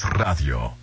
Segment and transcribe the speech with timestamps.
[0.00, 0.74] Radio.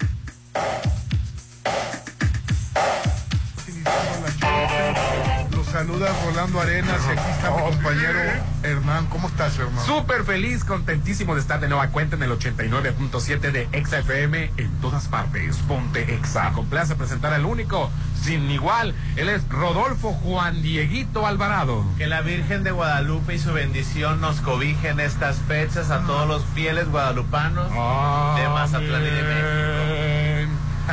[5.79, 8.19] Saluda Rolando Arenas y aquí está mi compañero
[8.63, 9.05] Hernán.
[9.05, 9.85] ¿Cómo estás, Hernán?
[9.85, 14.81] Súper feliz, contentísimo de estar de nueva cuenta en el 89.7 de Exa FM en
[14.81, 15.55] todas partes.
[15.69, 16.51] Ponte Exa.
[16.51, 17.89] Complace presentar al único,
[18.21, 18.93] sin igual.
[19.15, 21.85] Él es Rodolfo Juan Dieguito Alvarado.
[21.97, 26.43] Que la Virgen de Guadalupe y su bendición nos cobijen estas fechas a todos los
[26.53, 30.18] fieles guadalupanos de Mazatlán y de México.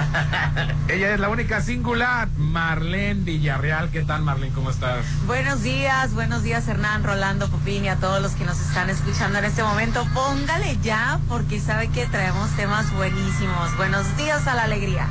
[0.89, 3.91] Ella es la única singular, Marlene Villarreal.
[3.91, 4.53] ¿Qué tal, Marlene?
[4.55, 5.05] ¿Cómo estás?
[5.27, 9.39] Buenos días, buenos días, Hernán, Rolando, Popín y a todos los que nos están escuchando
[9.39, 10.07] en este momento.
[10.15, 13.77] Póngale ya, porque sabe que traemos temas buenísimos.
[13.77, 15.07] Buenos días a la alegría.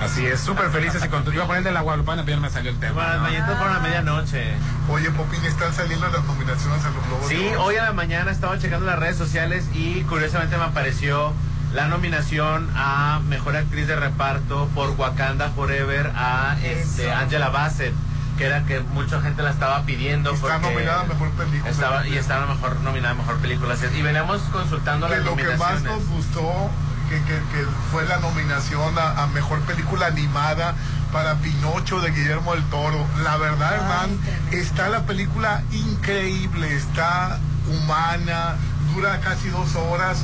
[0.00, 1.34] Así es, súper felices y contentos.
[1.34, 2.94] Iba a poner de la Guadalupana, pero ya me salió el tema.
[2.94, 3.20] Bueno, ¿no?
[3.20, 4.54] mañana por la medianoche.
[4.88, 8.30] Oye, Popín, están saliendo las nominaciones a los Globos de Sí, hoy a la mañana
[8.30, 11.34] estaba checando las redes sociales y curiosamente me apareció
[11.72, 17.10] la nominación a Mejor Actriz de Reparto por Wakanda Forever a este.
[17.12, 17.94] Angela Bassett,
[18.38, 20.32] que era que mucha gente la estaba pidiendo.
[20.32, 21.70] Y está porque nominada a Mejor Película.
[21.70, 23.74] Estaba, y estaba mejor, nominada a Mejor Película.
[23.96, 26.70] Y veníamos consultando Que las lo que más nos gustó
[27.08, 30.74] que, que- que fue la nominación a, a Mejor Película Animada
[31.12, 33.04] para Pinocho de Guillermo del Toro.
[33.24, 34.56] La verdad, Ay, tremendo.
[34.56, 38.54] está la película increíble, está humana,
[38.94, 40.18] dura casi dos horas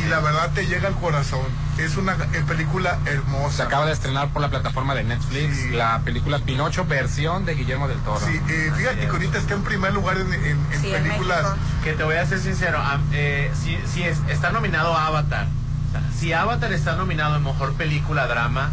[0.00, 1.40] y la verdad te llega al corazón.
[1.78, 3.56] Es una eh, película hermosa.
[3.56, 5.70] Se acaba de estrenar por la plataforma de Netflix Sí.
[5.70, 8.20] la película Pinocho, versión de Guillermo del Toro.
[8.26, 11.46] Sí, eh, fíjate que ahorita está en primer lugar en, en- en Sí, en películas.
[11.82, 15.46] Que te voy a ser sincero, am- eh, si, si es- está nominado a Avatar,
[16.18, 18.70] si Avatar está nominado en Mejor Película Drama,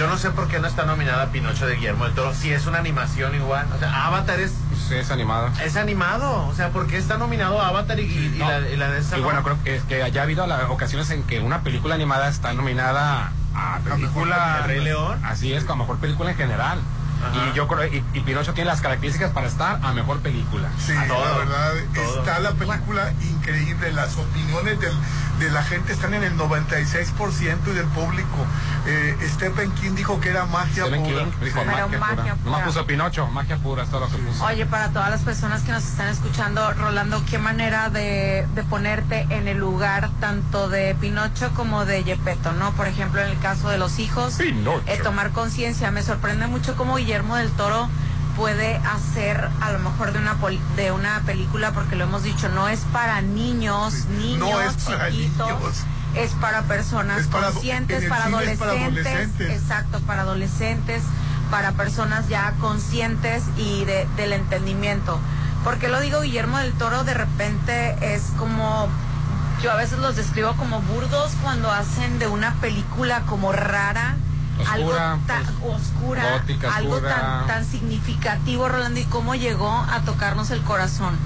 [0.00, 2.64] yo no sé por qué no está nominada Pinocho de Guillermo del Toro, si es
[2.64, 4.54] una animación igual, o sea, Avatar es,
[4.88, 5.52] Sí, es animada.
[5.62, 8.48] es animado, o sea, ¿por qué está nominado Avatar y, y- y No.
[8.50, 9.26] la, y la de esa Y no?
[9.26, 12.54] bueno, creo que, es que haya habido la- ocasiones en que una película animada está
[12.54, 14.60] nominada a película.
[14.62, 15.20] ¿El Rey León?
[15.22, 16.78] Así es, como mejor película en general.
[17.22, 17.50] Ajá.
[17.50, 20.68] Y yo creo, y, y Pinocho tiene las características para estar a mejor película.
[20.84, 22.18] Sí, A todo, la verdad, todo.
[22.20, 24.98] está la película increíble, las opiniones del-
[25.40, 28.28] de la gente están en el 96% y del público.
[28.86, 31.24] Eh, Stephen King dijo que era magia Stephen pura.
[31.24, 32.34] King dijo magia, magia pura.
[32.44, 32.58] pura.
[32.58, 34.44] No puso Pinocho, magia pura, es todo lo que puso.
[34.44, 39.26] Oye, para todas las personas que nos están escuchando, Rolando, qué manera de, de ponerte
[39.30, 42.72] en el lugar tanto de Pinocho como de Yepeto, ¿no?
[42.72, 44.82] Por ejemplo, en el caso de los hijos, Pinocho.
[44.86, 45.90] eh, tomar conciencia.
[45.90, 47.88] Me sorprende mucho cómo Guillermo del Toro
[48.36, 52.48] puede hacer a lo mejor de una pol- de una película porque lo hemos dicho
[52.50, 55.74] no es para niños Sí, niños no es para chiquitos niños.
[56.14, 58.68] es para personas Es para conscientes para para adolescentes
[59.06, 59.50] adolescentes.
[59.60, 61.02] exacto para adolescentes
[61.50, 65.18] para personas ya conscientes y de- del entendimiento
[65.64, 68.86] porque lo digo Guillermo del Toro de repente es como
[69.64, 74.14] yo a veces los describo como burdos cuando hacen de una película como rara
[74.60, 77.16] Oscura, algo tan pues, oscura, gótica, algo oscura.
[77.16, 81.16] tan, tan significativo, Rolando, y cómo llegó a tocarnos el corazón.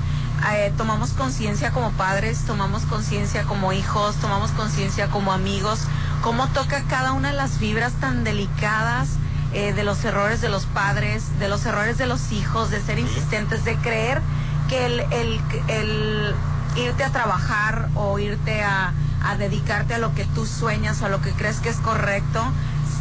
[0.53, 5.81] Eh, tomamos conciencia como padres, tomamos conciencia como hijos, tomamos conciencia como amigos,
[6.23, 9.09] cómo toca cada una de las fibras tan delicadas
[9.55, 12.99] eh, de los errores de los padres, de los errores de los hijos, de ser
[12.99, 14.21] insistentes, de creer
[14.69, 16.35] que el, el, el
[16.77, 21.09] irte a trabajar o irte a, a dedicarte a lo que tú sueñas o a
[21.09, 22.45] lo que crees que es correcto,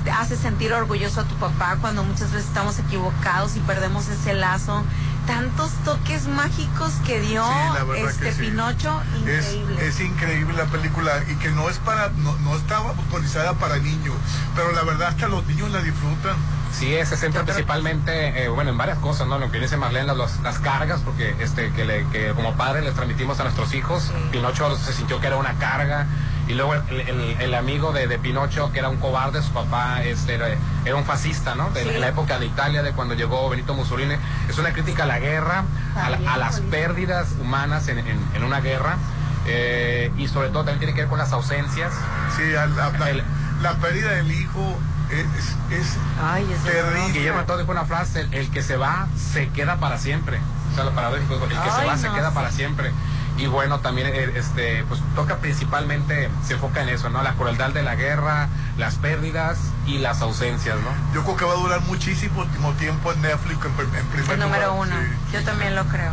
[0.04, 4.34] te hace sentir orgulloso a tu papá cuando muchas veces estamos equivocados y perdemos ese
[4.34, 4.84] lazo.
[5.28, 8.42] Tantos toques mágicos que dio Sí, la verdad este que sí.
[8.42, 9.88] Pinocho, Es, increíble.
[9.88, 14.16] es increíble la película y que no es para, no, no estaba autorizada para niños,
[14.54, 16.36] pero la verdad hasta los niños la disfrutan.
[16.78, 19.38] Sí, se centra principalmente, eh, bueno, en varias cosas, ¿no?
[19.40, 22.84] Lo que dice Marlene, las, los- las cargas, porque este, que, le, que como padres
[22.84, 24.04] les transmitimos a nuestros hijos.
[24.04, 24.14] Sí.
[24.32, 26.06] Pinocho se sintió que era una carga.
[26.48, 30.04] Y luego el, el- el amigo de, de Pinocho, que era un cobarde, su papá
[30.04, 30.48] este, era,
[30.86, 31.70] era un fascista, ¿no?
[31.72, 32.00] De Sí.
[32.00, 34.16] la época de Italia, de cuando llegó Benito Mussolini.
[34.50, 35.64] Es una crítica a la guerra,
[35.96, 38.98] a, la- a las pérdidas humanas en, en- en una guerra.
[39.46, 41.92] eh, y sobre todo también tiene que ver con las ausencias.
[42.38, 43.24] Sí, la, la- El-
[43.62, 44.78] la pérdida del hijo
[45.12, 47.12] es, es Ay, es terrible.
[47.12, 50.40] Guillermo Toro dijo una frase, el, el que se va se queda para siempre.
[50.72, 52.36] O sea, lo paradójico, el que se va se queda sí.
[52.36, 52.92] para siempre.
[53.38, 57.24] Y bueno, también eh, este, pues toca principalmente, se enfoca en eso, ¿no?
[57.24, 58.48] La crueldad de la guerra,
[58.78, 59.58] las pérdidas
[59.88, 61.14] y las ausencias, ¿no?
[61.16, 62.46] Yo creo que va a durar muchísimo
[62.78, 64.88] tiempo en Netflix en, en primer el número lugar.
[64.88, 64.96] uno.
[64.96, 65.34] Sí.
[65.34, 66.12] Yo también lo creo.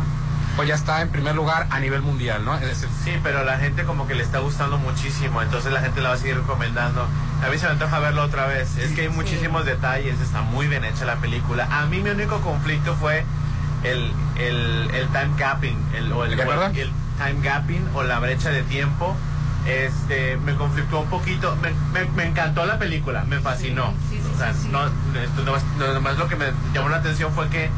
[0.55, 2.55] Pues ya está en primer lugar a nivel mundial, ¿no?
[2.55, 6.01] Es decir, Sí, pero la gente como que le está gustando muchísimo, entonces la gente
[6.01, 7.07] la va a seguir recomendando.
[7.45, 8.75] A mí se me antoja verlo otra vez.
[8.77, 9.13] Es que hay Sí.
[9.13, 11.67] muchísimos detalles, está muy bien hecha la película.
[11.71, 13.23] A mí mi único conflicto fue
[13.83, 16.43] el, el, el time gapping, el, o el, ¿De
[17.17, 19.15] time gapping o la brecha de tiempo
[19.67, 21.55] este, me conflictó un poquito.
[21.57, 23.93] Me, me- me encantó la película, me fascinó.
[24.09, 27.47] Sí, sí, sí, o sea, no, no, nomás lo que me llamó la atención fue
[27.49, 27.69] que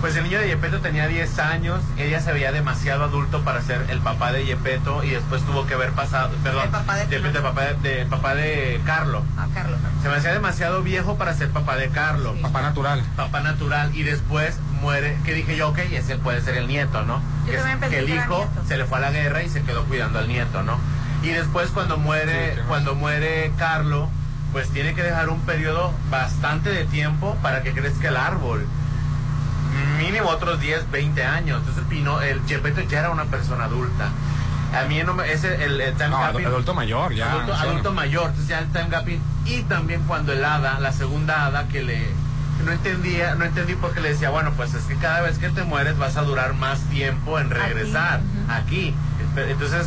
[0.00, 3.84] pues el niño de Yepeto tenía 10 años, ella se veía demasiado adulto para ser
[3.88, 7.22] el papá de Yepeto y después tuvo que haber pasado, perdón, El papá de Yepeto,
[7.22, 7.38] Pinocho.
[7.38, 9.22] el papá de, de- el papá de Carlo.
[9.36, 9.78] Ah, Carlos.
[10.02, 12.42] Se me hacía demasiado viejo para ser papá de Carlo, Sí.
[12.42, 13.02] Papá natural.
[13.16, 17.20] papá natural, y después muere, que dije yo, ok, ese puede ser el nieto, ¿no?
[17.44, 19.48] Yo que, es- también pensé que el hijo se le fue a la guerra y
[19.48, 20.78] se quedó cuidando al nieto, ¿no?
[21.22, 24.08] Y después cuando muere, Sí, cuando muere Carlo,
[24.52, 28.64] pues tiene que dejar un periodo bastante de tiempo para que crezca el árbol.
[29.98, 31.58] Mínimo otros 10, 20 años.
[31.60, 34.08] Entonces Pino, el Gepetto ya era una persona adulta.
[34.78, 37.32] A mí no me, ese, el, el time No, gapping- adulto mayor, ya.
[37.32, 41.46] adulto, adulto mayor, entonces ya el time gapping y también cuando el hada, la segunda
[41.46, 42.06] hada que le
[42.66, 45.62] no entendía, no entendí porque le decía, bueno, pues es que cada vez que te
[45.62, 48.20] mueres vas a durar más tiempo en regresar
[48.50, 48.94] aquí.
[49.36, 49.86] Entonces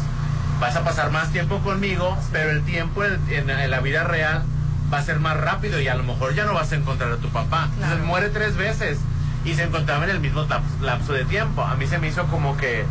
[0.60, 4.44] vas a pasar más tiempo conmigo, pero el tiempo en, en- en la vida real
[4.92, 7.18] va a ser más rápido y a lo mejor ya no vas a encontrar a
[7.18, 7.69] tu papá.
[7.75, 8.98] Entonces muere tres veces
[9.46, 10.46] y se encontraba en el mismo
[10.82, 11.64] lapso de tiempo.
[11.64, 12.86] A mí se me hizo como que,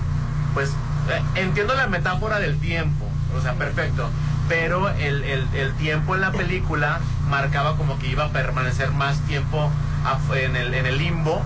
[0.54, 0.70] pues,
[1.10, 3.06] eh, entiendo la metáfora del tiempo,
[3.36, 4.08] o sea, perfecto,
[4.48, 6.98] pero el, el- el tiempo en la película
[7.28, 9.70] marcaba como que iba a permanecer más tiempo
[10.34, 11.42] en el, en el limbo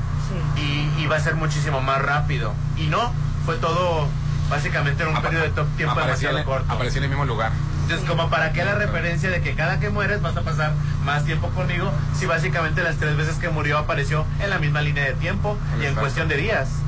[0.56, 0.62] Sí.
[0.96, 2.54] y iba a ser muchísimo más rápido.
[2.78, 3.12] Y no,
[3.44, 4.08] fue todo
[4.48, 6.72] básicamente en un Apa- periodo de to- tiempo demasiado en- corto.
[6.72, 7.52] Aparecía en el mismo lugar.
[7.84, 10.72] Entonces, como para qué la referencia de que cada que mueres vas a pasar
[11.04, 15.04] más tiempo conmigo, si básicamente las tres veces que murió apareció en la misma línea
[15.04, 16.83] de tiempo y en cuestión de días.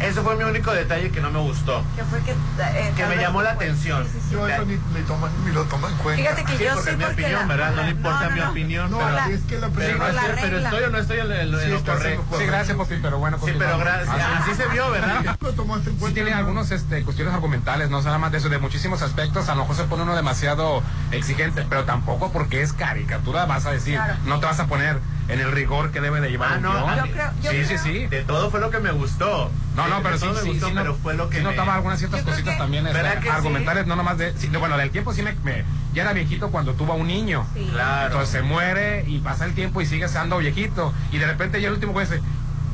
[0.00, 1.84] Eso fue mi único detalle que no me gustó.
[1.94, 2.30] Que fue que...
[2.32, 4.04] eh, Que me llamó la fue- atención.
[4.04, 4.32] sí, sí, sí.
[4.34, 6.22] Yo eso ni, ni, toma- ni lo tomo en cuenta.
[6.22, 7.74] Fíjate que Sí, yo porque sí es mi porque opinión, la- ¿verdad?
[7.74, 8.50] No le importa no, mi no.
[8.50, 10.90] opinión, No, pero, la- es que la pero, no Pero la estoy, pero estoy o
[10.90, 12.38] no estoy en lo, en lo en correcto.
[12.38, 13.38] Sí, gracias, Popi, pero bueno.
[13.44, 14.08] Sí, pero gracias.
[14.10, 14.50] Ah, sí.
[14.52, 15.36] Así se vio, ¿verdad?
[15.40, 16.14] Lo tomaste en Sí cuenta.
[16.14, 16.36] tiene ¿no?
[16.38, 19.48] algunos este, cuestiones argumentales, no nada más de eso, de muchísimos aspectos.
[19.48, 20.82] A lo mejor se pone uno demasiado
[21.12, 24.14] exigente, pero tampoco porque es caricatura vas a decir, Claro.
[24.24, 24.98] no te vas a poner
[25.32, 26.88] en el rigor que debe de llevar Ah, un no, guion.
[26.90, 28.06] a Yo mí- creo- yo sí, sí, creo- sí.
[28.08, 29.50] De todo fue lo que me gustó.
[29.76, 31.74] No, no, pero sí, sí, gustó, sí, no- pero fue lo que sí me- notaba
[31.76, 33.28] algunas ciertas cositas que- también este, ¿Verdad que sí?
[33.28, 36.50] argumentales, no nomás de, sí, de- bueno, del tiempo sí me, me- ya era viejito
[36.50, 37.46] cuando tuvo a un niño.
[37.54, 37.68] Sí.
[37.72, 38.06] Claro.
[38.06, 40.92] Entonces se muere y pasa el tiempo y sigue siendo viejito.
[41.12, 42.10] Y de repente ya el último juez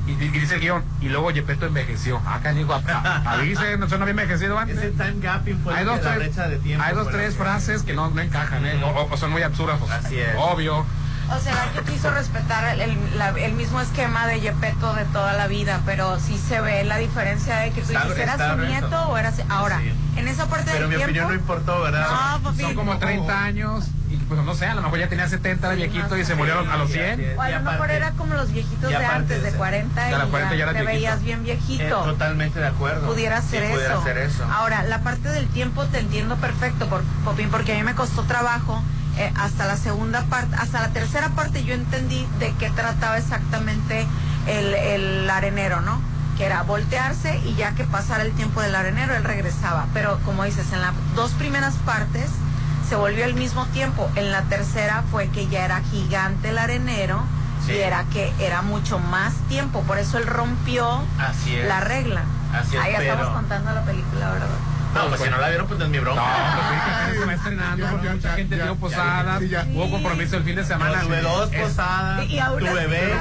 [0.07, 2.21] y, y dice el guion, y luego Yepeto envejeció.
[2.27, 2.81] Acá digo,
[3.25, 4.77] avise, no, no había envejecido antes.
[4.79, 6.85] Ese time gapping fue Hay dos, tres, brecha de tiempo.
[6.85, 8.81] hay dos, tres frases que no, no encajan, ¿eh?
[8.85, 9.81] o, o son muy absurdas.
[9.91, 10.29] Así es.
[10.39, 10.85] Obvio.
[11.35, 15.33] O sea, que quiso respetar el, el- la- el mismo esquema de Yepeto de toda
[15.33, 18.65] la vida, pero sí se ve la diferencia de que tú dices, ¿eras su reto.
[18.71, 19.35] nieto o eras...?
[19.49, 19.93] Ahora, Sí.
[20.21, 21.05] en esa parte Pero del mi tiempo...
[21.11, 22.07] opinión no importó, ¿verdad?
[22.37, 22.61] No, papi.
[22.63, 25.77] Son como 30 años y pues no sé, a lo mejor ya tenía 70 de
[25.77, 27.35] viejito y se murió a los- a los 100.
[27.37, 30.03] O a Y lo mejor aparte- era como los viejitos de antes, de de- 40
[30.05, 30.97] de y la 40 ya eras te viejito.
[30.97, 32.05] veías bien Eh, viejito.
[32.05, 33.05] totalmente de acuerdo.
[33.05, 34.03] pudiera Sí, ser, pudiera eso.
[34.05, 34.45] ser eso.
[34.45, 38.23] Ahora, la parte del tiempo te entiendo perfecto, por, Popín, porque a mí me costó
[38.23, 38.81] trabajo.
[39.17, 44.07] Eh, hasta la segunda parte, hasta la tercera parte yo entendí de qué trataba exactamente
[44.47, 46.01] el, el arenero, ¿no?
[46.37, 49.87] Que era voltearse y ya que pasara el tiempo del arenero, él regresaba.
[49.95, 52.29] Pero como dices, en las dos primeras partes
[52.89, 54.11] se volvió el mismo tiempo.
[54.17, 57.23] En la tercera fue que ya era gigante el arenero
[57.67, 57.73] Sí.
[57.73, 59.81] y era que era mucho más tiempo.
[59.83, 61.67] Por eso él rompió Así es.
[61.67, 62.23] la regla.
[62.53, 64.47] Así es, Ahí pero- estamos contando la película, ¿verdad?
[64.97, 66.23] No, pues si no la vieron, pues no es mi No, bronca.
[66.23, 69.43] pues que apenas se va estrenando, ya, mucha gente dio posadas,
[69.75, 71.01] hubo compromiso el fin de semana.
[71.03, 73.15] Tuve dos posadas, tu bebé.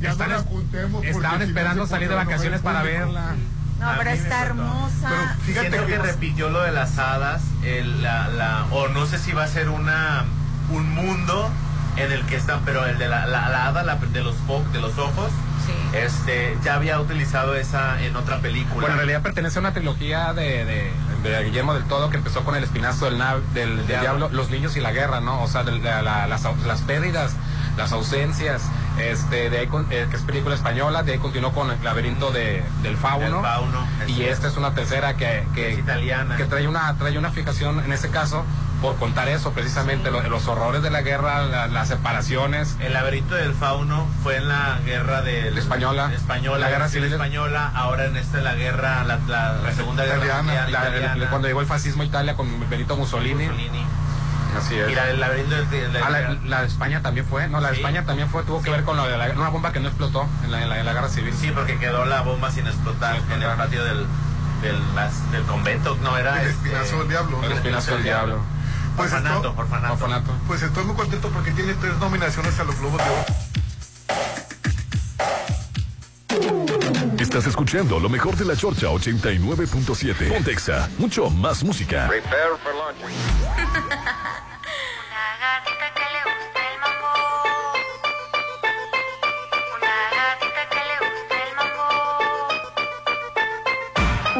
[0.00, 0.92] Ya no, Están- no juntemos.
[0.92, 3.34] porque Estaban si no esperando salir de vacaciones para verla.
[3.80, 5.08] No, pero está hermosa.
[5.08, 9.06] Pero fíjate Siento que que- repitió lo de las hadas, el- la, la- o no
[9.06, 10.24] sé si va a ser una
[10.70, 11.50] un mundo
[11.98, 14.34] en el que están, pero el de la, la, la hada la- de los
[14.72, 15.30] de los ojos,
[15.66, 15.74] Sí.
[15.98, 18.80] este, ya había utilizado esa en otra película.
[18.80, 22.42] Bueno, en realidad pertenece a una trilogía de, de, de Guillermo del Todo que empezó
[22.44, 24.00] con el espinazo del, nav- del, del Diablo.
[24.00, 25.42] diablo, los niños y la guerra, ¿no?
[25.42, 27.32] O sea, de la- la- las, las pérdidas,
[27.78, 28.62] las ausencias,
[28.98, 32.30] este, de ahí con- eh, que es película española, de ahí continuó con el laberinto
[32.32, 33.40] de, del fauno.
[33.42, 34.32] Fauno, y es.
[34.32, 36.36] esta es una tercera que, que, Es italiana.
[36.36, 38.44] que trae una trae una fijación en ese caso
[38.82, 43.34] por contar eso precisamente lo- los horrores de la guerra la- las separaciones El laberinto
[43.34, 46.12] del fauno fue en la guerra del La española.
[46.14, 47.12] española, La guerra civil.
[47.12, 50.42] española, ahora en esta la guerra, la, la- la segunda guerra Italiana.
[50.42, 53.84] mundial italiana, cuando llegó el fascismo a Italia con Benito Mussolini, Mussolini.
[54.58, 57.60] Así es y la del laberinto del- Ah, la, la de España también fue, no,
[57.60, 57.80] la de Sí.
[57.80, 58.70] España también fue, tuvo que Sí.
[58.70, 60.92] ver con de la- una bomba que no explotó en la, en la, en la
[60.92, 61.34] guerra civil.
[61.38, 63.42] Sí, porque quedó la bomba sin explotar Sin explotar.
[63.44, 64.06] en el patio del,
[64.62, 67.40] del, las- del convento, no era El este, espinazo del diablo.
[67.44, 68.38] El espinazo del diablo.
[68.96, 69.92] Pues orfanato, esto- orfanato.
[69.94, 70.32] Orfanato.
[70.48, 73.24] Pues estoy muy contento porque tiene tres nominaciones a los Globos de Oro.
[77.28, 80.30] Estás escuchando lo mejor de la Chorcha 89.7.
[80.32, 82.08] Pontexa, mucho más música.
[82.08, 82.96] Prepare for launch.
[83.04, 83.12] Una
[85.38, 87.12] gatita que le gusta el mambo.
[89.76, 91.86] Una gatita que le gusta el mambo.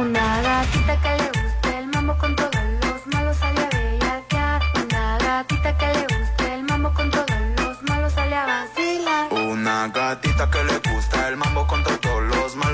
[0.00, 4.62] Una gatita que le gusta el mambo con todos los malos sale a bellaquear.
[4.83, 7.28] Una gatita que le gusta el mambo con todos
[7.59, 9.30] los malos sale a vacilar.
[9.30, 10.77] Una gatita que le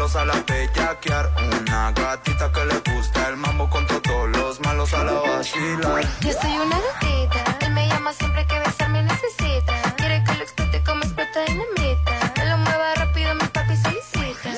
[0.04, 1.30] malos a la bellaquear.
[1.38, 6.04] Una gatita que le gusta el mambo con todos los malos a la vacilar.
[6.20, 9.73] Yo soy una gatita, él me llama siempre que besarme necesita.
[9.96, 12.12] Quiere que lo explote como explota dinamita.
[12.37, 14.50] Él lo mueva rápido, mi papi solicita.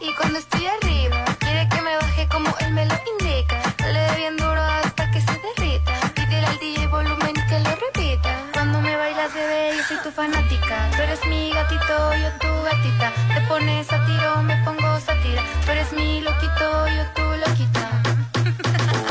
[0.00, 3.56] Y cuando estoy arriba, quiere que me baje como él me lo indica.
[3.86, 5.92] Le dé bien duro hasta que se derrita.
[6.14, 8.30] Pídele al DJ volumen y que lo repita.
[8.52, 10.90] Cuando me bailas, bebé, yo soy tu fanática.
[10.96, 13.12] Tú eres mi gatito, yo tu gatita.
[13.34, 15.42] Te pones a tiro, me pongo satira.
[15.64, 17.90] Tú eres mi loquito, yo tu loquita.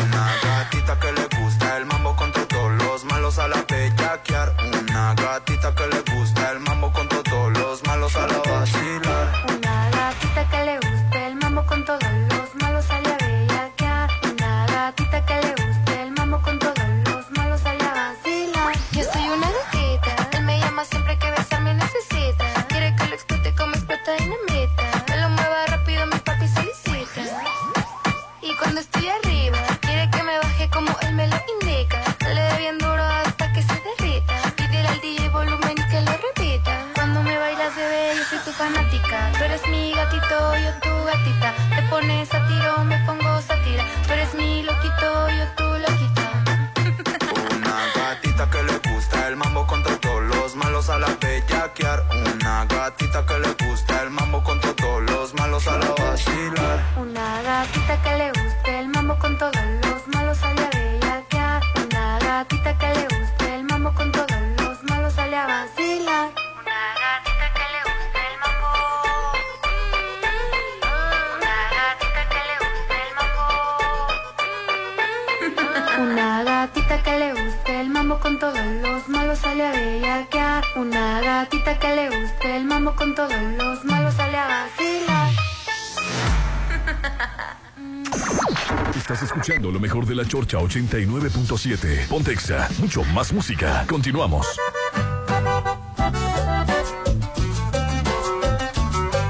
[0.04, 4.63] Una gatita que le gusta el mambo con todos los malos a la bellaquear.
[89.94, 92.08] Mejor de la Chorcha 89.7.
[92.08, 93.86] Pontexa, mucho más música.
[93.88, 94.48] Continuamos.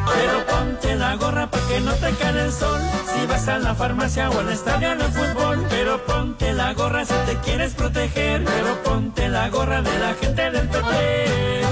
[0.05, 2.79] Pero ponte la gorra para que no te caiga el sol.
[3.13, 5.65] Si vas a la farmacia o al estadio de fútbol.
[5.69, 8.45] Pero ponte la gorra si te quieres proteger.
[8.45, 11.63] Pero ponte la gorra de la gente del PP.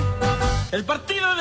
[0.73, 1.40] El partido del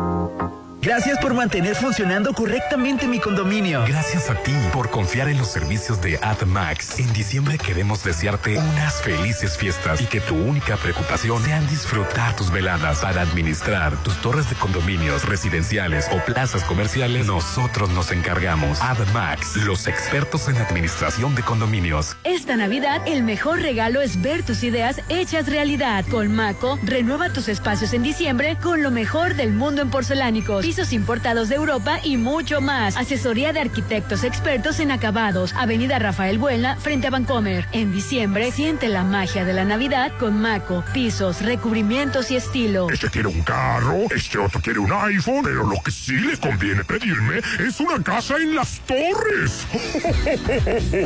[0.81, 3.83] Gracias por mantener funcionando correctamente mi condominio.
[3.87, 6.97] Gracias a ti por confiar en los servicios de AdMax.
[6.97, 12.49] En diciembre queremos desearte unas felices fiestas y que tu única preocupación sean disfrutar tus
[12.49, 17.27] veladas para administrar tus torres de condominios residenciales o plazas comerciales.
[17.27, 18.81] Nosotros nos encargamos.
[18.81, 22.17] AdMax, los expertos en administración de condominios.
[22.23, 26.05] Esta Navidad, el mejor regalo es ver tus ideas hechas realidad.
[26.09, 30.70] Con Maco, renueva tus espacios en diciembre con lo mejor del mundo en porcelánicos.
[30.71, 32.95] Pisos importados de Europa y mucho más.
[32.95, 35.53] Asesoría de arquitectos expertos en acabados.
[35.57, 37.67] Avenida Rafael Buena, frente a Vancomer.
[37.73, 42.89] En diciembre, siente la magia de la Navidad con Maco, pisos, recubrimientos y estilo.
[42.89, 46.85] Este quiere un carro, este otro quiere un iPhone, pero lo que sí le conviene
[46.85, 49.67] pedirme es una casa en las torres.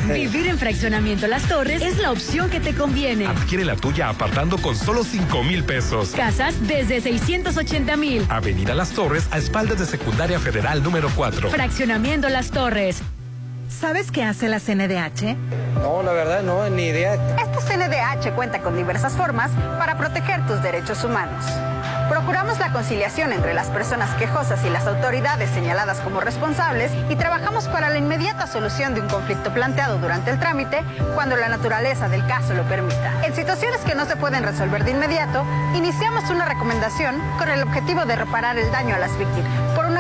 [0.14, 3.26] Vivir en fraccionamiento Las Torres es la opción que te conviene.
[3.26, 6.12] Adquiere la tuya apartando con solo 5 mil pesos.
[6.12, 8.24] Casas desde 680 mil.
[8.30, 11.50] Avenida Las Torres, a espaldas de Secundaria Federal número 4.
[11.50, 13.02] Fraccionamiento Las Torres.
[13.70, 15.34] ¿Sabes qué hace la CNDH?
[15.82, 17.14] No, la verdad no, ni idea.
[17.14, 21.46] Esta CNDH cuenta con diversas formas para proteger tus derechos humanos.
[22.10, 27.68] Procuramos la conciliación entre las personas quejosas y las autoridades señaladas como responsables y trabajamos
[27.68, 30.84] para la inmediata solución de un conflicto planteado durante el trámite
[31.16, 33.26] cuando la naturaleza del caso lo permita.
[33.26, 35.44] En situaciones que no se pueden resolver de inmediato,
[35.74, 39.75] iniciamos una recomendación con el objetivo de reparar el daño a las víctimas.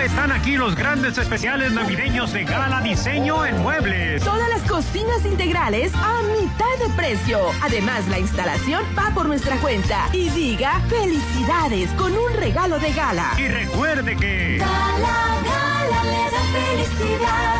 [0.00, 4.24] Ya están aquí los grandes especiales navideños de Gala Diseño en Muebles.
[4.24, 7.38] Todas las cocinas integrales a mitad de precio.
[7.60, 10.08] Además, la instalación va por nuestra cuenta.
[10.14, 13.34] Y diga felicidades con un regalo de gala.
[13.36, 14.56] Y recuerde que...
[14.56, 15.69] Gala, gala.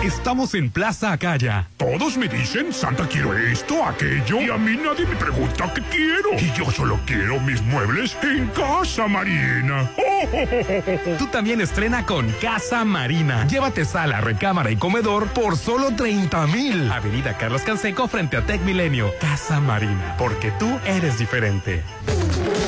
[0.03, 1.69] Estamos en Plaza Acaya.
[1.77, 4.41] Todos me dicen, Santa, quiero esto, aquello.
[4.41, 6.33] Y a mí nadie me pregunta qué quiero.
[6.39, 9.91] Y yo solo quiero mis muebles en Casa Marina.
[11.19, 13.47] Tú también estrena con Casa Marina.
[13.47, 16.91] Llévate sala, recámara y comedor por solo 30 mil.
[16.91, 19.13] Avenida Carlos Canseco frente a Tech Milenio.
[19.21, 20.17] Casa Marina.
[20.19, 21.83] Porque tú eres diferente.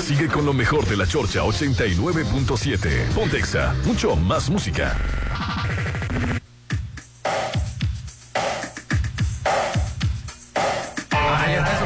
[0.00, 3.09] Sigue con lo mejor de la Chorcha 89.7.
[3.14, 4.97] Pontexa, mucho más música.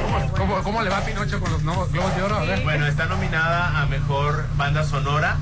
[0.02, 2.36] ¿Cómo, cómo, cómo le va a Pinocho con los nuevos Globos de Oro?
[2.36, 2.62] A ver.
[2.62, 5.36] Bueno, está nominada a Mejor Banda Sonora,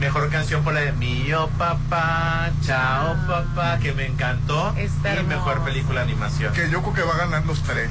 [0.00, 5.64] Mejor Canción por la de Mío Papá, Chao Papá, que me encantó, Está y Mejor.
[5.64, 6.52] Película de Animación.
[6.52, 7.90] Que yo creo que va a ganar los tres.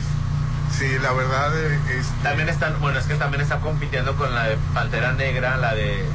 [0.71, 2.07] Sí, la verdad eh, es...
[2.23, 6.05] También están, bueno, es que también está compitiendo con la de Pantera Negra, la de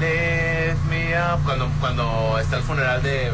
[0.00, 3.32] Lift Me Up, cuando, cuando está el funeral de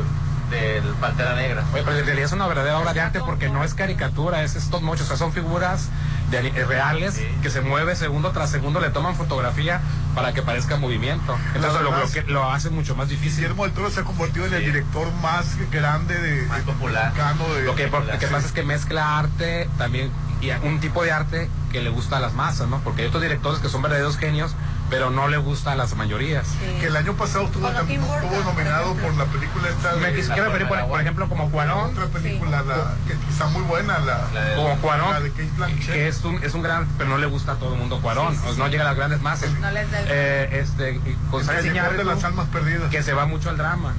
[0.50, 1.64] del Pantera Negra.
[1.72, 4.57] Oye, pero en realidad es una verdadera obra de arte porque no es caricatura, es
[4.57, 5.88] stop motion, o sea, son figuras
[6.30, 9.80] de reales que se mueve segundo tras segundo, le toman fotografía
[10.14, 11.37] para que parezca movimiento.
[11.54, 13.40] Entonces lo, verdad lo, que, lo hace mucho más difícil.
[13.40, 17.12] Guillermo del Toro se ha convertido en el director más grande de, Más popular.
[17.12, 21.02] mexicano de- Lo que, lo que pasa es que mezcla arte también y un tipo
[21.02, 22.80] de arte que le gusta a las masas, ¿no?
[22.80, 24.54] Porque hay otros directores que son verdaderos genios,
[24.90, 26.47] pero no le gusta a las mayorías.
[26.81, 30.44] que el año pasado estuvo, estuvo nominado por la película esta Me de, quis- quiero
[30.47, 34.40] referir, por, por ejemplo, como Cuarón, otra película la, que está muy buena la, La
[34.44, 35.92] de- como la Cuarón, de Kate Blanchett.
[35.94, 38.35] que es un, es un gran, pero no le gusta a todo el mundo Cuarón,
[38.35, 38.59] Sí, sí, sí.
[38.59, 39.51] no llega a las grandes masas.
[39.61, 42.49] No les da el- Eh, este, y con El Sáenz Callejón de Iñárritu, las almas
[42.49, 43.94] perdidas que se va mucho al drama.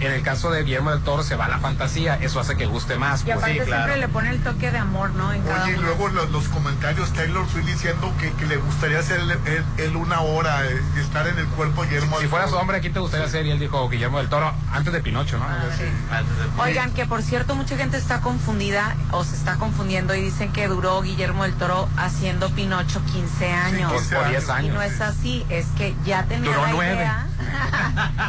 [0.00, 2.66] En el caso de Guillermo del Toro se va a la fantasía, eso hace que
[2.66, 3.22] guste más.
[3.22, 3.36] Y pues.
[3.38, 3.84] aparte Sí, claro.
[3.84, 5.32] siempre le pone el toque de amor, ¿no?
[5.32, 8.98] En cada Oye, y luego los, los comentarios Taylor Swift diciendo que, que le gustaría
[8.98, 12.22] hacer él, él- él una hora eh, y estar en el cuerpo de Guillermo Si
[12.22, 12.60] del fueras Toro.
[12.60, 13.46] hombre, ¿quién te gustaría ser?
[13.46, 15.46] Y él dijo Guillermo del Toro, antes de Pinocho, ¿no?
[15.46, 15.90] Antes de-
[16.62, 20.68] Oigan, que por cierto, mucha gente está confundida o se está confundiendo y dicen que
[20.68, 23.92] duró Guillermo del Toro haciendo Pinocho 15 años.
[23.92, 24.74] Por, por 10 Y años.
[24.74, 27.26] no es así, es que ya tenía Duró la idea.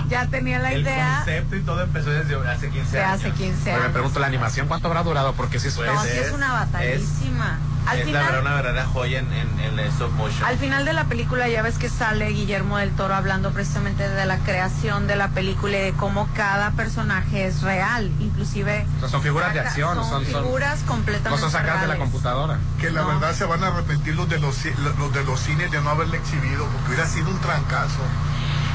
[0.09, 3.19] Ya tenía la el idea concepto y todo empezó desde hace 15 de años.
[3.19, 3.93] hace 15 Pero me años.
[3.93, 5.33] pregunto, ¿la animación cuánto habrá durado?
[5.33, 5.75] Porque si es...
[5.75, 7.57] Pues No, sí es- es una batallísima.
[7.87, 10.43] Al es la final, verdad una verdadera joya en, en, en el stop motion.
[10.43, 14.25] Al final de la película ya ves que sale Guillermo del Toro hablando precisamente de
[14.25, 19.07] la creación de la película y de cómo cada personaje es real, inclusive O sea,
[19.09, 21.93] son figuras de saca- acción, son, son- son- figuras completamente No son sacadas de la
[21.93, 22.11] reales.
[22.11, 22.59] computadora.
[22.77, 23.07] que la No.
[23.07, 24.65] verdad se van a arrepentir los de los,
[24.99, 28.01] los de los cines de no haberle exhibido porque hubiera sido un trancazo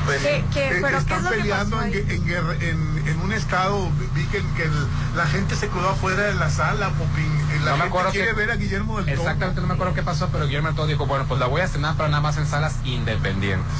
[0.06, 4.42] ¿Qué- qué- Eh, pero qué están es que peleando pasó en, un estado vi que,
[4.56, 4.86] que el-
[5.16, 7.24] la gente se quedó afuera de la sala Popín.
[7.52, 9.74] Eh, la No me acuerdo quiere que- ver a Guillermo del Toro Exactamente, no me
[9.74, 12.08] acuerdo qué pasó, pero Guillermo del Toro dijo, bueno, pues la voy a estrenar, pero
[12.08, 13.72] nada más en salas independientes.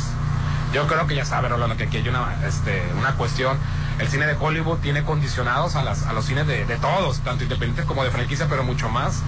[0.73, 3.59] Yo creo que ya saben, Rolando, que aquí hay una, este, una cuestión.
[3.99, 7.43] El cine de Hollywood tiene condicionados a, las, a los cines de, de todos, tanto
[7.45, 9.21] independientes como de franquicia, pero mucho más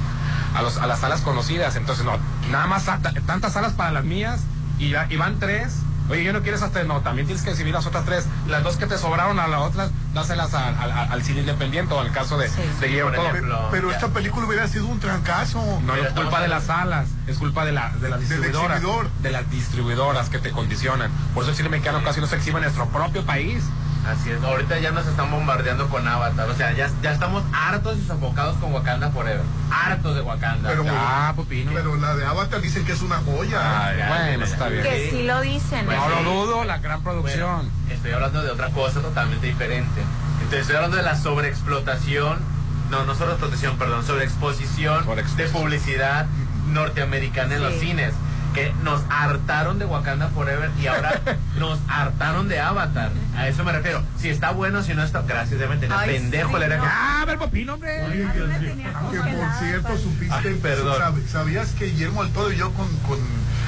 [0.55, 1.77] a, los, a las salas conocidas.
[1.77, 2.19] Entonces, no,
[2.51, 4.41] nada más ta- tantas salas para las mías
[4.79, 5.75] y, ya, y van tres
[6.11, 8.27] Oye, yo no quieres hasta, no, también tienes que exhibir las otras tres.
[8.47, 12.37] Las dos que te sobraron a las otras, dáselas al, cine independiente o al caso
[12.37, 13.29] de, de Por Toro.
[13.29, 15.63] ejemplo, Pero esta película hubiera sido un trancazo.
[15.85, 18.83] No es culpa de las salas, es culpa de, la, de las distribuidoras.
[19.23, 21.11] De las distribuidoras que te condicionan.
[21.33, 23.65] Por eso el cine mexicano casi no se exhibe en nuestro propio país.
[24.07, 27.97] Así es, ahorita ya nos están bombardeando con Avatar, o sea, ya, ya estamos hartos
[27.99, 29.41] y sofocados con Wakanda Forever,
[29.71, 30.69] hartos de Wakanda.
[30.69, 31.73] Pero, Ah, Pupino.
[31.75, 33.87] pero la de Avatar dicen que es una joya.
[33.87, 34.83] Ay, bueno, está bien.
[34.83, 35.87] Que sí lo dicen.
[35.87, 37.57] No lo dudo, la gran producción.
[37.57, 40.03] Bueno, estoy hablando de otra cosa totalmente diferente.
[40.35, 42.39] Entonces estoy hablando de la sobreexplotación,
[42.91, 46.27] no, no sobreexplotación, perdón, sobreexposición de publicidad
[46.69, 48.13] norteamericana en los cines.
[48.55, 51.21] Que nos hartaron de Wakanda Forever y ahora
[51.59, 53.11] nos hartaron de Avatar.
[53.37, 54.01] A eso me refiero.
[54.17, 55.23] Si está bueno, si no está.
[55.23, 56.83] Gracias, deben tener Ay, pendejo sí, el era no.
[56.85, 58.03] que- Ah, ver, Popino, hombre.
[58.05, 58.91] Oye, Dios mío.
[59.11, 61.01] Que por cierto, supiste, Ay, perdón.
[61.03, 63.19] sab- ¿sabías que Guillermo del Toro y yo con, con,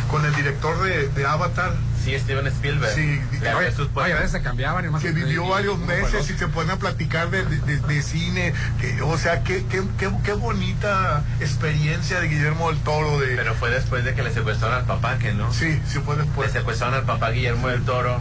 [0.08, 1.72] con el director de, de Avatar,
[2.06, 2.94] Sí, Steven Spielberg.
[2.94, 6.30] Sí, Le Oye, sus oye, a veces se cambiaban y más que vivió varios meses
[6.30, 10.08] y se ponen a platicar de, de- de cine, que, o sea, qué, qué, qué,
[10.24, 13.18] qué bonita experiencia de Guillermo del Toro.
[13.18, 15.52] De, Pero fue después de que le secuestraron al papá, que no.
[15.52, 16.52] sí, sí fue Le después.
[16.52, 18.20] secuestraron al papá Guillermo del Toro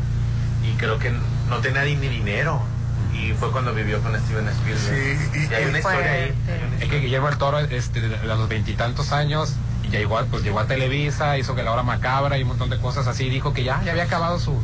[0.64, 1.12] y creo que
[1.50, 2.62] no tenía ni dinero.
[3.14, 5.20] Y fue cuando vivió con Steven Spielberg.
[5.32, 6.34] Sí, y- hay una historia ahí.
[6.34, 6.52] Fuerte.
[6.52, 7.00] hay una Es que.
[7.00, 9.54] Guillermo del Toro, este, de a los veintitantos años,
[9.86, 12.70] y ya igual, pues llegó a Televisa, hizo que la hora macabra y un montón
[12.70, 14.62] de cosas así, dijo que ya, ya había acabado su,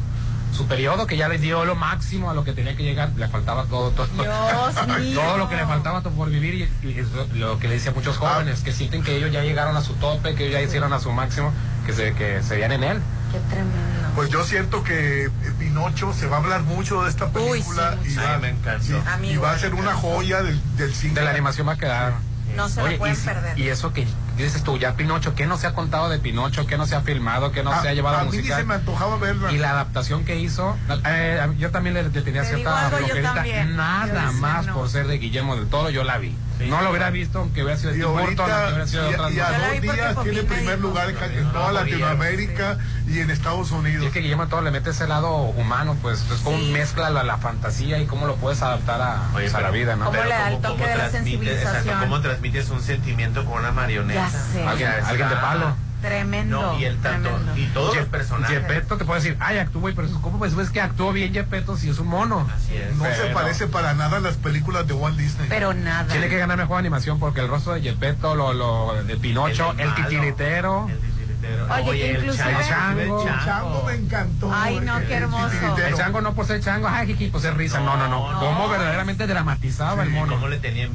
[0.55, 3.27] su periodo, que ya le dio lo máximo a lo que tenía que llegar, le
[3.27, 4.07] faltaba todo, todo,
[5.15, 8.61] todo lo que le faltaba por vivir y, lo que le decía a muchos jóvenes,
[8.61, 11.11] que sienten que ellos ya llegaron a su tope, que ellos ya hicieron a su
[11.11, 11.51] máximo,
[11.85, 13.01] que se, que se vean en él.
[13.31, 14.09] Qué tremendo.
[14.15, 18.13] Pues yo siento que eh, Pinocho se va a hablar mucho de esta película sí,
[18.13, 18.91] y, Ay, va, me encantó.
[18.91, 21.13] y Amigo, va a ser una joya del, del cine.
[21.13, 22.13] De la animación va a quedar.
[22.57, 23.59] No se Oye, lo pueden y, perder.
[23.59, 24.05] y eso que
[24.41, 26.65] dices tú, ya Pinocho, ¿qué no se ha contado de Pinocho?
[26.67, 27.51] ¿Qué no se ha filmado?
[27.51, 28.59] ¿Qué no a, se ha llevado a a mí ni musical?
[28.59, 29.51] se me antojaba verla.
[29.51, 30.75] Y la adaptación que hizo,
[31.05, 32.89] eh, mí- yo también le, le tenía Te cierta.
[32.99, 33.23] Yo
[33.67, 34.73] nada decía más no.
[34.73, 36.35] por ser de Guillermo del Toro, yo la vi.
[36.59, 39.03] Sí, no lo hubiera visto aunque hubiera sido de Y Tim Burton, ahorita, hubiera sido
[39.05, 40.87] de y, otras y a dos días tiene me primer dijo.
[40.89, 41.71] lugar en, en toda.
[41.71, 42.77] Latinoamérica
[43.07, 44.05] y en Estados Y Unidos.
[44.05, 46.71] es que Guillermo Toro le mete ese lado humano, pues es como Sí.
[46.71, 49.79] mezcla la, la fantasía y cómo lo puedes adaptar a, Oye, pues, a la pero-
[49.79, 50.05] vida, ¿no?
[50.05, 51.99] ¿Cómo Pero le da el toque cómo de la transmite- exacto, sensibilización?
[51.99, 54.29] ¿Cómo transmites un sentimiento con una marioneta?
[54.67, 55.75] Alguien, de palo.
[56.01, 56.59] Tremendo.
[56.59, 57.55] No, y el tanto, tremendo.
[57.57, 58.57] y todos los Ye- personajes.
[58.59, 61.77] Gepetto te puede decir, ay, actúa, y pero ¿cómo pues ves que actuó bien Gepetto
[61.77, 62.49] si es un mono?
[62.55, 62.95] Así es.
[62.95, 65.45] no se parece para nada a las películas de Walt Disney.
[65.47, 66.05] Pero nada.
[66.11, 69.93] Tiene que ganar mejor animación porque el rostro de Gepetto, lo, lo de Pinocho, el,
[69.93, 70.87] titiritero.
[70.89, 71.67] El titiritero.
[71.87, 73.21] Oye, el inclusive- chango, Chango.
[73.21, 74.51] el El chango me encantó.
[74.51, 75.77] Ay, no, el- qué el hermoso.
[75.85, 77.79] El chango no por ser chango, ay, jiji, por ser risa.
[77.79, 78.31] No, no, no.
[78.31, 78.69] No, Cómo no.
[78.69, 80.33] verdaderamente dramatizaba el mono.
[80.33, 80.89] cómo le tenía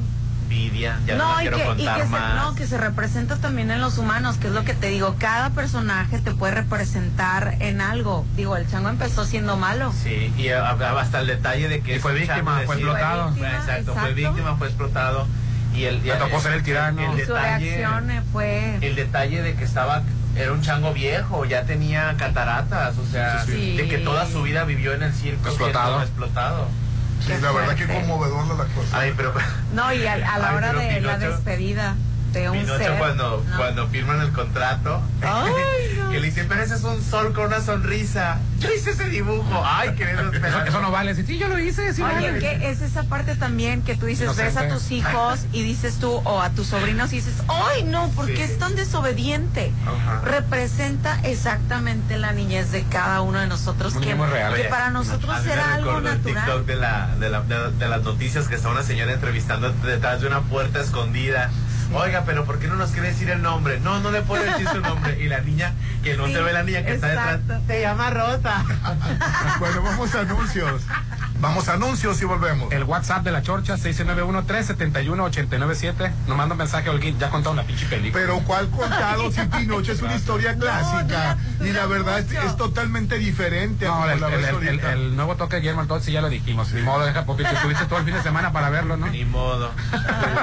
[0.51, 0.99] envidia.
[1.05, 2.35] Ya no, no, quiero que, y contar que se, más.
[2.35, 5.49] no, que se representa también en los humanos, que es lo que te digo, cada
[5.49, 8.25] personaje te puede representar en algo.
[8.35, 9.93] Digo, el chango empezó siendo malo.
[10.03, 13.23] Sí, y hablaba hasta el detalle de que Y fue víctima, fue explotado.
[13.23, 14.15] Fue víctima, exacto, fue exacto.
[14.15, 15.27] víctima, fue explotado.
[15.75, 17.01] Y el, y- tocó ser el tirano.
[17.01, 17.85] El, su detalle,
[18.31, 18.77] fue...
[18.81, 20.01] el detalle de que estaba,
[20.35, 23.77] era un chango viejo, ya tenía cataratas, o sea, Sí, sí, sí.
[23.77, 26.01] de que toda su vida vivió en el circo Explotado.
[26.01, 26.67] explotado.
[27.25, 28.01] Sí, la verdad que fuerte.
[28.07, 28.99] conmovedor la cosa.
[28.99, 29.33] Ay, pero
[29.73, 31.95] No, y a, a la Ay, hora de la despedida
[32.33, 32.97] de un Pinocho ser.
[32.97, 33.57] cuando, no.
[33.57, 35.51] cuando firman el contrato, Ay.
[36.17, 38.39] que le dicen, pero ese es un sol con una sonrisa.
[38.59, 39.61] Yo hice ese dibujo.
[39.63, 40.31] Ay, querido.
[40.33, 41.13] Eso, eso no vale.
[41.15, 42.39] Sí, sí, yo lo hice, sí Oye, vale.
[42.39, 46.09] que es esa parte también que tú dices, ves a tus hijos y dices tú,
[46.23, 48.09] o a tus sobrinos y dices, ¡ay no!
[48.09, 48.53] ¿Por qué Sí.
[48.53, 49.71] es tan desobediente?
[49.85, 50.21] Ajá.
[50.25, 54.53] Representa exactamente la niñez de cada uno de nosotros, que, niño muy real.
[54.53, 56.45] que Oye, para nosotros A era algo el natural.
[56.45, 60.21] TikTok de, la, de, la- de- de las noticias que está una señora entrevistando detrás
[60.21, 61.51] de una puerta escondida.
[61.93, 63.79] Oiga, pero ¿por qué no nos quiere decir el nombre?
[63.79, 65.17] No, no le puedo decir su nombre.
[65.21, 65.73] Y la niña,
[66.03, 68.63] que no Sí, se ve la niña que está detrás, te llama Rosa.
[69.59, 70.83] Bueno, vamos a anuncios.
[71.39, 72.71] Vamos a anuncios y volvemos.
[72.73, 76.11] El WhatsApp de la Chorcha, 691-371-897.
[76.27, 78.19] Nos manda un mensaje, Olguín, ya contaron la pinche película.
[78.23, 81.37] Pero ¿cuál contado si Pinocho es una historia clásica?
[81.61, 84.93] y la verdad es, totalmente diferente a No, el, la el- el- el- ahorita.
[84.93, 86.71] el nuevo toque de Guillermo del Toro, sí ya lo dijimos.
[86.73, 89.05] Ni modo, deja Popito, tuviste todo el fin de semana para verlo, ¿no?
[89.07, 89.71] Ni modo.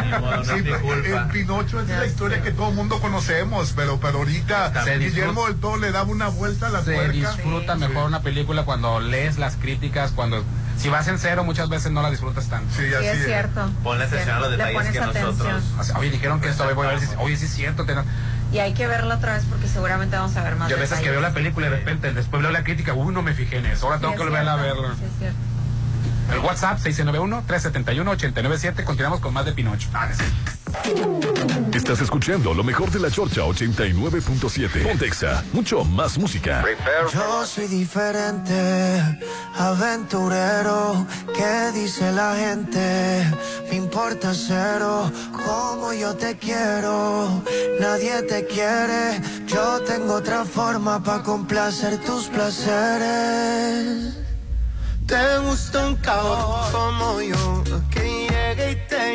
[0.05, 1.23] Ni modo, no Sí, culpa.
[1.23, 5.47] el Pinocho es la historia que todo el mundo conocemos, pero, pero ahorita Se Guillermo
[5.47, 7.13] del Toro le daba una vuelta a la Se tuerca.
[7.13, 7.81] disfruta Sí.
[7.81, 10.45] mejor una película cuando lees las críticas, cuando...
[10.79, 12.69] Si vas en cero, muchas veces no la disfrutas tanto.
[12.75, 13.71] Sí, Sí, es cierto.
[13.83, 15.37] Ponle atención a los Le detalles que atención.
[15.37, 15.63] nosotros.
[15.97, 17.07] Oye, dijeron que esto, voy a ver si...
[17.19, 17.85] Oye, sí es cierto.
[17.87, 17.95] te-
[18.53, 20.99] Y hay que verla otra vez porque seguramente vamos a ver más Yo a veces
[21.01, 23.59] que veo la película y de repente después veo la crítica, uy, no me fijé
[23.59, 24.89] en eso, ahora tengo Sí, que volver a verla.
[24.99, 25.39] sí, es cierto.
[26.33, 29.89] El WhatsApp 691-371-897, continuamos con más de Pinocho.
[29.93, 30.25] Ah, sí.
[31.73, 34.83] Estás escuchando lo mejor de la Chorcha 89.7.
[34.85, 36.65] Pontexa, mucho más música.
[37.13, 39.21] Yo soy diferente,
[39.57, 41.07] aventurero.
[41.35, 43.25] ¿Qué dice la gente?
[43.69, 45.11] Me importa cero,
[45.45, 47.43] como yo te quiero.
[47.81, 49.21] Nadie te quiere.
[49.47, 54.15] Yo tengo otra forma para complacer tus placeres.
[55.07, 57.63] Te gusta un cabrón como yo,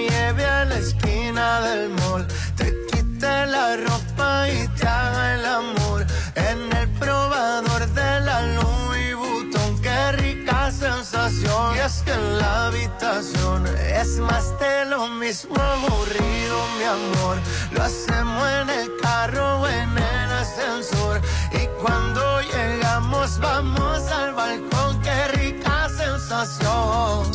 [0.09, 6.05] lleve a la esquina del mall, te quite la ropa y te haga el amor
[6.35, 9.81] en el probador de la Louis Vuitton.
[9.81, 11.75] Qué rica sensación.
[11.75, 17.37] Y es que en la habitación es más de lo mismo aburrido, mi amor.
[17.71, 21.21] Lo hacemos en el carro o en el ascensor.
[21.51, 25.01] Y cuando llegamos, vamos al balcón.
[25.01, 27.31] Qué rica sensación.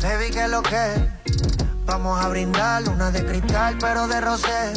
[0.00, 1.11] Baby, que lo que
[1.84, 4.72] Vamos a brindar una de cristal, pero de rosé.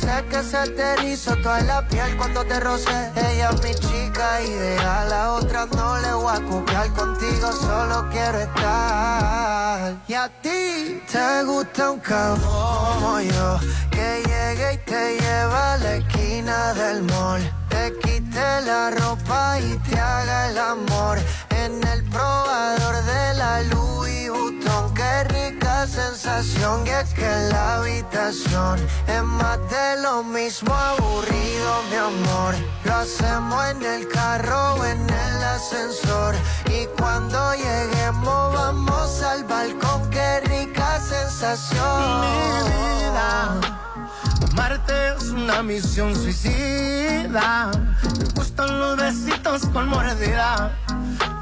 [0.00, 3.10] Sé que se te erizo toda la piel cuando te rocé.
[3.16, 6.92] Ella es mi chica ideal, a otra no le voy a copiar.
[6.92, 9.96] Contigo solo quiero estar.
[10.06, 13.58] Y a ti te gusta un cabrón como yo,
[13.90, 17.42] que llegue y te lleva a la esquina del mall.
[17.68, 21.18] Te quite la ropa y te haga el amor
[21.50, 24.94] en el probador de la Louis Vuitton.
[24.94, 31.96] Qué rica sensación y es que la habitación es más de lo mismo aburrido, mi
[31.96, 32.54] amor.
[32.84, 36.34] Lo hacemos en el carro o en el ascensor
[36.66, 40.10] y cuando lleguemos vamos al balcón.
[40.10, 42.20] Qué rica sensación.
[42.20, 43.60] Mi vida.
[44.52, 47.70] Amarte es una misión suicida.
[48.18, 50.72] Me gustan los besitos con mordida.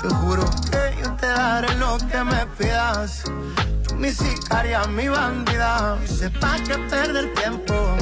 [0.04, 3.22] Te juro que yo te daré lo que me pidas.
[3.88, 5.96] Tú mi sicaria, mi bandida.
[6.04, 7.96] Sepa que perder tiempo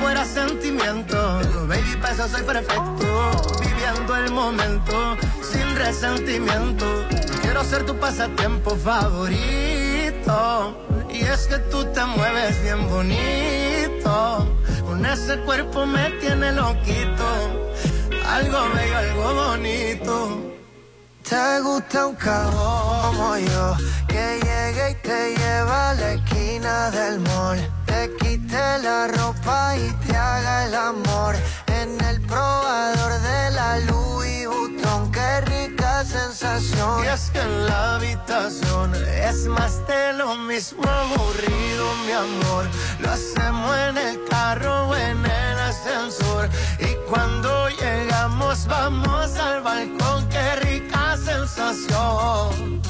[0.00, 1.40] fuera sentimiento.
[1.66, 3.30] Baby, para eso soy perfecto.
[3.60, 6.86] Viviendo el momento sin resentimiento.
[7.42, 10.30] Quiero ser tu pasatiempo favorito.
[11.10, 14.46] Y es que tú te mueves bien bonito.
[14.86, 17.26] Con ese cuerpo me tiene loquito.
[18.28, 20.57] Algo bello, algo bonito.
[21.22, 23.76] Te gusta un cabrón como yo,
[24.08, 27.58] que llegue y te lleva a la esquina del mall.
[27.86, 31.34] Te quite la ropa y te haga el amor
[31.66, 35.12] en el probador de la Louis Vuitton.
[35.12, 37.04] Qué rica sensación.
[37.04, 42.64] Y es que en la habitación es más de lo mismo aburrido, mi amor.
[43.00, 46.48] Lo hacemos en el carro o en el ascensor.
[46.78, 50.28] Y cuando llegamos, vamos al balcón.
[50.28, 50.67] Qué rica
[51.48, 52.82] sensación.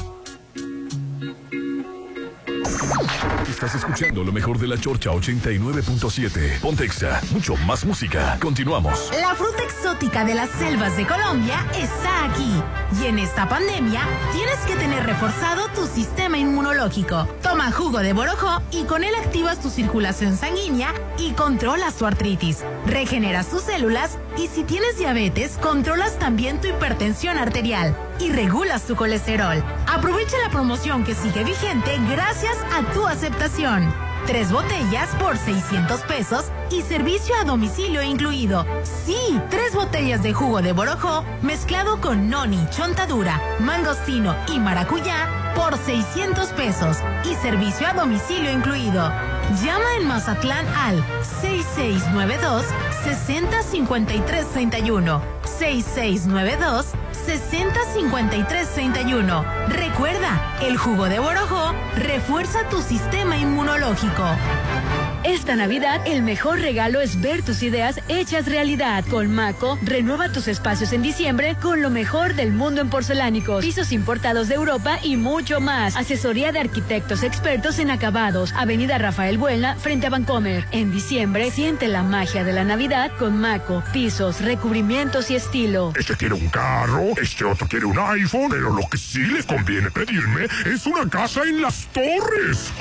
[3.49, 6.59] Estás escuchando lo mejor de la Chorcha 89.7.
[6.61, 8.37] Pontexa, mucho más música.
[8.39, 9.11] Continuamos.
[9.19, 12.63] La fruta exótica de las selvas de Colombia está aquí.
[13.01, 17.27] Y en esta pandemia tienes que tener reforzado tu sistema inmunológico.
[17.43, 22.63] Toma jugo de borojó y con él activas tu circulación sanguínea y controlas tu artritis.
[22.85, 28.95] Regeneras tus células y si tienes diabetes, controlas también tu hipertensión arterial y regulas tu
[28.95, 29.63] colesterol.
[29.87, 33.91] Aprovecha la promoción que sigue vigente gracias a tu aceptación.
[34.25, 38.65] Tres botellas por 600 pesos y servicio a domicilio incluido.
[38.83, 45.75] Sí, tres botellas de jugo de borojó mezclado con noni, chontadura, mangostino y maracuyá por
[45.77, 49.11] 600 pesos y servicio a domicilio incluido.
[49.63, 51.03] Llama en Mazatlán al
[51.41, 52.65] 6692
[53.03, 56.87] 605331 6692
[57.25, 64.23] 605331 Recuerda, el jugo de borojó refuerza tu sistema inmunológico.
[65.25, 69.03] Esta Navidad, el mejor regalo es ver tus ideas hechas realidad.
[69.09, 73.91] Con Maco, renueva tus espacios en diciembre con lo mejor del mundo en porcelánicos, pisos
[73.91, 75.97] importados de Europa y mucho más.
[75.97, 78.53] Asesoría de arquitectos expertos en acabados.
[78.53, 80.65] Avenida Rafael Buelna, frente a Vancomer.
[80.71, 85.91] En diciembre, siente la magia de la Navidad con Maco, pisos, recubrimientos y estilo.
[85.99, 89.91] Este quiere un carro, este otro quiere un iPhone, pero lo que sí les conviene
[89.91, 92.71] pedirme es una casa en las torres.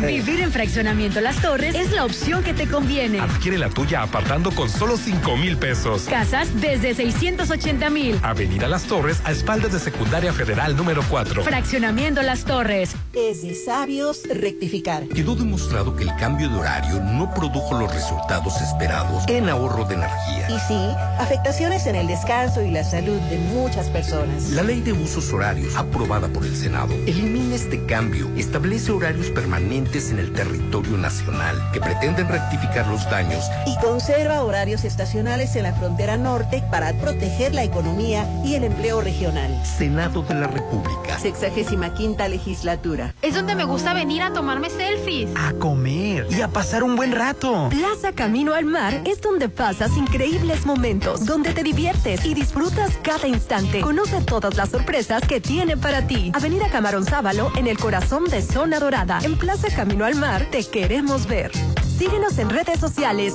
[0.06, 3.20] Vivir en fraccionamiento Las Torres es la opción que te conviene.
[3.20, 6.02] Adquiere la tuya apartando con solo 5 mil pesos.
[6.02, 8.18] Casas desde 680 mil.
[8.24, 11.44] Avenida Las Torres, a espaldas de Secundaria Federal número 4.
[11.44, 12.96] Fraccionamiento Las Torres.
[13.14, 15.06] Es de sabios rectificar.
[15.06, 19.94] Quedó demostrado que el cambio de horario no produjo los resultados esperados en ahorro de
[19.94, 20.50] energía.
[20.50, 20.88] Y sí,
[21.20, 24.50] afectaciones en el descanso y la salud de muchas personas.
[24.50, 30.10] La ley de usos horarios, aprobada por el Senado, elimina este cambio, establece horarios permanentes
[30.10, 35.64] en el territorio territorio nacional que pretenden rectificar los daños y conserva horarios estacionales en
[35.64, 39.50] la frontera norte para proteger la economía y el empleo regional.
[39.64, 41.18] Senado de la República.
[41.18, 43.14] Sexagésima quinta legislatura.
[43.22, 45.30] Es donde me gusta venir a tomarme selfies.
[45.36, 47.68] A comer y a pasar un buen rato.
[47.70, 53.26] Plaza Camino al Mar es donde pasas increíbles momentos, donde te diviertes y disfrutas cada
[53.26, 53.80] instante.
[53.80, 56.32] Conoce todas las sorpresas que tiene para ti.
[56.34, 59.18] Avenida Camarón Sábalo en el corazón de Zona Dorada.
[59.22, 61.50] En Plaza Camino al Mar te queremos ver.
[61.98, 63.34] Síguenos en redes sociales.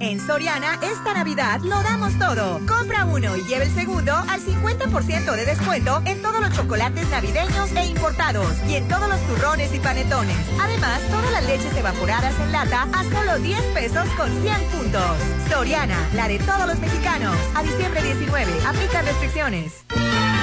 [0.00, 2.60] En Soriana, esta Navidad lo damos todo.
[2.66, 7.72] Compra uno y lleve el segundo al 50% de descuento en todos los chocolates navideños
[7.72, 10.36] e importados y en todos los turrones y panetones.
[10.60, 15.16] Además, todas las leches evaporadas en lata a solo 10 pesos con 100 puntos.
[15.50, 17.36] Soriana, la de todos los mexicanos.
[17.56, 19.84] A diciembre 19, aplica restricciones.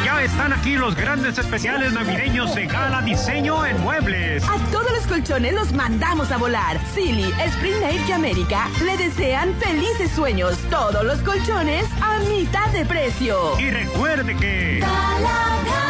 [0.06, 4.44] Ya están aquí los grandes especiales navideños de Gala Diseño en Muebles.
[4.48, 6.80] A todos los colchones los mandamos a volar.
[6.94, 10.60] Silly, Spring Air y América le desean felices sueños.
[10.70, 13.60] Todos los colchones a mitad de precio.
[13.60, 14.78] Y recuerde que...
[14.80, 15.85] Gala, Gala.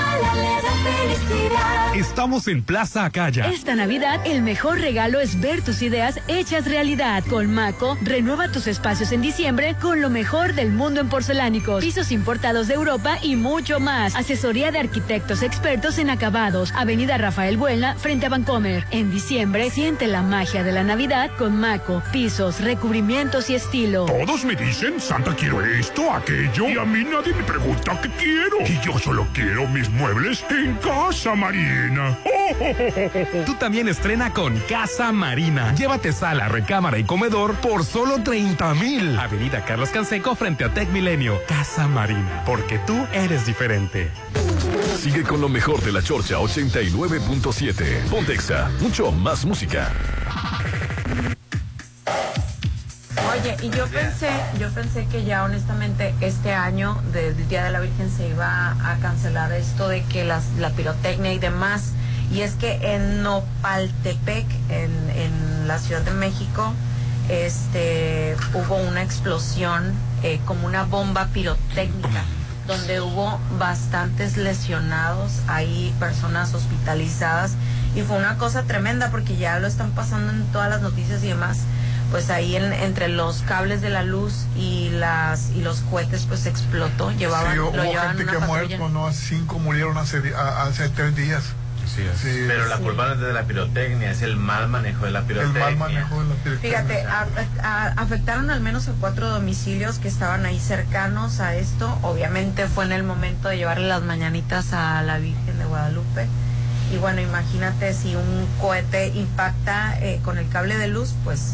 [1.96, 3.50] Estamos en Plaza Acaya.
[3.50, 7.24] Esta Navidad el mejor regalo es ver tus ideas hechas realidad.
[7.30, 12.12] Con Maco, renueva tus espacios en diciembre con lo mejor del mundo en porcelánicos, pisos
[12.12, 14.14] importados de Europa y mucho más.
[14.16, 16.74] Asesoría de arquitectos expertos en acabados.
[16.76, 18.86] Avenida Rafael Buena, frente a Vancomer.
[18.92, 24.06] En diciembre siente la magia de la Navidad con Maco, pisos, recubrimientos y estilo.
[24.06, 28.58] Todos me dicen, Santa quiero esto, aquello, y a mí nadie me pregunta qué quiero.
[28.68, 32.18] Y yo solo quiero mis muebles en Casa Marina.
[33.46, 35.76] Tú también estrena con Casa Marina.
[35.76, 39.20] Llévate sala, recámara y comedor por solo 30 mil.
[39.20, 41.40] Avenida Carlos Canseco frente a Tech Milenio.
[41.48, 44.10] Casa Marina, porque tú eres diferente.
[44.98, 48.10] Sigue con lo mejor de la Chorcha 89.7.
[48.10, 49.92] Pontexa, mucho más música.
[53.32, 57.80] Oye, y yo pensé, yo pensé que ya honestamente este año del Día de la
[57.80, 61.92] Virgen se iba a cancelar esto de que las, la pirotecnia y demás.
[62.32, 66.74] Y es que en Nopaltepec, en, en la Ciudad de México,
[67.30, 72.24] este hubo una explosión eh, como una bomba pirotécnica
[72.68, 77.54] donde hubo bastantes lesionados, hay personas hospitalizadas
[77.96, 81.28] y fue una cosa tremenda porque ya lo están pasando en todas las noticias y
[81.28, 81.60] demás.
[82.12, 86.46] Pues ahí en- entre los cables de la luz y las y los cohetes pues
[86.46, 88.78] explotó, llevaban, Sí, lo hubo llevaban gente en que una ha patrulla.
[88.78, 89.12] muerto, ¿no?
[89.14, 91.44] Cinco murieron hace, hace tres días.
[91.86, 95.20] Sí, Pero la culpa no es de la pirotecnia, es el mal manejo de la
[95.20, 95.64] El pirotecnia.
[95.66, 96.82] mal manejo de la pirotecnia.
[96.84, 97.28] Fíjate, a-
[97.64, 101.98] a- afectaron al menos a cuatro domicilios que estaban ahí cercanos a esto.
[102.02, 106.28] Obviamente fue en el momento de llevarle las mañanitas a la Virgen de Guadalupe.
[106.92, 111.54] Y bueno, imagínate si un cohete impacta eh, con el cable de luz, pues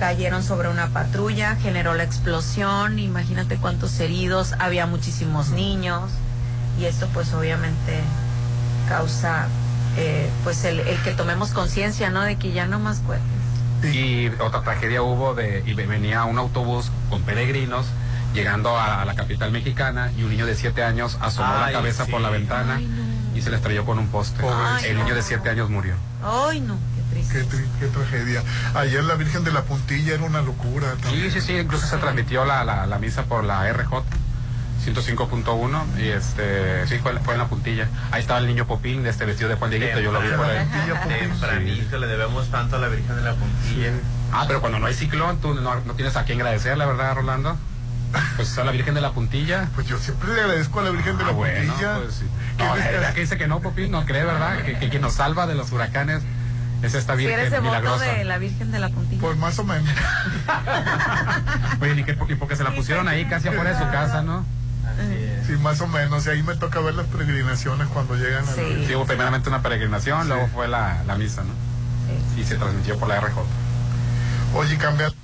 [0.00, 6.10] cayeron sobre una patrulla, generó la explosión, imagínate cuántos heridos, había muchísimos niños
[6.80, 8.00] y esto pues obviamente
[8.88, 9.46] causa
[9.98, 12.22] eh, pues el, el que tomemos conciencia, ¿no?
[12.22, 13.94] De que ya no más cohetes.
[13.94, 17.86] Y otra tragedia hubo de y venía un autobús con peregrinos
[18.34, 21.78] llegando a, a la capital mexicana y un niño de 7 años asomó Ay, la
[21.78, 22.10] cabeza sí.
[22.10, 23.36] por la ventana Ay, no.
[23.36, 24.42] y se le estrelló con un poste.
[24.48, 25.02] Ay, El no.
[25.04, 25.94] niño de 7 años murió.
[26.22, 26.76] Ay, no,
[27.10, 27.34] triste.
[27.40, 28.42] Qué, tri- qué tragedia.
[28.74, 30.94] Ayer la Virgen de la Puntilla era una locura.
[30.96, 31.30] Sí, también.
[31.32, 34.02] sí, sí, incluso se transmitió la, la, la misa por la RJ
[34.84, 37.86] 105.1 y este, sí, fue, fue en la puntilla.
[38.12, 40.46] Ahí estaba el niño Popín, de este vestido de Juan Dieguito, yo lo vi por
[40.46, 40.66] ahí.
[41.08, 43.90] Tempranito, le debemos tanto a la Virgen de la Puntilla.
[44.32, 47.14] Ah, pero cuando no hay ciclón, tú no, no tienes a quién agradecer, la verdad,
[47.14, 47.56] Rolando.
[48.36, 49.68] Pues a la Virgen de la Puntilla.
[49.74, 51.96] Pues yo siempre le agradezco a la Virgen de la Ah, bueno, Puntilla.
[51.98, 52.24] pues sí.
[52.58, 53.90] No, Que- ¿verdad que dice que no, Popín?
[53.90, 54.62] No cree, ¿verdad?
[54.64, 56.22] Que, que quien nos salva de los huracanes
[56.82, 58.04] es esta Si Virgen eres devoto milagrosa.
[58.04, 59.20] de la Virgen de la Puntilla.
[59.20, 59.88] Pues más o menos.
[61.80, 64.44] Oye, ni que porque, porque se la pusieron ahí casi afuera de su casa, ¿no?
[65.46, 66.26] Sí, más o menos.
[66.26, 68.84] Y ahí me toca ver las peregrinaciones cuando llegan a la Sí.
[68.86, 70.28] Sí, hubo primeramente una peregrinación, Sí.
[70.28, 71.52] luego fue la, la misa, ¿no?
[72.40, 73.38] Y se transmitió por la RJ.
[74.54, 75.14] Oye, cambiando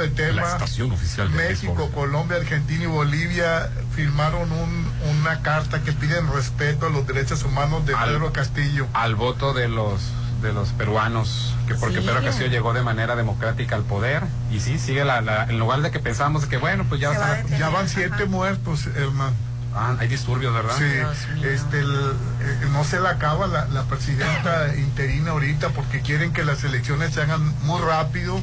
[0.00, 0.42] de tema.
[0.42, 1.90] La estación oficial de México.
[1.94, 7.84] Colombia, Argentina y Bolivia firmaron un- una carta que piden respeto a los derechos humanos
[7.86, 8.86] de Al- Pedro Castillo.
[8.94, 10.00] Al voto de los
[10.42, 12.06] de los peruanos, que porque Sí.
[12.06, 14.22] Pedro Castillo llegó de manera democrática al poder,
[14.52, 17.18] y sí, sigue la, la- en lugar de que pensamos que bueno, pues ya va
[17.18, 17.58] la- detener.
[17.58, 19.32] Ya van siete muertos, hermano.
[19.74, 20.74] Ah, hay disturbios, ¿verdad?
[20.78, 26.32] Sí, este, el- eh, no se le acaba la, la presidenta interina ahorita porque quieren
[26.32, 28.40] que las elecciones se hagan muy rápido.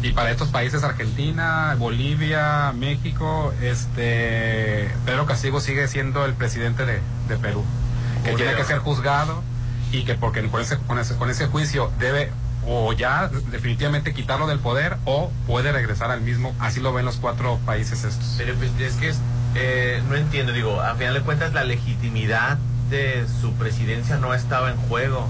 [0.00, 7.00] Y para estos países, Argentina, Bolivia, México, este Pedro Castillo sigue siendo el presidente de,
[7.28, 7.64] de Perú,
[8.24, 9.42] que tiene que ser juzgado
[9.92, 12.30] y que porque con ese, con ese, con ese juicio debe
[12.66, 16.54] o ya definitivamente quitarlo del poder o puede regresar al mismo.
[16.58, 18.34] Así lo ven los cuatro países estos.
[18.36, 19.14] Pero pues, es que
[19.54, 22.58] eh, no entiendo, digo, a final de cuentas la legitimidad
[22.90, 25.28] de su presidencia no estaba en juego.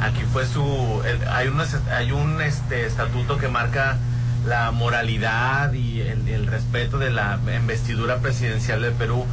[0.00, 3.98] Aquí fue su, hay, unos, hay un este, estatuto que marca
[4.46, 9.26] la moralidad y el, el respeto de la investidura presidencial de Perú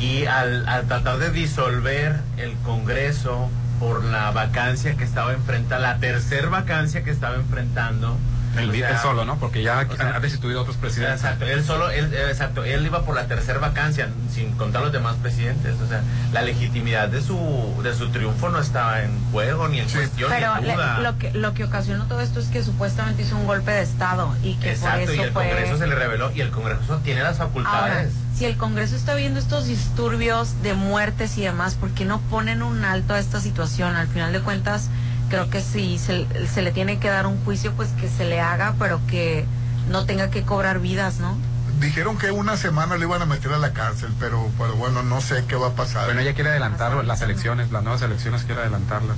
[0.00, 3.48] y al, al tratar de disolver el Congreso
[3.80, 8.16] por la vacancia que estaba enfrentando, la tercer vacancia que estaba enfrentando.
[8.58, 9.36] Él, o sea, él solo, ¿no?
[9.38, 11.20] Porque ya o sea, ha destituido otros presidentes.
[11.22, 14.92] Exacto, él solo, él, eh, exacto, él iba por la tercera vacancia, sin contar los
[14.92, 15.76] demás presidentes.
[15.80, 17.38] O sea, la legitimidad de su,
[17.84, 20.98] de su triunfo no estaba en juego, ni en cuestión, Pero ni le- en duda.
[21.00, 24.34] lo que lo que ocasionó todo esto es que supuestamente hizo un golpe de estado
[24.42, 26.96] y que Exacto, por y eso el fue Congreso se le reveló, y el Congreso
[27.04, 28.12] tiene las Ahora, facultades.
[28.36, 32.62] si el Congreso está viendo estos disturbios de muertes y demás, ¿por qué no ponen
[32.62, 33.94] un alto a esta situación?
[33.96, 34.88] Al final de cuentas,
[35.30, 38.40] creo que si se, se le tiene que dar un juicio, pues que se le
[38.40, 39.46] haga, pero que
[39.88, 41.38] no tenga que cobrar vidas, ¿no?
[41.80, 45.20] Dijeron que una semana le iban a meter a la cárcel, pero, pero bueno, no
[45.22, 46.04] sé qué va a pasar.
[46.06, 49.16] Bueno, ella quiere adelantar las elecciones, las nuevas elecciones quiere adelantarlas.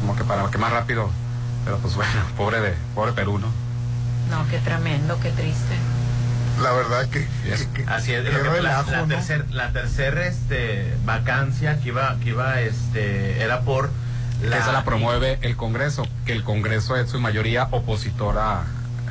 [0.00, 1.08] Como que para que más rápido.
[1.64, 3.46] Pero pues bueno, pobre de pobre Perú, ¿no?
[4.30, 5.76] No, qué tremendo, qué triste.
[6.60, 7.26] La verdad que...
[7.86, 9.06] Así es, lo que- la, relajo, la ¿no?
[9.08, 13.90] tercer, la tercer, este, vacancia que iba, que iba, este, era por
[14.42, 18.62] Esa la promueve el Congreso, que el Congreso es su mayoría opositora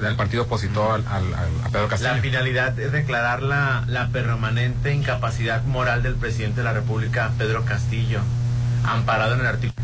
[0.01, 2.15] del partido opositor al, al- al- a Pedro Castillo.
[2.15, 7.63] La finalidad es declarar la, la permanente incapacidad moral del presidente de la República, Pedro
[7.65, 8.19] Castillo,
[8.83, 9.75] amparado en el artículo.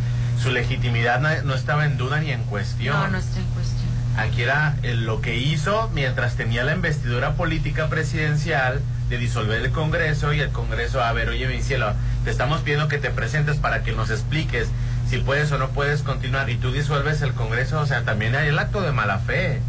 [0.42, 2.96] Su legitimidad no, no estaba en duda ni en cuestión.
[3.00, 3.88] No, no está en cuestión.
[4.18, 9.72] Aquí era eh, lo que hizo mientras tenía la investidura política presidencial de disolver el
[9.72, 11.94] Congreso y el Congreso, a ver, oye, mi cielo,
[12.24, 14.68] te estamos pidiendo que te presentes para que nos expliques
[15.10, 18.48] si puedes o no puedes continuar y tú disuelves el Congreso, o sea, también hay
[18.50, 19.62] el acto de mala fe.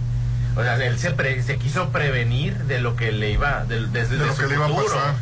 [0.57, 4.17] O sea, él se, pre- se quiso prevenir de lo que le iba, de, desde
[4.17, 5.15] De lo su que le iba a pasar.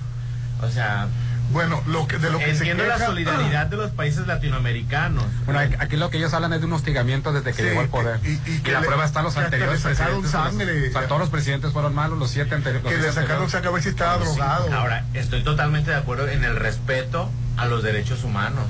[0.63, 1.09] O sea,
[1.53, 5.25] bueno, lo que, de lo que se entiendo la queja- solidaridad de los países latinoamericanos.
[5.45, 7.81] Bueno, aquí- aquí lo que ellos hablan es de un hostigamiento desde que Sí, llegó
[7.83, 8.19] al poder.
[8.25, 10.23] y- y Y, que la le- prueba está los que hasta anteriores presidentes.
[10.23, 10.89] los- sangre.
[10.89, 12.91] o sea, todos los presidentes fueron malos, los siete anteriores.
[12.91, 14.73] Que le sacaron sangre a ver si estaba drogado.
[14.73, 18.65] Ahora, estoy totalmente de acuerdo en el respeto a los derechos humanos.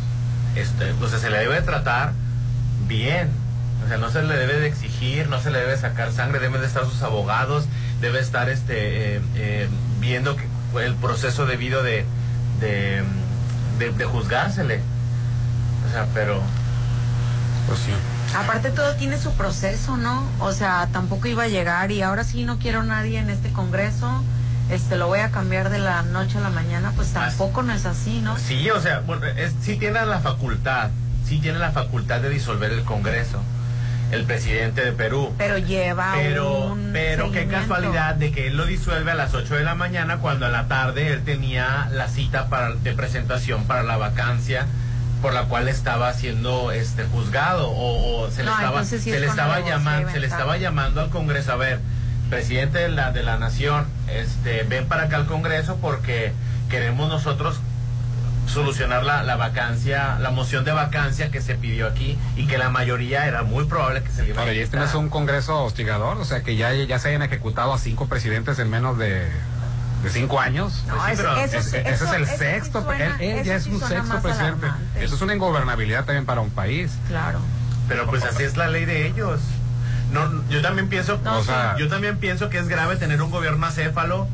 [0.57, 2.13] Este, o sea, se le debe tratar
[2.87, 3.31] bien.
[3.85, 6.61] O sea, no se le debe de exigir, no se le debe sacar sangre, deben
[6.61, 7.67] de estar sus abogados,
[8.01, 9.69] debe estar este eh, eh,
[10.01, 10.45] viendo que
[10.85, 12.05] el proceso debido de,
[12.61, 13.05] de,
[13.79, 14.81] de, de juzgársele.
[15.89, 16.41] O sea, pero...
[17.69, 17.93] Pues sí.
[18.37, 20.25] Aparte todo tiene su proceso, ¿no?
[20.41, 24.23] O sea, tampoco iba a llegar y ahora sí no quiero nadie en este Congreso,
[24.71, 27.87] este lo voy a cambiar de la noche a la mañana, pues tampoco no es
[27.87, 28.37] así, ¿no?
[28.39, 30.91] Sí, o sea, bueno, es, sí tiene la facultad,
[31.25, 33.41] sí tiene la facultad de disolver el Congreso,
[34.11, 35.33] el presidente de Perú.
[35.39, 39.55] Pero lleva Pero, un pero qué casualidad de que él lo disuelve a las 8
[39.55, 43.83] de la mañana cuando a la tarde él tenía la cita para, de presentación para
[43.83, 44.67] la vacancia
[45.23, 49.27] por la cual estaba siendo este juzgado o, o se le No, estaba se le
[49.27, 51.81] estaba llamando se le estaba llamando al Congreso a ver
[52.29, 56.33] presidente de la de la nación este ven para acá al Congreso porque
[56.71, 57.61] queremos nosotros
[58.47, 62.71] solucionar la, la vacancia, la moción de vacancia que se pidió aquí y que la
[62.71, 65.09] mayoría era muy probable que se le iba a Ahora, y este no es un
[65.09, 68.99] congreso hostigador, o sea, que ya, ya se hayan ejecutado a cinco presidentes en menos
[68.99, 69.27] de,
[70.05, 70.85] de cinco años.
[70.87, 73.45] No, Pues sí, eso- pero eso ese es el eso sí sexto, suena- él, él
[73.45, 74.67] ya es sí un sexto presidente.
[74.67, 75.05] alarmante.
[75.05, 76.93] Eso es una ingobernabilidad también para un país.
[77.09, 77.41] Claro.
[77.89, 79.41] Pero pues así es la ley de ellos.
[80.25, 81.47] No, yo también pienso, No, o sí.
[81.49, 84.29] sea, yo también pienso que es grave tener un gobierno acéfalo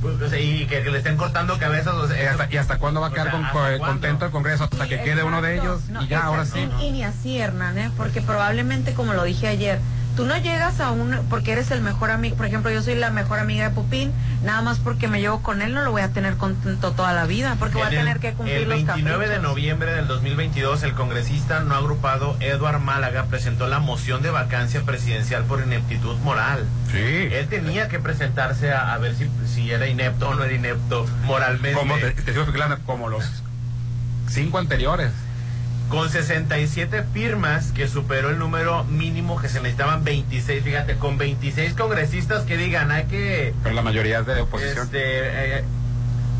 [0.00, 1.94] pues, y que, que le estén cortando cabezas.
[1.94, 4.30] o sea, ¿Y hasta, y hasta cuándo va a o quedar sea, con- contento el
[4.32, 4.64] Congreso?
[4.64, 6.68] Hasta que quede uno de ellos No, y ya, ahora sí.
[6.80, 7.90] Y, y ni así, Hernán, ¿eh?
[7.96, 9.78] Porque probablemente, como lo dije ayer,
[10.16, 11.18] tú no llegas a un...
[11.30, 12.36] Porque eres el mejor amigo.
[12.36, 14.12] Por ejemplo, yo soy la mejor amiga de Pupín.
[14.44, 17.24] Nada más porque me llevo con él, no lo voy a tener contento toda la
[17.26, 17.56] vida.
[17.58, 20.82] Porque voy a En el- tener que cumplir el los 29 de noviembre del 2022,
[20.82, 26.66] el congresista no agrupado Edward Málaga presentó la moción de vacancia presidencial por ineptitud moral.
[26.90, 26.98] Sí.
[26.98, 31.06] Él tenía que presentarse a, a ver si, si era inepto o no era inepto
[31.24, 31.78] moralmente.
[31.78, 33.24] Como te, te explicando, como los
[34.28, 35.10] cinco anteriores.
[35.92, 41.74] Con 67 firmas que superó el número mínimo que se necesitaban 26, fíjate, con 26
[41.74, 43.52] congresistas que digan, hay que...
[43.62, 44.86] Pero la mayoría es de oposición.
[44.86, 45.64] Este, eh,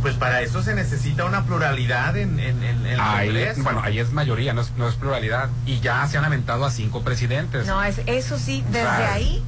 [0.01, 3.63] pues para eso se necesita una pluralidad en, en- en el Ahí, Congreso.
[3.63, 5.51] bueno, ahí es mayoría, no es, no es pluralidad.
[5.67, 7.67] Y ya se han aventado a cinco presidentes.
[7.67, 9.45] No, es, eso sí, desde sea, ahí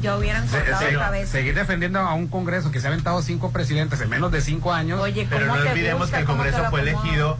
[0.00, 1.32] ya hubieran Se- cortado se- cabeza.
[1.32, 4.72] seguir defendiendo a un Congreso que se ha aventado cinco presidentes en menos de cinco
[4.72, 5.00] años.
[5.00, 6.16] Oye, Pero ¿cómo no te olvidemos gusta?
[6.16, 7.02] que el ¿Cómo te Congreso fue acomodo?
[7.04, 7.38] elegido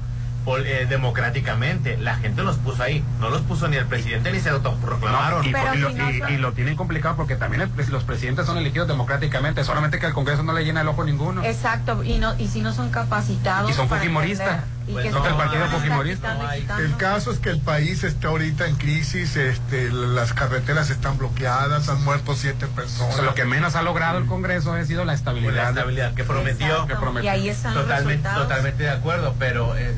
[0.57, 1.97] eh, democráticamente.
[1.99, 3.05] La gente los puso ahí.
[3.21, 5.45] No los puso ni el presidente ni se autoproclamaron.
[5.45, 8.89] y, y lo, y- y lo tienen complicado porque también el los presidentes son elegidos
[8.89, 11.45] democráticamente, solamente que al Congreso no le llena el ojo ninguno.
[11.45, 13.71] Exacto, y no y si no son capacitados.
[13.71, 14.63] Y son fujimoristas.
[14.91, 16.37] Pues que no, el partido fujimorista.
[16.57, 16.83] quitando.
[16.83, 21.91] El caso es que el país está ahorita en crisis, este, las carreteras están bloqueadas,
[21.91, 23.15] han muerto siete O personas.
[23.17, 25.53] sea, lo que menos ha logrado el Congreso ha sido la estabilidad.
[25.55, 26.87] la estabilidad que prometió.
[26.87, 27.25] Que prometió.
[27.25, 29.95] Y ahí están Totalmente, totalmente de acuerdo, pero eh,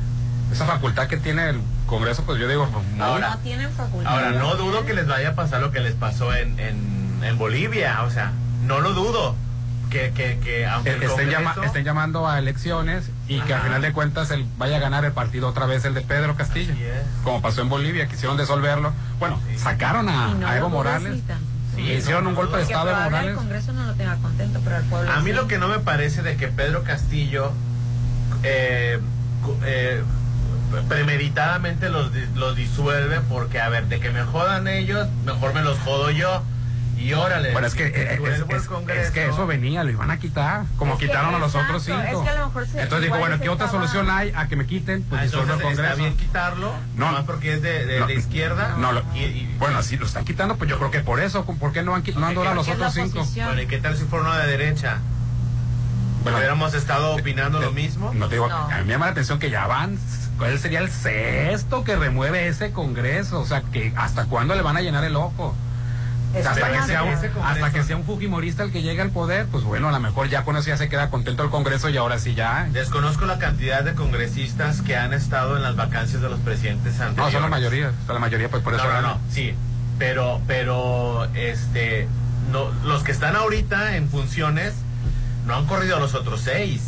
[0.53, 4.13] Esa facultad que tiene el Congreso, pues yo digo, pues, muy- Ahora- No tienen facultad.
[4.13, 7.39] ahora no dudo que les vaya a pasar lo que les pasó en, en, en
[7.39, 8.33] Bolivia, o sea,
[8.65, 9.35] no lo dudo.
[9.91, 13.83] Que, que, que aunque estén, Congreso- llama- estén llamando a elecciones y que al final
[13.83, 16.73] de cuentas el, vaya a ganar el partido otra vez el de Pedro Castillo.
[17.25, 18.93] Como pasó en Bolivia, quisieron disolverlo.
[19.19, 21.21] Bueno, sacaron a, no Evo Morales.
[21.77, 23.35] y hicieron no, un no golpe de Estado el Morales.
[23.35, 25.37] Congreso no lo tenga contento, pero el pueblo A mí sí.
[25.37, 27.51] lo que no me parece de que Pedro Castillo
[28.45, 29.01] eh,
[29.65, 30.03] eh,
[30.89, 35.79] premeditadamente los, los disuelve porque, a ver, de que me jodan ellos, mejor me los
[35.81, 36.43] jodo yo.
[36.99, 37.53] Y órale.
[37.53, 39.91] Bueno, es que, si eh, es, disuelvo el es- Congreso, es que eso venía, lo
[39.91, 41.99] iban a quitar, como Es que, quitaron a los otros cinco.
[41.99, 44.49] es que a lo mejor se- Entonces dijo, igual bueno, ¿qué otra solución hay a
[44.49, 45.03] que me quiten?
[45.05, 45.97] Pues Ah, disuelvo el está Congreso.
[45.97, 47.07] bien quitarlo, No.
[47.07, 48.07] nomás porque es de, de- No.
[48.07, 48.75] de izquierda.
[48.77, 51.47] No, lo- y, y- bueno, así lo están quitando, pues yo creo que por eso,
[51.47, 53.27] ¿por qué no han, no han los porque es la otros cinco?
[53.47, 54.99] bueno, ¿y qué tal si fuera uno de derecha?
[56.23, 58.13] Bueno, ¿Hubiéramos estado opinando lo mismo?
[58.13, 58.55] No te digo, No.
[58.71, 59.99] a mí me llama la atención que ya van,
[60.41, 63.41] ¿cuál sería el sexto que remueve ese Congreso?
[63.41, 65.55] O sea, que ¿hasta cuándo le van a llenar el ojo?
[66.35, 69.11] Hasta, que sea un, ese Congreso- hasta que sea un fujimorista el que llegue al
[69.11, 71.89] poder, pues bueno, a lo mejor ya con eso ya se queda contento el Congreso
[71.91, 72.69] y ahora sí ya.
[72.73, 77.17] Desconozco la cantidad de congresistas que han estado en las vacancias de los presidentes anteriores.
[77.19, 79.55] No, son la mayoría, son la mayoría, pues por eso no, no, no, sí,
[79.99, 82.09] pero, pero, este,
[82.51, 84.73] no, los que están ahorita en funciones
[85.47, 86.81] no han corrido a los otros seis.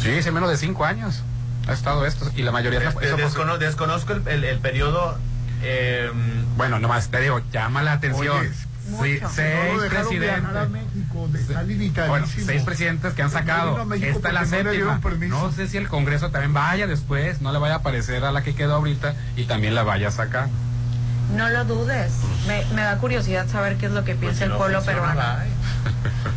[0.00, 1.22] Sí, hace menos de cinco años
[1.68, 2.80] ha estado esto y la mayoría...
[2.80, 5.16] Des- es- eso- descono- desconozco el, el- el periodo.
[5.62, 6.10] eh,
[6.56, 8.36] bueno, nomás te digo, llama la atención.
[8.38, 8.50] Oye,
[8.82, 9.30] Sí, mucho.
[9.32, 10.68] seis No a presidentes.
[10.70, 11.40] México, de-
[11.86, 13.94] está Bueno, seis presidentes que han No sacado.
[13.94, 15.00] Esta es la no séptima.
[15.28, 18.42] No sé si el Congreso también vaya después, no le vaya a parecer a la
[18.42, 20.48] que quedó ahorita y también la vaya a sacar.
[21.36, 22.12] No lo dudes.
[22.48, 24.82] Me, me da curiosidad saber qué es lo que pues, piensa si el no pueblo
[24.82, 25.44] funciona, peruano.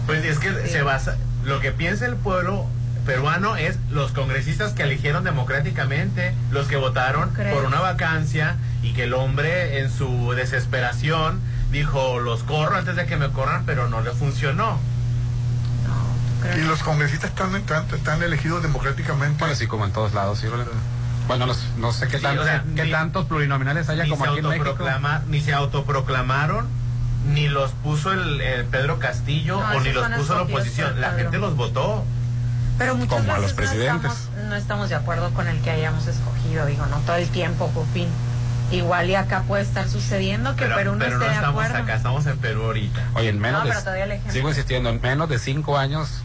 [0.05, 0.69] Pues es que Sí.
[0.71, 1.17] se basa.
[1.43, 2.67] Lo que piensa el pueblo
[3.05, 9.03] peruano es los congresistas que eligieron democráticamente, los que votaron por una vacancia y que
[9.03, 11.39] el hombre en su desesperación
[11.71, 14.79] dijo los corro antes de que me corran, pero no le funcionó.
[16.57, 19.37] Y los congresistas están, están, están elegidos democráticamente.
[19.39, 20.47] Bueno, sí, como en todos lados, sí.
[21.27, 24.11] Bueno, no, no sé qué, Sí, tanto- o sea, qué ni- tantos plurinominales haya Ni
[24.11, 24.77] como se, aquí en México.
[25.27, 26.67] ni se autoproclamaron,
[27.33, 31.01] ni los puso el, el Pedro Castillo No, o ni los puso la oposición.
[31.01, 32.05] La gente los votó.
[32.77, 34.03] Pero muchas Como a veces los presidentes.
[34.03, 37.29] No estamos, no estamos de acuerdo con el que hayamos escogido, digo, no todo el
[37.29, 38.09] tiempo, Pupín.
[38.71, 41.63] Igual y acá puede estar sucediendo que Pero, Perú no pero esté no de estamos
[41.65, 41.83] acuerdo.
[41.83, 43.03] acá, estamos en Perú ahorita.
[43.13, 46.21] Oye, en menos No, de, sigo insistiendo, en menos de cinco años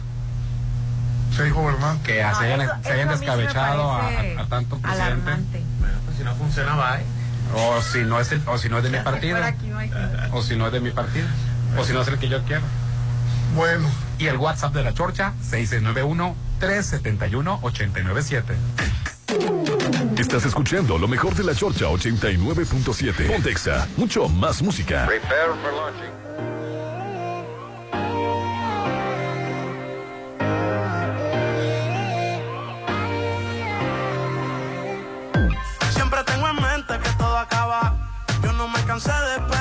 [1.37, 2.03] Seis gobernantes.
[2.05, 5.03] que No, se hayan, eso- se hayan a descabechado a, a- a tanto presidente.
[5.03, 5.63] Alarmante.
[5.79, 7.03] Bueno, pues si no funciona, bye.
[7.55, 9.37] O si no es el, o si no es de mi partido.
[9.43, 9.71] Aquí.
[10.31, 11.27] O si no es de mi partido.
[11.77, 12.63] O si no es el que yo quiero.
[13.55, 18.43] Bueno, Y el WhatsApp de la Chorcha, 691-371-897.
[20.17, 23.27] Estás escuchando lo mejor de la Chorcha 89.7.
[23.27, 25.05] Pontexa, mucho más música.
[25.07, 26.11] Prepare for launching.
[35.93, 37.93] Siempre tengo en mente que todo acaba.
[38.43, 39.60] Yo no me cansé de esperarte.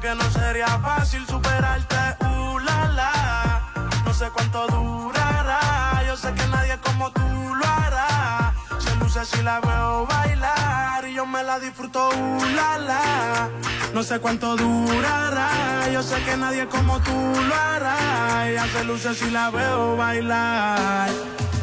[0.00, 1.96] Que no sería fácil superarte.
[2.20, 3.72] Uh, la, la.
[4.04, 6.02] No sé cuánto durará.
[6.06, 8.54] Yo sé que nadie como tú lo hará.
[8.78, 12.10] Se luce si la veo bailar y yo me la disfruto.
[12.10, 13.48] Uh, la, la.
[13.92, 15.88] No sé cuánto durará.
[15.92, 17.12] Yo sé que nadie como tú
[17.48, 18.48] lo hará.
[18.48, 21.08] Ella se luce si la veo bailar.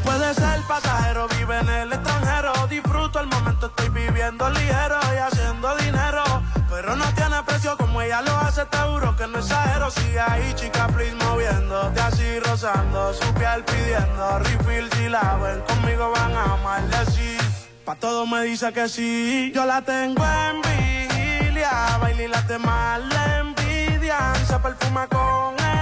[0.04, 2.54] Puede ser pasajero, vive en el extranjero.
[2.68, 6.25] Disfruto el momento, estoy viviendo ligero y haciendo dinero.
[6.86, 9.90] Pero no tiene precio como ella lo hace, te juro que no exagero.
[9.90, 14.88] Sigue ahí, chica, please, moviéndote así, rozando su piel pidiendo refill.
[14.94, 17.38] Si la ven conmigo, van a amarle así.
[17.86, 19.52] Pa' todo me dice que sí.
[19.56, 21.98] Yo la tengo en vigilia.
[22.00, 24.36] Baila y las demás le envidian.
[24.46, 25.75] Se perfuma con el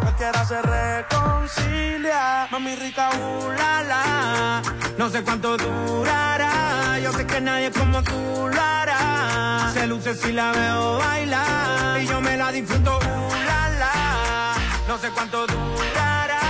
[0.00, 2.48] Cualquiera se reconcilia.
[2.50, 3.50] Mami rica, uh.
[5.00, 6.98] No sé cuánto durará.
[7.02, 9.70] Yo sé que nadie como tú lo hará.
[9.72, 12.00] Se luce si la veo bailar.
[12.02, 13.34] Y yo me la disfruto, uh,
[13.78, 14.54] la.
[14.86, 16.40] No sé cuánto durará.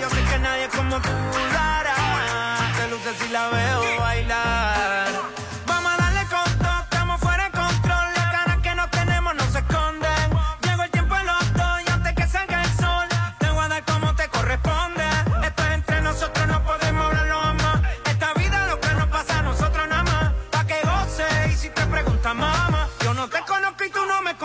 [0.00, 1.10] Yo sé que nadie como tú
[1.52, 2.76] lo harás.
[2.78, 4.77] Te luces si la veo bailar.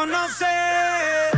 [0.04, 1.32] Conoces.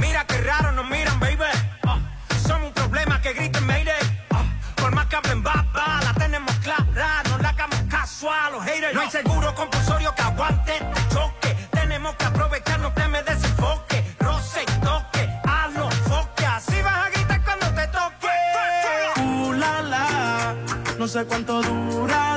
[0.00, 1.42] Mira qué raro nos miran, baby.
[1.86, 1.98] Ah,
[2.46, 4.26] somos un problema que griten Mayday.
[4.30, 4.44] Ah,
[4.76, 7.22] por más que hablen baba, la tenemos clara.
[7.30, 8.94] No le hagamos caso a los haters.
[8.94, 11.56] No hay seguro compulsorio que aguante este choque.
[11.72, 14.04] Tenemos que aprovechar, no te me desenfoque.
[14.20, 16.46] Roce y toque, a los foque.
[16.46, 19.20] Así vas a gritar cuando te toque.
[19.20, 20.54] Uh, la, la.
[20.98, 22.35] No sé cuánto durará.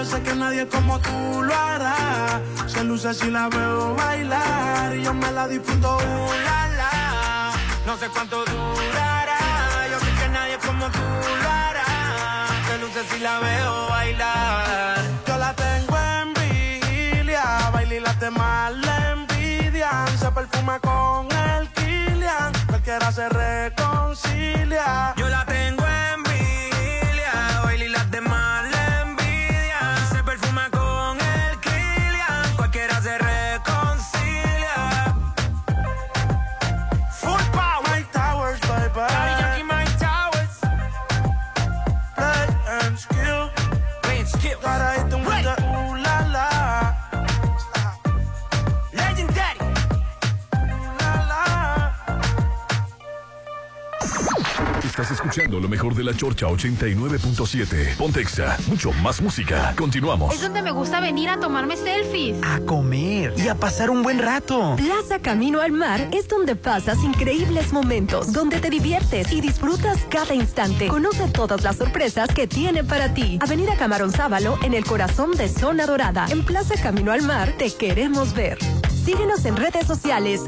[0.00, 2.40] Yo sé que nadie como tú lo hará.
[2.66, 4.96] Se luce si la veo bailar.
[4.96, 5.98] Y yo me la disfruto.
[5.98, 7.52] Uh, la, la.
[7.84, 9.36] No sé cuánto durará.
[9.90, 11.04] Yo sé que nadie como tú
[11.42, 11.84] lo hará.
[12.66, 14.96] Se luce si la veo bailar.
[15.26, 17.68] Yo la tengo en vigilia.
[17.70, 20.08] Baila y las demás la envidian.
[20.18, 22.52] Se perfuma con el Kilian.
[22.68, 25.12] Cualquiera se reconcilia.
[25.18, 26.29] Yo la tengo en vigilia.
[55.00, 57.96] Estás escuchando lo mejor de la Chorcha 89.7.
[57.96, 59.72] Pontexa, mucho más música.
[59.74, 60.34] Continuamos.
[60.34, 62.36] Es donde me gusta venir a tomarme selfies.
[62.42, 64.76] A comer y a pasar un buen rato.
[64.76, 70.34] Plaza Camino al Mar es donde pasas increíbles momentos, donde te diviertes y disfrutas cada
[70.34, 70.88] instante.
[70.88, 73.38] Conoce todas las sorpresas que tiene para ti.
[73.40, 76.26] Avenida Camarón Sábalo en el corazón de Zona Dorada.
[76.28, 78.58] En Plaza Camino al Mar te queremos ver.
[79.02, 80.42] Síguenos en redes sociales.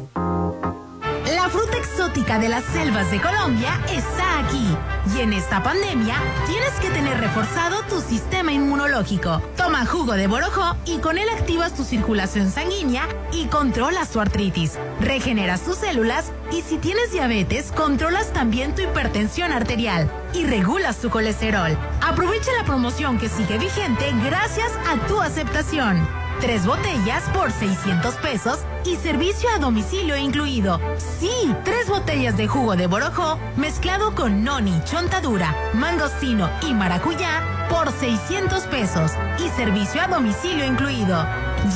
[1.34, 4.76] La fruta exótica de las selvas de Colombia está aquí.
[5.16, 6.16] Y en esta pandemia
[6.46, 9.40] tienes que tener reforzado tu sistema inmunológico.
[9.56, 14.78] Toma jugo de borojo y con él activas tu circulación sanguínea y controlas tu artritis.
[15.00, 21.08] Regeneras tus células y si tienes diabetes, controlas también tu hipertensión arterial y regulas tu
[21.08, 21.78] colesterol.
[22.02, 26.21] Aprovecha la promoción que sigue vigente gracias a tu aceptación.
[26.40, 30.80] Tres botellas por 600 pesos y servicio a domicilio incluido.
[30.96, 31.30] Sí,
[31.64, 38.64] tres botellas de jugo de borojó mezclado con noni, chontadura, mangostino y maracuyá por 600
[38.64, 41.24] pesos y servicio a domicilio incluido.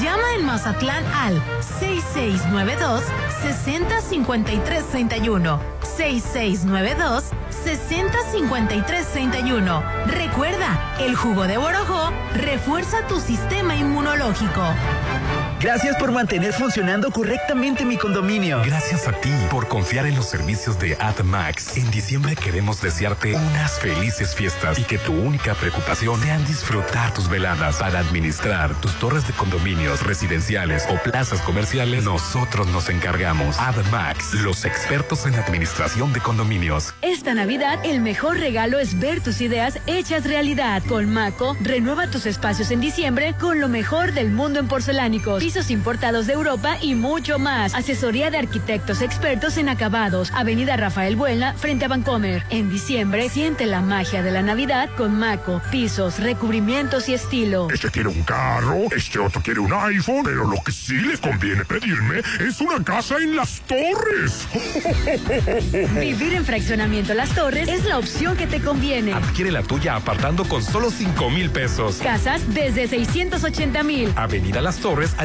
[0.02, 1.40] Llama en Mazatlán al
[1.80, 3.04] 6692
[3.42, 5.60] 605331
[5.96, 7.24] 6692
[7.66, 14.62] 605331 Recuerda, el jugo de borojó refuerza tu sistema inmunológico.
[15.66, 18.62] Gracias por mantener funcionando correctamente mi condominio.
[18.64, 21.76] Gracias a ti por confiar en los servicios de AdMax.
[21.76, 27.28] En diciembre queremos desearte unas felices fiestas y que tu única preocupación sean disfrutar tus
[27.28, 32.04] veladas para administrar tus torres de condominios residenciales o plazas comerciales.
[32.04, 33.58] Nosotros nos encargamos.
[33.58, 36.94] AdMax, los expertos en administración de condominios.
[37.02, 40.84] Esta Navidad el mejor regalo es ver tus ideas hechas realidad.
[40.86, 45.70] Con Maco, renueva tus espacios en diciembre con lo mejor del mundo en porcelánicos, pisos
[45.70, 47.74] importados de Europa y mucho más.
[47.74, 50.30] Asesoría de arquitectos expertos en acabados.
[50.34, 52.44] Avenida Rafael Buena, frente a Vancomer.
[52.50, 57.68] En diciembre, siente la magia de la Navidad con Maco, pisos, recubrimientos y estilo.
[57.72, 61.64] Este quiere un carro, este otro quiere un iPhone, pero lo que sí les conviene
[61.64, 64.46] pedirme es una casa en las torres.
[65.98, 69.14] Vivir en fraccionamiento Las Torres es la opción que te conviene.
[69.14, 71.96] Adquiere la tuya apartando con solo 5 mil pesos.
[72.02, 74.12] Casas desde 680 mil.
[74.16, 75.24] Avenida Las Torres a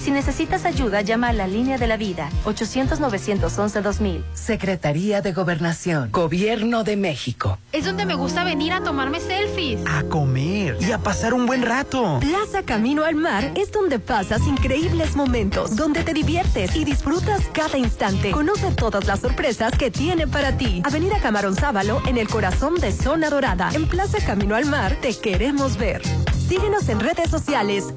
[0.00, 4.22] Si necesitas ayuda, llama a la línea de la vida 800-911-2000.
[4.34, 7.58] Secretaría de Gobernación, Gobierno de México.
[7.72, 9.80] Es donde me gusta venir a tomarme selfies.
[9.86, 12.20] A comer y a pasar un buen rato.
[12.20, 17.76] Plaza Camino al Mar es donde pasas increíbles momentos, donde te diviertes y disfrutas cada
[17.76, 18.30] instante.
[18.30, 20.82] Conoce todas las sorpresas que tiene para ti.
[20.84, 23.70] Avenida Camarón Sábalo en el corazón de Zona Dorada.
[23.74, 26.02] En Plaza Camino al Mar te queremos ver.
[26.48, 27.92] Síguenos en redes sociales.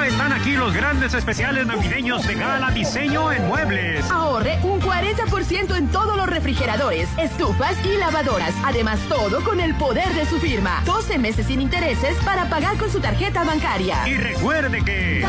[0.00, 4.10] Ya están aquí los grandes especiales navideños de Gala Diseño en Muebles.
[4.10, 8.54] Ahorre un 40% en todos los refrigeradores, estufas y lavadoras.
[8.64, 10.82] Además, todo con el poder de su firma.
[10.86, 14.08] 12 meses sin intereses para pagar con su tarjeta bancaria.
[14.08, 15.22] Y recuerde que...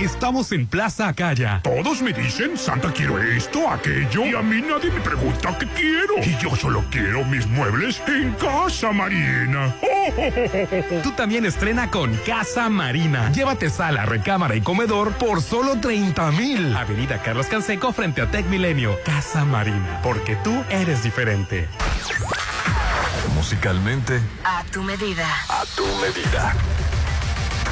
[0.00, 1.60] Estamos en Plaza Acaya.
[1.62, 6.18] Todos me dicen, Santa quiero esto, aquello, y a mí nadie me pregunta qué quiero.
[6.22, 9.74] Y yo solo quiero mis muebles en Casa Marina.
[11.02, 13.30] Tú también estrena con Casa Marina.
[13.32, 16.76] Llévate sala, recámara y comedor por solo 30 mil.
[16.76, 18.98] Avenida Carlos Canseco frente a Tech Milenio.
[19.06, 21.66] Casa Marina, porque tú eres diferente.
[23.34, 25.28] Musicalmente, A tu medida.
[25.48, 26.54] a tu medida.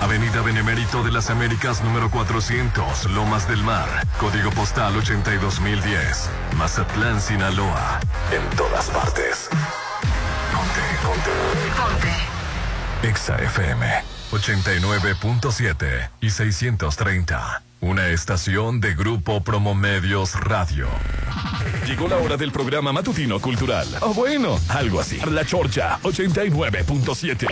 [0.00, 3.88] Avenida Benemérito de las Américas número 400, Lomas del Mar,
[4.20, 8.00] código postal 82010, Mazatlán, Sinaloa.
[8.32, 9.48] En todas partes.
[10.52, 11.30] Ponte, ponte.
[11.76, 13.08] Ponte.
[13.08, 17.62] Exa FM 89.7 y 630.
[17.80, 20.88] Una estación de Grupo Promomedios Radio.
[21.86, 23.86] Llegó la hora del programa matutino cultural.
[24.00, 25.20] O bueno, algo así.
[25.30, 27.46] La Chorcha 89.7.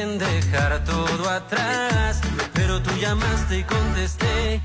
[0.00, 2.20] en dejar todo atrás.
[2.52, 4.60] Pero tú llamaste y contesté.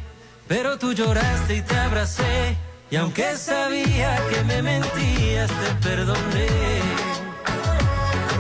[0.47, 2.57] Pero tú lloraste y te abracé.
[2.89, 6.47] Y aunque sabía que me mentías, te perdoné.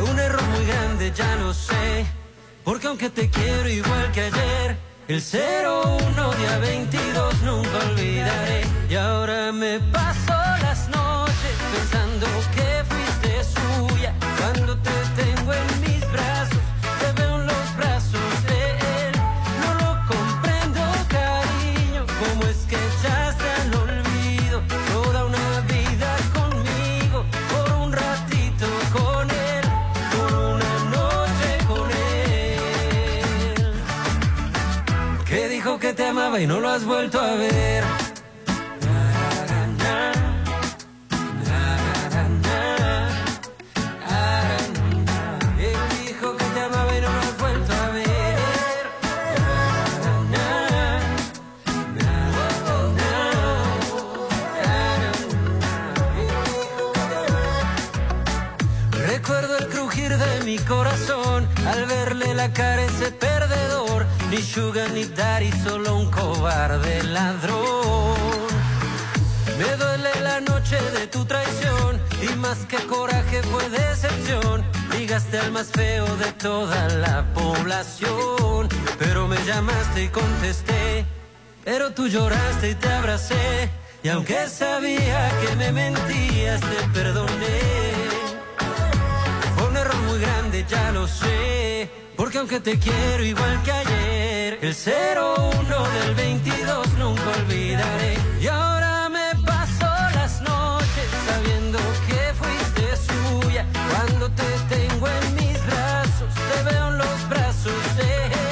[0.09, 2.05] Un error muy grande, ya lo sé.
[2.63, 4.77] Porque aunque te quiero igual que ayer,
[5.07, 8.61] el 01 día 22 nunca olvidaré.
[8.89, 14.13] Y ahora me paso las noches pensando que fuiste suya.
[14.37, 15.00] Cuando te
[36.39, 37.83] y no lo has vuelto a ver.
[45.59, 45.75] Él
[46.05, 48.37] dijo que te amaba y no lo has vuelto a ver.
[59.05, 62.81] Recuerdo el crujir de mi corazón al verle la cara.
[64.41, 68.47] Ni sugar ni daddy, solo un cobarde ladrón.
[69.59, 74.65] Me duele la noche de tu traición y más que coraje fue decepción.
[74.97, 78.67] Ligaste al más feo de toda la población,
[78.97, 81.05] pero me llamaste y contesté.
[81.63, 83.69] Pero tú lloraste y te abracé
[84.01, 87.80] y aunque sabía que me mentías te perdoné.
[90.69, 91.89] Ya lo sé.
[92.15, 98.17] Porque aunque te quiero igual que ayer, el 01 del 22 nunca olvidaré.
[98.39, 103.65] Y ahora me paso las noches sabiendo que fuiste suya.
[103.89, 108.50] Cuando te tengo en mis brazos, te veo en los brazos de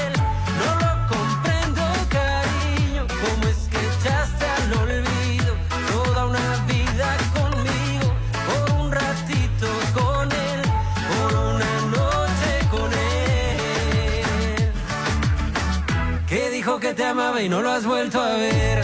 [16.80, 18.84] que te amaba y no lo has vuelto a ver.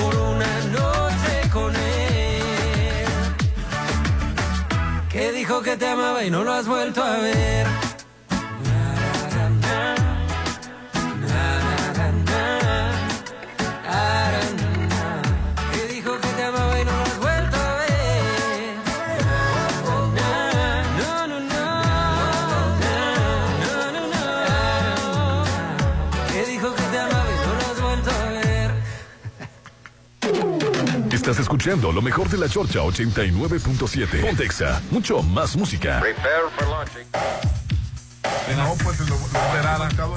[0.00, 3.06] Por una noche con él.
[5.10, 7.81] Que dijo que te amaba y no lo has vuelto a ver.
[31.22, 34.22] Estás escuchando lo mejor de la Chorcha 89.7.
[34.22, 36.00] Pontexa, mucho más música.
[36.00, 37.06] Prepare for launching.
[38.56, 39.52] No, pues lo, lo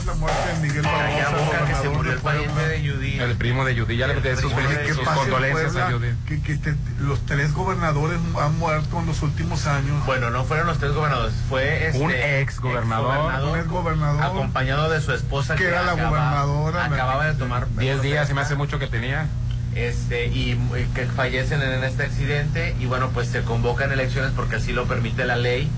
[0.04, 3.20] la muerte de Miguel Barbosa, boca, que se gobernador murió el pariente de Judy.
[3.20, 5.92] El primo de Judy, ya le metí sus, sus ¿Qué pasa en condolencias a?
[5.92, 6.08] Judy.
[6.28, 10.04] Que, que te- los tres gobernadores han muerto en los últimos años.
[10.08, 13.44] Bueno, no fueron los tres gobernadores, fue este, Un ex gobernador.
[13.44, 14.24] Un ex gobernador.
[14.24, 18.34] acompañado de su esposa Que era la acaba- gobernadora, acababa de tomar 10 días, y
[18.34, 19.28] me hace mucho que tenía.
[19.76, 24.56] Este y, y que fallecen en este accidente y bueno pues se convocan elecciones porque
[24.56, 25.70] así lo permite la ley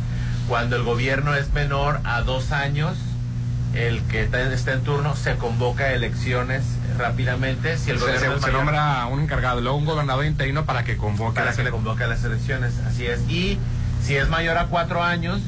[0.48, 2.96] cuando el gobierno es menor a dos años
[3.74, 6.64] el que está, en turno se convoca a elecciones
[6.98, 10.84] rápidamente si el Se, gobierno se- se nombra un encargado, luego un gobernador interino para
[10.84, 13.20] que convoque para las que convoque a las elecciones así es.
[13.30, 13.60] Y
[14.04, 15.42] si es mayor a cuatro años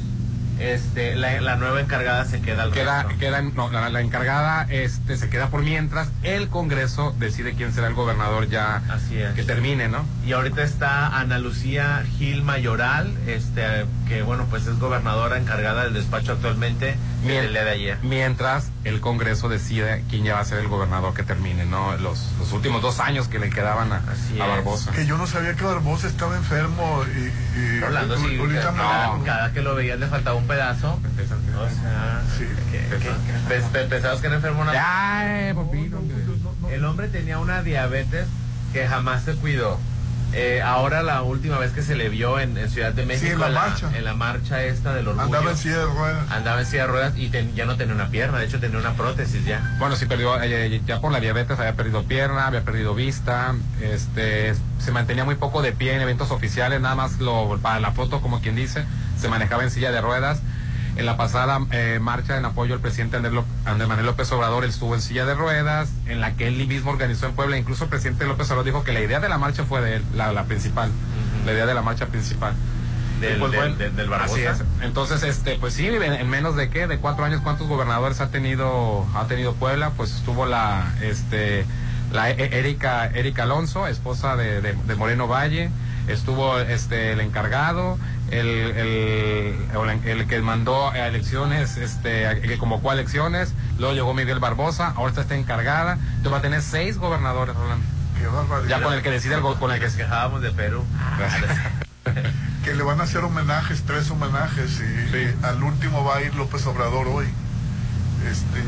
[0.60, 3.18] este la, la nueva encargada se queda al Queda, resto.
[3.18, 7.86] queda, no, la, la encargada este, se queda por mientras el Congreso decide quién será
[7.88, 9.32] el gobernador ya Así es.
[9.34, 10.04] que termine, ¿no?
[10.26, 13.62] Y ahorita está Ana Lucía Gil Mayoral, este,
[14.08, 17.98] que bueno, pues es gobernadora encargada del despacho actualmente día de ayer.
[18.02, 21.96] Mientras el Congreso decide quién ya va a ser el gobernador que termine, ¿no?
[21.98, 23.96] Los, los últimos dos años que le quedaban a,
[24.42, 24.90] a Barbosa.
[24.92, 28.38] Que yo no sabía que Barbosa estaba enfermo y, y Rolando, y- sí,
[29.24, 30.92] cada que lo veías le faltaba un pedazo.
[30.94, 32.22] O sea,
[32.70, 33.12] que- que-
[34.26, 35.48] era enfermo una Ya,
[36.70, 38.26] El hombre tenía una diabetes
[38.72, 39.78] que jamás se cuidó.
[40.32, 43.40] Eh, ahora la última vez que se le vio en, en Ciudad de México en
[43.40, 43.90] la marcha.
[43.96, 46.30] en la marcha esta del orgullo Andaba en silla de ruedas.
[46.30, 48.78] andaba en silla de ruedas y ten- ya no tenía una pierna de hecho tenía
[48.78, 52.62] una prótesis ya Bueno, sí perdió, eh, ya por la diabetes había perdido pierna, había
[52.62, 57.58] perdido vista, este, se mantenía muy poco de pie en eventos oficiales, nada más lo,
[57.60, 58.84] para la foto, como quien dice,
[59.20, 60.40] se manejaba en silla de ruedas.
[60.96, 64.94] En la pasada eh, marcha en apoyo al presidente Andrés Manuel López Obrador, él estuvo
[64.94, 67.56] en silla de ruedas, en la que él mismo organizó en Puebla.
[67.56, 70.04] Incluso el presidente López Obrador dijo que la idea de la marcha fue de él,
[70.14, 70.90] la, la principal,
[71.46, 72.54] la idea de la marcha principal.
[73.20, 74.32] Del- pues, del- bueno, del- del Barbosa.
[74.34, 74.62] así es.
[74.82, 78.30] Entonces, este, pues sí, en, en menos de qué, de cuatro años, ¿cuántos gobernadores ha
[78.30, 79.90] tenido, ha tenido Puebla?
[79.96, 81.64] Pues estuvo la, este,
[82.12, 85.70] la E- Erika, Erika Alonso, esposa de, de- de Moreno Valle,
[86.12, 87.98] estuvo este el encargado,
[88.30, 94.14] el, el, el- el que mandó a elecciones, este, que convocó a elecciones, luego llegó
[94.14, 97.84] Miguel Barbosa, ahorita está encargada, entonces va a tener seis gobernadores, Rolando.
[98.18, 98.68] Qué barbaridad.
[98.78, 100.84] Ya con el que decide el con el que quejábamos de Perú
[102.64, 106.66] que le van a hacer homenajes, tres homenajes, y al último va a ir López
[106.66, 107.26] Obrador hoy.
[108.30, 108.60] Este,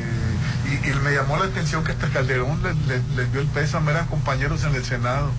[0.71, 3.91] y, y me llamó la atención que hasta Calderón les le, les dio el pésame,
[3.93, 5.31] eran compañeros en el Senado.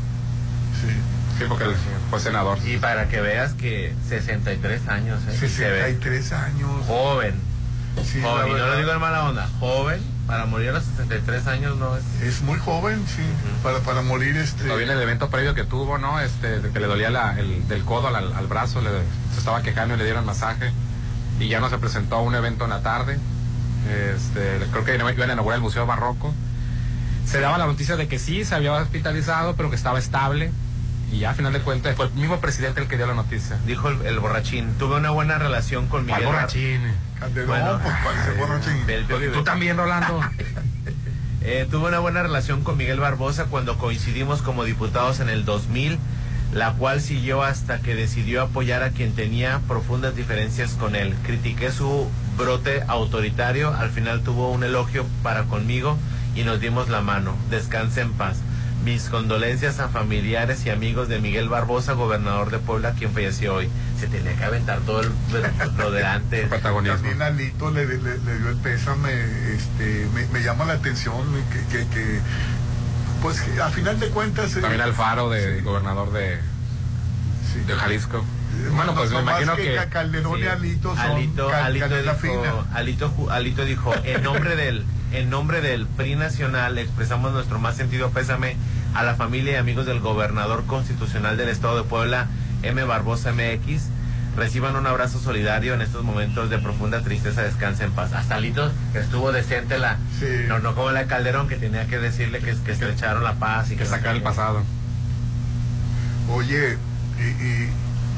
[0.82, 0.93] Sí.
[1.38, 1.75] Sí, porque él
[2.09, 2.57] fue senador.
[2.65, 5.34] y para que veas que 63 años ¿eh?
[5.34, 6.69] Y se ve 63 años.
[6.88, 7.36] joven
[8.03, 11.47] Sí, joven y no lo digo en mala onda joven para morir a los 63
[11.47, 13.21] años no es Es muy joven, sí,
[13.61, 14.63] para, para morir este.
[14.63, 16.19] Todavía en el evento previo que tuvo, ¿no?
[16.21, 18.89] Este, de que le dolía la- el, del codo al, al brazo, le,
[19.34, 20.71] se estaba quejando y le dieron masaje.
[21.41, 23.17] Y ya no se presentó a un evento en la tarde.
[24.15, 26.34] Este, creo que iban a inaugurar el Museo Barroco.
[27.27, 30.51] Se daba la noticia de que sí, se había hospitalizado, pero que estaba estable.
[31.14, 33.59] Y ya, a final de cuentas, fue el mismo presidente el que dio la noticia.
[33.68, 36.82] dijo el, el borrachín tuve una buena relación con ¿Cuál Miguel borrachín?
[37.45, 37.80] Bueno.
[37.84, 39.32] pues, ¿cuál es el borrachín?
[39.34, 40.20] Tú también, Rolando.
[41.45, 45.99] Eh, tuve una buena relación con Miguel Barbosa cuando coincidimos como diputados en el 2000,
[46.53, 51.14] la cual siguió hasta que decidió apoyar a quien tenía profundas diferencias con él.
[51.26, 55.97] Critiqué su brote autoritario, al final tuvo un elogio para conmigo
[56.34, 57.36] y nos dimos la mano.
[57.49, 58.38] Descanse en paz.
[58.84, 63.69] Mis condolencias a familiares y amigos de Miguel Barbosa, gobernador de Puebla, quien falleció hoy.
[63.97, 65.09] Se tenía que aventar todo el,
[65.77, 66.43] lo delante.
[66.49, 66.97] Protagonismo.
[66.97, 69.11] También Alito le, le- le dio el pésame,
[69.55, 71.15] este, me, me llama la atención
[71.51, 72.19] que, que, que,
[73.21, 74.53] pues que a final de cuentas...
[74.57, 76.39] eh, También Alfaro, de, gobernador de,
[77.65, 78.25] de Jalisco.
[78.75, 79.75] Bueno, pues me no más imagino que que...
[79.75, 80.47] Ca- Calderón y Sí.
[80.47, 82.53] Alito son Alito, cal- Alito dijo, fina.
[82.73, 87.76] Alito, ju- Alito dijo, en nombre del, en nombre del PRI nacional expresamos nuestro más
[87.76, 88.55] sentido pésame
[88.93, 92.28] a la familia y amigos del gobernador constitucional del estado de Puebla,
[92.64, 92.84] M.
[92.84, 93.89] Barbosa MX.
[94.36, 98.14] Reciban un abrazo solidario en estos momentos de profunda tristeza, descanse en paz.
[98.14, 99.97] Hasta Alito estuvo decente la,
[100.47, 103.68] no, no como la de Calderón que tenía que decirle que, que estrecharon la paz
[103.70, 104.64] y que, que sacar el pasado.
[106.32, 106.78] Oye,
[107.20, 107.70] y, y-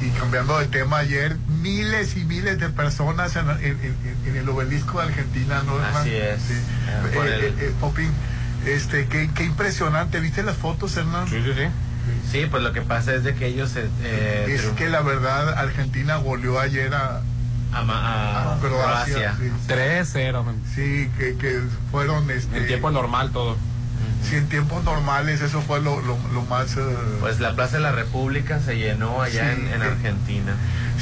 [0.01, 4.47] y cambiando de tema, ayer miles y miles de personas en, en- en- en el
[4.49, 5.77] obelisco de Argentina, ¿no?
[5.77, 6.41] Así es.
[6.41, 6.53] Sí.
[6.87, 8.11] Ah, por Eh, el- eh, eh, Popín,
[8.65, 11.27] este, qué, qué impresionante, ¿viste las fotos, Hernán?
[11.27, 11.67] Sí, sí, sí.
[12.31, 13.75] Sí, pues lo que pasa es de que ellos...
[13.77, 17.21] eh, eh, Es que la verdad, Argentina goleó ayer a,
[17.73, 19.33] a, ma- a a Croacia.
[19.35, 19.35] Croacia.
[19.39, 20.43] Sí, 3-0.
[20.43, 20.55] man.
[20.75, 23.57] Sí, que, que fueron este, En tiempo normal todo.
[24.23, 26.75] Si en tiempos normales eso fue lo, lo, lo más...
[26.77, 26.81] eh,
[27.19, 30.53] Pues la Plaza de la República se llenó allá Sí, en, en eh, Argentina.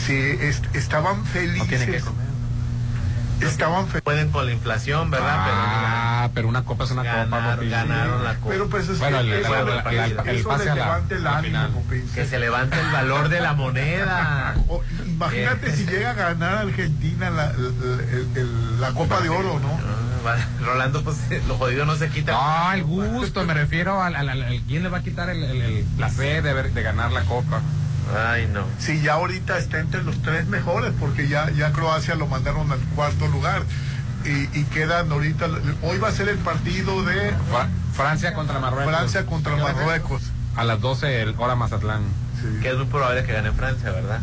[0.05, 1.68] sí, est- estaban felices.
[1.70, 2.24] tienen que comer.
[3.41, 4.01] Estaban felices.
[4.03, 5.36] Pueden con la inflación, ¿verdad?
[5.38, 7.16] Ah, pero una copa es una copa.
[7.26, 7.70] Ganaron, papi.
[7.70, 8.49] ganaron la copa.
[8.49, 10.76] Pero pues es Bueno, que el- eso, le- el- el- el eso pase le a
[10.76, 11.84] la- levanta el la ánimo.
[12.16, 14.55] Que se levante el valor de la moneda.
[14.70, 20.03] O- imagínate si llega a ganar Argentina la, el- la Copa de Oro, ¿no?
[20.66, 21.18] Rolando, pues
[21.48, 22.32] lo jodido no se quita.
[22.34, 25.44] No, el gusto, me refiero al, al- al- al- quién le va a quitar el,
[25.44, 27.62] el- el placer de, ver- de ganar la copa.
[28.28, 28.66] Ay, no.
[28.80, 32.80] Si ya ahorita está entre los tres mejores, porque ya, ya Croacia lo mandaron al
[32.96, 33.64] cuarto lugar.
[34.26, 35.48] Y, y quedan ahorita,
[35.82, 38.94] hoy va a ser el partido de Fra- Francia contra Marruecos.
[38.94, 40.22] Francia contra Marruecos.
[40.56, 42.04] A las 12 el hora Mazatlán.
[42.62, 44.20] Que es muy probable que gane Francia, ¿verdad?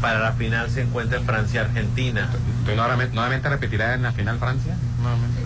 [0.00, 2.28] Para la final se encuentra Francia-Argentina.
[2.32, 4.76] Entonces, nuevamente, nuevamente repetirá en la final Francia.
[5.04, 5.40] Nuevamente.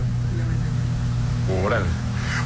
[1.64, 1.86] Órale.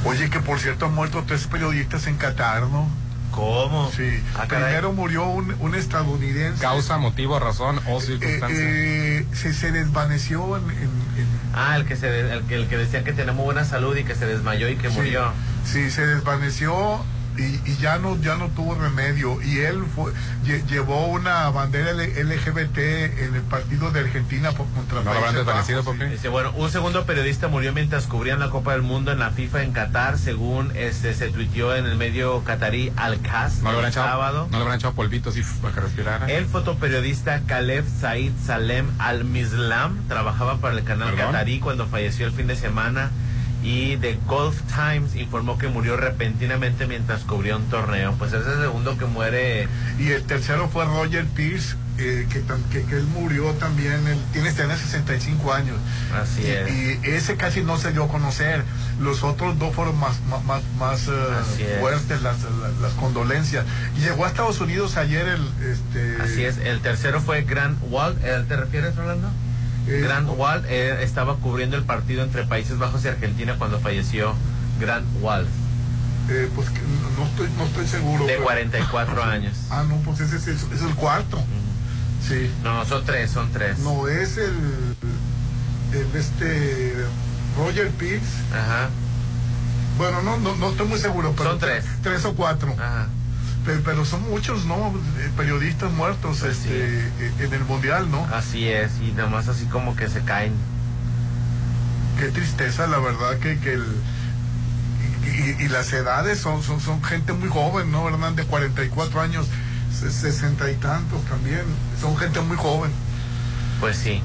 [0.04, 2.88] Oye, que por cierto han muerto tres periodistas en Qatar, ¿no?
[3.30, 3.90] ¿Cómo?
[3.96, 4.20] Sí.
[4.36, 4.44] Ah.
[4.48, 6.60] Primero murió un, un estadounidense.
[6.60, 8.58] Causa, motivo, razón o Eh, circunstancia.
[8.60, 12.76] eh, se, se desvaneció en, en- en- Ah, el que, se, el, que, el que
[12.78, 14.96] decía que tenía muy buena salud y que se desmayó y que Sí.
[14.96, 15.32] murió.
[15.64, 17.04] Sí, se desvaneció
[17.38, 19.40] y, y ya no ya no tuvo remedio.
[19.42, 20.12] Y él fue,
[20.44, 25.66] lle- llevó una bandera LGBT en el partido de Argentina por, contra ¿No Países Bajos,
[25.66, 25.72] sí.
[25.84, 26.04] Popi?
[26.06, 29.62] Dice, bueno, un segundo periodista murió mientras cubrían la Copa del Mundo en la FIFA
[29.62, 34.48] en Qatar, según este se tuiteó en el medio catarí Al-Qas ¿No el echado, sábado.
[34.50, 36.26] ¿no le habrán echado polvitos así para que respirara?
[36.30, 41.32] El fotoperiodista Caleb Said Salem Al-Mislam trabajaba para el canal ¿Perdón?
[41.32, 43.10] catarí cuando falleció el fin de semana
[43.62, 48.14] y The Gulf Times informó que murió repentinamente mientras cubría un torneo.
[48.18, 49.68] Pues es el segundo que muere.
[49.98, 54.52] Y el tercero fue Roger Pierce, eh, que, que, que él murió también, él tiene,
[54.52, 55.76] tiene 65 años.
[56.12, 56.70] Así y, es.
[57.04, 58.64] y ese casi no se dio a conocer.
[59.00, 61.12] Los otros dos fueron más, más, más, eh,
[61.60, 61.80] es.
[61.80, 63.64] fuertes las, las, las condolencias.
[63.96, 65.48] Y llegó a Estados Unidos ayer el...
[65.62, 66.58] Este, Así es.
[66.58, 68.18] El tercero fue Grant Wald.
[68.24, 69.30] ¿Eh, ¿Te refieres, Rolando?
[69.88, 74.34] Eh, Grant Wald eh, estaba cubriendo el partido entre Países Bajos y Argentina cuando falleció
[74.80, 75.48] Grant Wald,
[76.30, 76.80] eh, pues que
[77.18, 78.24] no- estoy, no estoy seguro.
[78.26, 79.56] de pero- 44 años.
[79.70, 81.42] Ah, no, pues ese es, el- es el cuarto.
[82.26, 82.50] Sí.
[82.62, 83.78] No, no, son tres, son tres.
[83.80, 84.54] No, es el,
[85.92, 86.94] el este
[87.58, 88.24] Roger Pierce.
[88.52, 88.88] Ajá.
[89.98, 91.84] Bueno, no, no, no estoy muy seguro, pero Son tres.
[92.02, 92.72] Tres o cuatro.
[92.78, 93.08] Ajá.
[93.64, 94.92] Pero, son muchos, ¿no?
[95.18, 97.06] Eh, Periodistas muertos Pues este, sí.
[97.20, 98.24] eh, en el mundial, ¿no?
[98.34, 100.52] Así es, y nomás así como que se caen.
[102.18, 103.84] Qué tristeza, la verdad, que, que el.
[105.60, 108.34] Y, las edades son, son, son gente muy joven, ¿no, Hernán?
[108.34, 109.46] De 44 años,
[109.96, 111.62] se- 60 y tantos también.
[112.00, 112.90] Son gente muy joven.
[113.80, 114.20] Pues sí.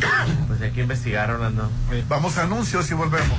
[0.46, 1.70] Pues hay que investigar, Rolando.
[2.08, 3.38] Vamos a anuncios y volvemos.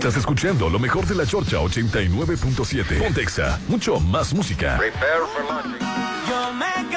[0.00, 3.00] Estás escuchando lo mejor de la Chorcha 89.7.
[3.00, 4.80] Pontexa, mucho más música.
[6.26, 6.88] Yo me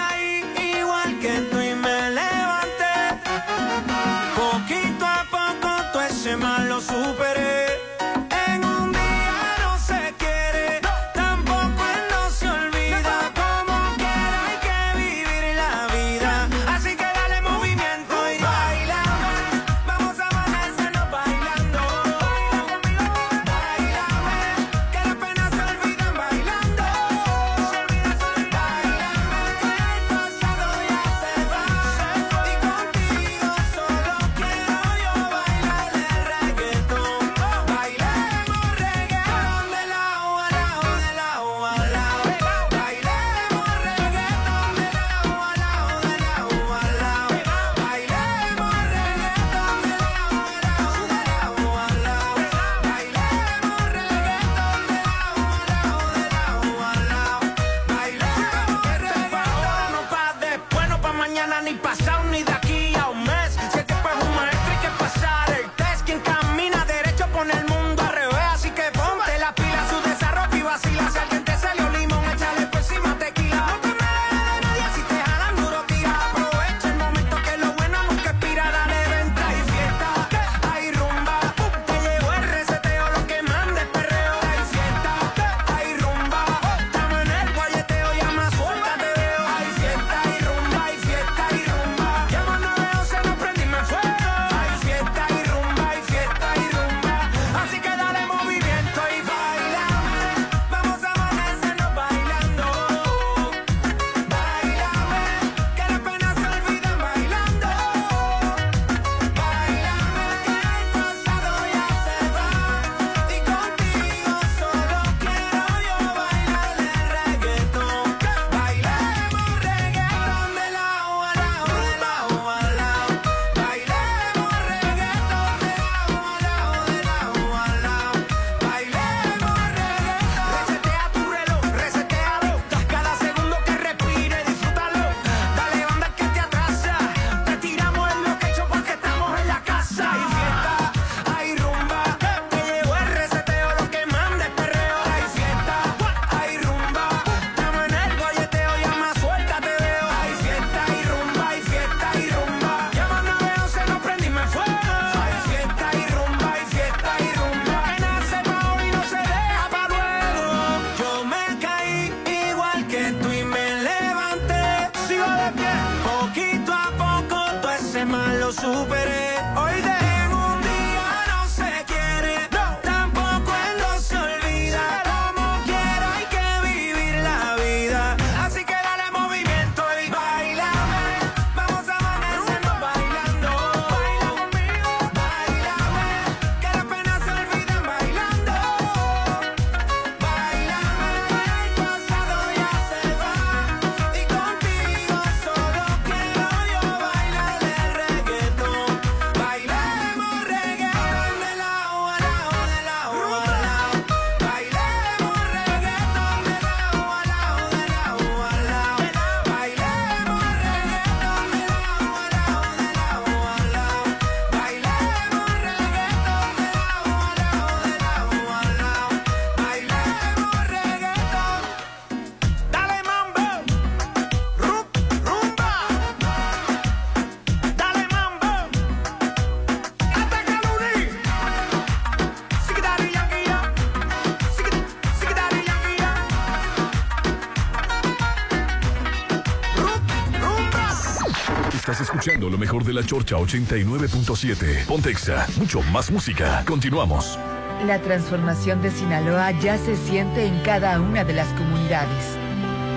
[242.24, 244.86] escuchando lo mejor de la Chorcha 89.7.
[244.86, 246.64] Pontexa, mucho más música.
[246.66, 247.38] Continuamos.
[247.86, 252.38] La transformación de Sinaloa ya se siente en cada una de las comunidades.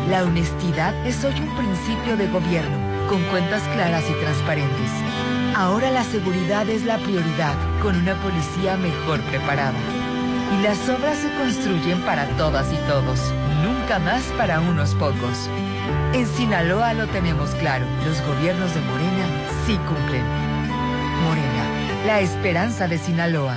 [0.08, 4.90] La honestidad es hoy un principio de gobierno, con cuentas claras y transparentes.
[5.56, 9.80] Ahora la seguridad es la prioridad, con una policía mejor preparada.
[10.56, 13.18] Y las obras se construyen para todas y todos,
[13.64, 15.50] nunca más para unos pocos.
[16.12, 19.26] En Sinaloa lo tenemos claro, los gobiernos de Morena
[19.66, 20.24] sí cumplen.
[21.24, 23.56] Morena, la esperanza de Sinaloa.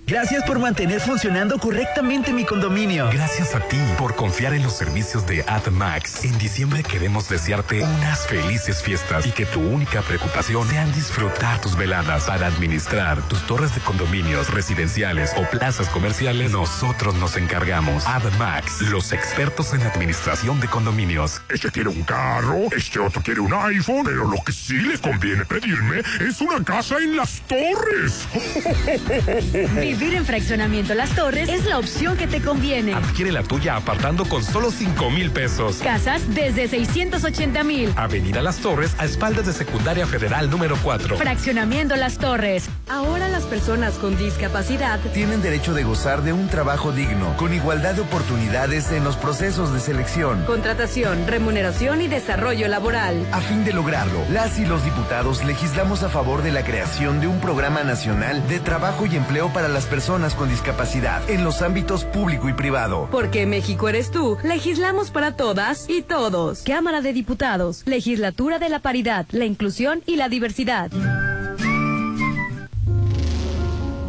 [0.11, 3.09] Gracias por mantener funcionando correctamente mi condominio.
[3.13, 6.25] Gracias a ti por confiar en los servicios de AdMax.
[6.25, 11.77] En diciembre queremos desearte unas felices fiestas y que tu única preocupación sea disfrutar tus
[11.77, 16.51] veladas para administrar tus torres de condominios residenciales o plazas comerciales.
[16.51, 18.05] Nosotros nos encargamos.
[18.05, 21.41] AdMax, los expertos en administración de condominios.
[21.47, 25.45] Este quiere un carro, este otro quiere un iPhone, pero lo que sí le conviene
[25.45, 28.27] pedirme es una casa en las torres.
[30.01, 32.95] Vivir en fraccionamiento Las Torres es la opción que te conviene.
[32.95, 35.77] Adquiere la tuya apartando con solo 5 mil pesos.
[35.77, 37.93] Casas desde 680 mil.
[37.95, 41.17] Avenida Las Torres, a espaldas de Secundaria Federal número 4.
[41.17, 42.67] Fraccionamiento Las Torres.
[42.89, 47.93] Ahora las personas con discapacidad Tienen derecho de gozar de un trabajo digno, con igualdad
[47.93, 50.45] de oportunidades en los procesos de selección.
[50.45, 53.23] contratación, remuneración y desarrollo laboral.
[53.31, 57.27] A fin de lograrlo, las y los diputados legislamos a favor de la creación de
[57.27, 59.90] un programa nacional de trabajo y empleo para las personas
[60.37, 63.09] con discapacidad en los ámbitos público y privado.
[63.11, 66.61] Porque México eres tú, legislamos para todas y todos.
[66.61, 70.89] Cámara de Diputados, Legislatura de la Paridad, la Inclusión y la Diversidad.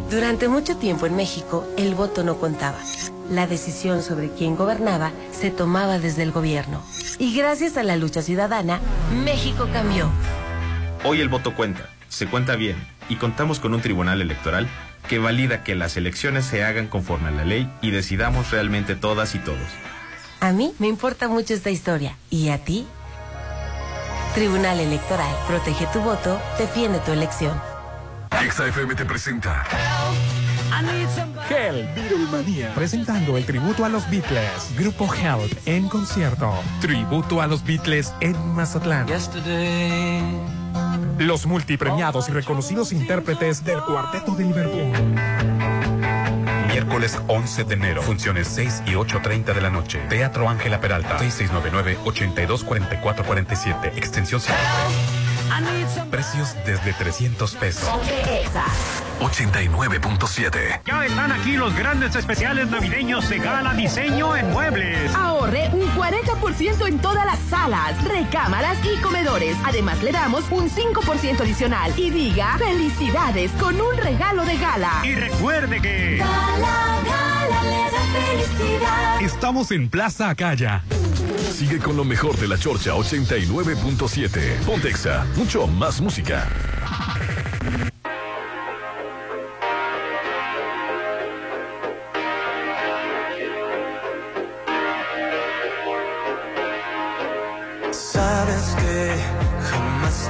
[0.09, 2.77] Durante mucho tiempo en México, el voto no contaba.
[3.29, 6.81] La decisión sobre quién gobernaba se tomaba desde el gobierno.
[7.19, 8.79] Y gracias a la lucha ciudadana,
[9.25, 10.09] México cambió.
[11.03, 12.77] Hoy el voto cuenta, se cuenta bien
[13.09, 14.69] y contamos con un tribunal electoral
[15.07, 19.35] que valida que las elecciones se hagan conforme a la ley y decidamos realmente todas
[19.35, 19.67] y todos.
[20.39, 22.17] A mí me importa mucho esta historia.
[22.29, 22.85] ¿Y a ti?
[24.35, 25.35] Tribunal Electoral.
[25.47, 27.59] Protege tu voto, defiende tu elección.
[28.31, 29.63] XFM te presenta
[31.49, 32.73] Hell, Beatlemania.
[32.73, 34.75] Presentando el tributo a los Beatles.
[34.77, 36.51] Grupo Help en concierto.
[36.81, 39.07] Tributo a los Beatles en Mazatlán.
[41.17, 44.91] Los multipremiados y reconocidos intérpretes del Cuarteto de Liverpool.
[46.67, 48.01] Miércoles 11 de enero.
[48.01, 49.99] Funciones 6 y 8.30 de la noche.
[50.09, 51.19] Teatro Ángela Peralta.
[51.19, 53.95] 6699-824447.
[53.95, 54.57] Extensión 7.
[56.09, 57.87] Precios desde 300 pesos.
[59.19, 60.81] 89.7.
[60.85, 65.13] Ya están aquí los grandes especiales navideños de Gala Diseño en Muebles.
[65.15, 69.55] Ahorre un 40% en todas las salas, recámaras y comedores.
[69.63, 71.93] Además, le damos un 5% adicional.
[71.97, 75.01] Y diga felicidades con un regalo de gala.
[75.03, 76.17] Y recuerde que.
[76.17, 79.21] Gala, gala, le da felicidad.
[79.21, 80.83] Estamos en Plaza Acaya.
[81.51, 84.57] Sigue con lo mejor de la Chorcha 89.7.
[84.65, 86.47] Pontexa, mucho más música.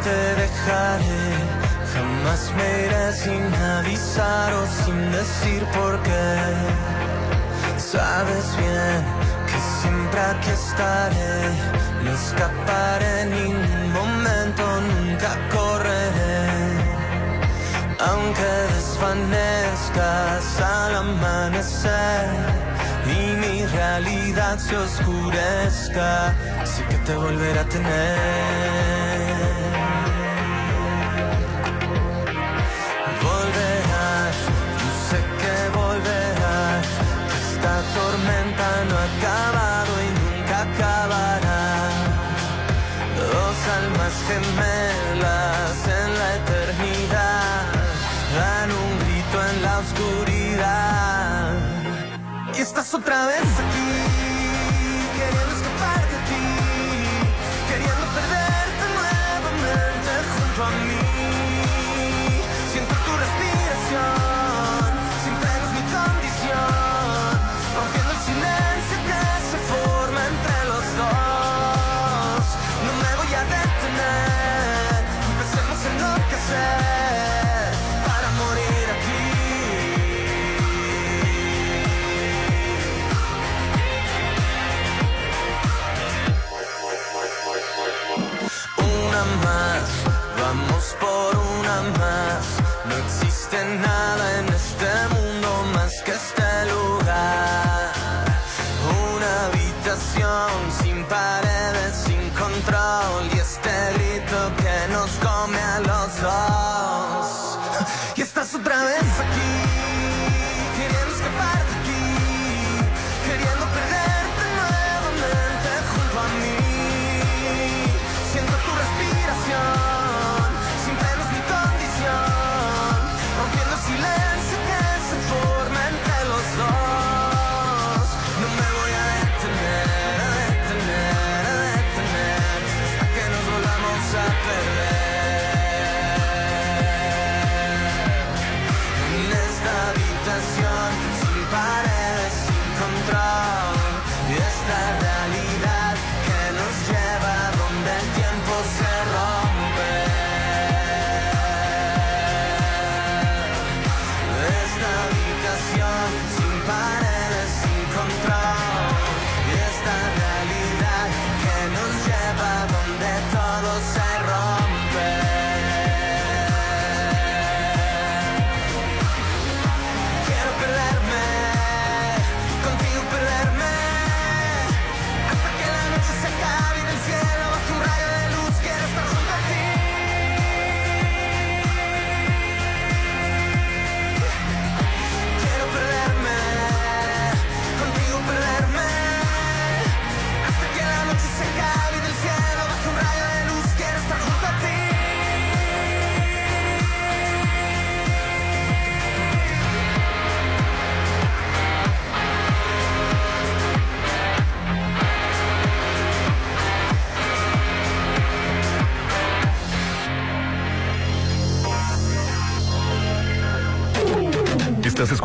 [0.03, 1.27] Te dejaré,
[1.93, 3.43] jamás me iré sin
[3.77, 6.33] avisar o sin decir por qué.
[7.77, 8.99] Sabes bien
[9.49, 11.37] que siempre aquí estaré,
[12.03, 16.43] no escaparé en ningún momento, nunca correré.
[18.09, 22.25] Aunque desvanezcas al amanecer
[23.05, 26.33] y mi realidad se oscurezca,
[26.65, 29.02] sé que te volveré a tener.
[38.89, 41.63] No ha acabado y nunca acabará.
[43.17, 47.61] Dos almas gemelas en la eternidad
[48.35, 51.53] dan un grito en la oscuridad.
[52.57, 53.52] Y estás otra vez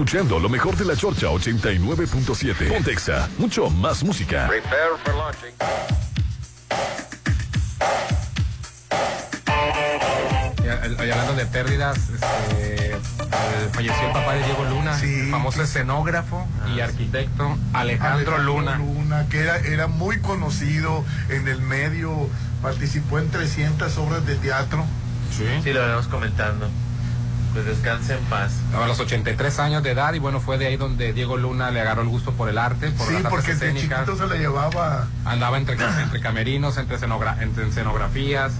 [0.08, 2.72] escuchando lo mejor de la Chorcha 89.7.
[2.72, 4.48] Pontexa, mucho más música.
[4.48, 5.52] Prepare for launching.
[10.64, 12.96] Y, hablando de pérdidas, este,
[13.74, 18.78] falleció el papá de Diego Luna, el famoso escenógrafo y arquitecto Alejandro, Luna.
[18.78, 22.30] Luna, que era, era muy conocido en el medio,
[22.62, 24.86] participó en 300 obras de teatro.
[25.36, 25.44] Sí.
[25.62, 26.70] Sí, lo venimos comentando.
[27.52, 28.52] Pues descanse en paz.
[28.74, 31.80] A los 83 años de edad y bueno, fue de ahí donde Diego Luna le
[31.80, 35.06] agarró el gusto por el arte, por Sí, las artes porque chiquito se la llevaba.
[35.24, 38.52] Andaba entre, entre camerinos, entre, escenogra- entre escenografías,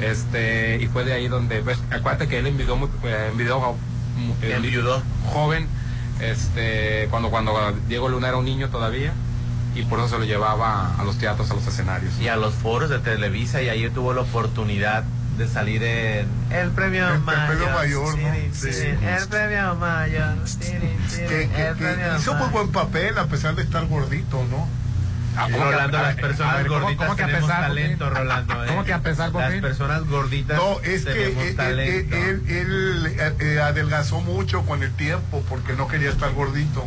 [0.00, 3.74] este, y fue de ahí donde, pues, acuérdate que él envidió, eh, envidió,
[4.42, 5.02] eh, Enviudó.
[5.32, 5.66] joven,
[6.20, 9.12] este, cuando, cuando Diego Luna era un niño todavía,
[9.74, 12.14] y por eso se lo llevaba a los teatros, a los escenarios.
[12.20, 15.04] Y a los foros de Televisa y ahí tuvo la oportunidad
[15.36, 17.46] de salir en el premio El mayor.
[17.46, 20.36] premio mayor, El premio mayor.
[20.46, 24.68] Que, que- el que premio hizo muy buen papel a pesar de estar gordito, ¿no?
[25.38, 27.26] Ah, Y ¿cómo que- Rolando, a las personas a ver, ¿cómo- gorditas cómo que a
[27.26, 28.10] tenemos pesar, talento?
[28.10, 28.54] Rolando.
[28.64, 28.68] ¿eh?
[28.68, 32.16] ¿Cómo que a pesar, Las personas gorditas No, es que tenemos él, él- talento.
[32.16, 36.86] él- él, eh, eh, adelgazó mucho con el tiempo porque no quería estar gordito.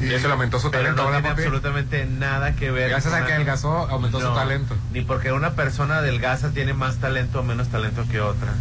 [0.00, 1.02] Y eso le aumentó su Pero talento.
[1.02, 1.42] no ¿verdad, tiene papi?
[1.42, 2.88] absolutamente nada que ver.
[2.90, 4.74] Gracias a que adelgazó, aumentó su talento.
[4.92, 8.52] Ni porque una persona adelgaza tiene más talento o menos talento que otra.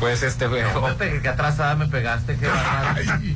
[0.00, 2.48] Pues este, No, que atrasada me pegaste, qué.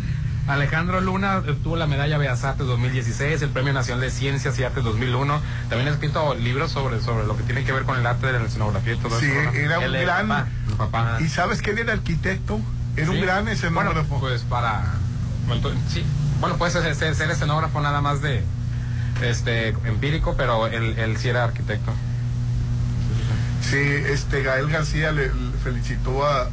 [0.48, 4.82] Alejandro Luna obtuvo la medalla Bellas Artes 2016, el Premio Nacional de Ciencias y Artes
[4.82, 5.40] 2001.
[5.69, 8.39] También ha escrito libros sobre, sobre lo que tiene que ver con el arte de
[8.39, 9.43] la escenografía y todo Sí, eso.
[9.43, 9.51] ¿no?
[9.52, 10.28] era un Él gran.
[10.78, 11.19] papá.
[11.20, 12.60] ¿Y sabes que él era arquitecto?
[12.97, 13.23] Era un Sí.
[13.23, 14.19] gran escenógrafo.
[14.19, 14.85] Bueno, pues para.
[15.93, 16.02] sí.
[16.40, 18.43] Bueno, puede ser, ser- ser escenógrafo nada más de
[19.23, 21.93] este empírico, pero él, él sí era arquitecto.
[23.62, 26.48] Sí, este Gael García le, le felicitó a,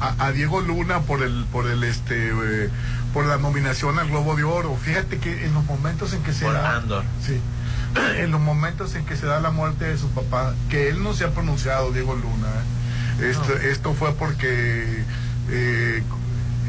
[0.00, 2.68] a, a Diego Luna por el por el este eh,
[3.14, 4.76] por la nominación al Globo de Oro.
[4.76, 7.04] Fíjate que en los momentos en que se Por da Andor.
[7.26, 7.40] sí,
[8.18, 11.14] en los momentos en que se da la muerte de su papá, que él no
[11.14, 12.48] se ha pronunciado Diego Luna.
[13.20, 15.04] Esto, esto fue porque
[15.50, 16.02] eh,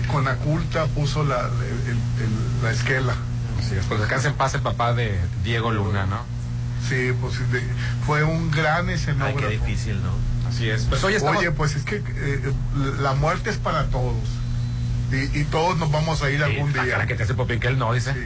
[0.07, 1.89] Conaculta puso la el-
[2.23, 3.13] el- la esquela.
[3.61, 6.19] Sí, pues descansa en paz el papá de Diego Luna, ¿no?
[6.87, 7.63] Sí, pues de-
[8.05, 9.37] fue un gran Ay, escenógrafo.
[9.39, 10.11] qué difícil, ¿no?
[10.49, 10.83] Así es.
[10.83, 11.37] Pues hoy estamos.
[11.39, 12.53] Oye, pues es que eh,
[12.99, 14.15] la muerte es para todos.
[15.11, 16.93] Y, y todos nos vamos a ir algún la día.
[16.93, 18.13] cara que te hace Popín que él no, dice.
[18.13, 18.19] Sí.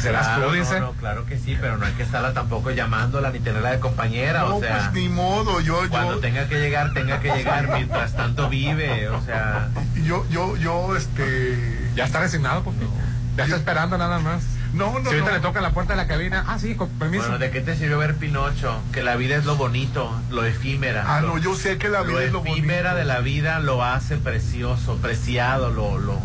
[0.00, 3.40] Que Claro, no, no, claro que sí, pero no hay que estarla tampoco llamándola ni
[3.40, 4.76] tenerla de compañera, No, o sea.
[4.76, 9.08] pues ni modo, yo, Cuando yo, tenga que llegar, tenga que llegar, mientras tanto vive,
[9.08, 9.68] o sea.
[10.02, 12.88] yo, yo, yo, este, Ya está resignado, Popín.
[13.36, 14.44] Ya está esperando nada más.
[14.74, 15.36] no, no, si ahorita no.
[15.36, 17.24] le toca la puerta de la cabina, ah, sí, con permiso.
[17.24, 18.80] Bueno, ¿de qué te sirvió ver Pinocho?
[18.92, 21.04] Que la vida es lo bonito, lo efímera.
[21.06, 22.96] Ah, lo, no, yo sé que la vida lo es lo efímera bonito.
[22.98, 26.18] de la vida lo hace precioso, preciado, lo, lo,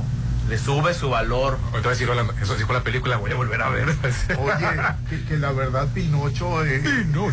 [0.50, 1.58] le sube su valor.
[1.72, 2.10] Ahorita decir,
[2.42, 3.88] eso dijo la película, voy a volver a ver.
[4.40, 6.82] Oye, que, que la verdad Pinocho, eh,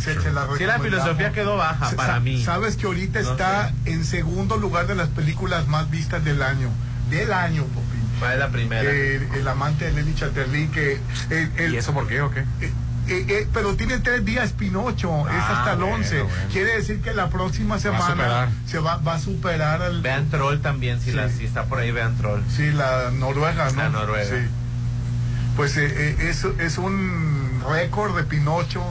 [0.01, 2.45] se, se la Sí, la filosofía quedó baja para mí.
[2.45, 3.93] Sabes que ahorita No está sé.
[3.93, 6.69] en segundo lugar de las películas más vistas del año.
[7.11, 7.97] del año, Popín.
[8.19, 8.91] ¿Cuál es la primera?
[8.91, 11.01] Eh, el amante de Lenny Chatterley, que...
[11.31, 12.45] eh, el- ¿Y eso por qué o qué?
[13.09, 16.23] Eh, eh, pero tiene tres días Pinocho, es Ah, hasta el bueno, 11.
[16.23, 16.37] bueno.
[16.53, 20.01] Quiere decir que la próxima semana se va, va a superar al...
[20.03, 21.17] Vean Troll también, si, Sí.
[21.17, 22.41] la, si está por ahí, vean Troll.
[22.55, 23.77] Sí, la Noruega, ¿no?
[23.83, 24.25] La Noruega.
[24.37, 24.47] Sí.
[25.57, 28.83] Pues eh, eh, es, es un récord de Pinocho.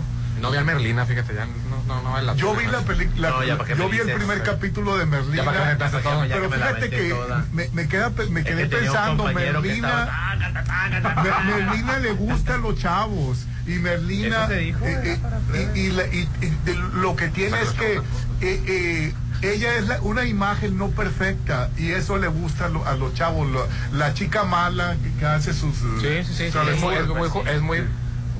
[0.41, 1.47] No vi a Merlina, fíjate, ya
[1.87, 5.05] no, no, vale la Yo vi la película, No, yo vi el primer capítulo de
[5.05, 5.35] Merlina.
[5.37, 6.25] Ya para qué me metas todo.
[6.25, 7.15] Ya pero que fíjate que
[7.53, 10.05] me, me, queda, me Es quedé que pensando, Merlina, estaba,
[10.39, 11.23] "Taca, taca, taca".
[11.23, 15.19] Mer- Merlina le gusta a los chavos y Merlina dijo, eh,
[15.53, 17.95] eh, y, y la- y- y de lo que tiene es que
[18.41, 22.85] eh, eh, ella es la- una imagen no perfecta y eso le gusta a, lo-
[22.85, 26.33] a los chavos lo- la chica mala que, hace sus Sí, sí, sí.
[26.45, 27.79] sí, travesuras, es, muy, es, muy, ju- es muy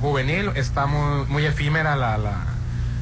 [0.02, 2.44] juvenil, está muy, muy efímera la, la,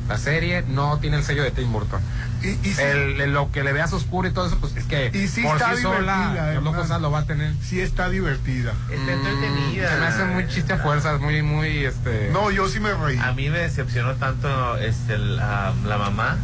[0.08, 2.02] la serie, no tiene el sello de Tim Burton.
[2.44, 4.84] y, y sí, El, el- lo que le veas oscuro y todo eso, pues es
[4.86, 6.74] que Y sí por está sí sola, divertida, Carlos Hernán.
[6.82, 7.54] Cosas lo va a tener.
[7.64, 9.90] sí está divertida Está Mm, entretenida.
[9.94, 12.30] Se me hace muy chiste a fuerzas, muy, muy, este...
[12.34, 16.38] no yo sí me reí A mí me decepcionó tanto este, la, la mamá.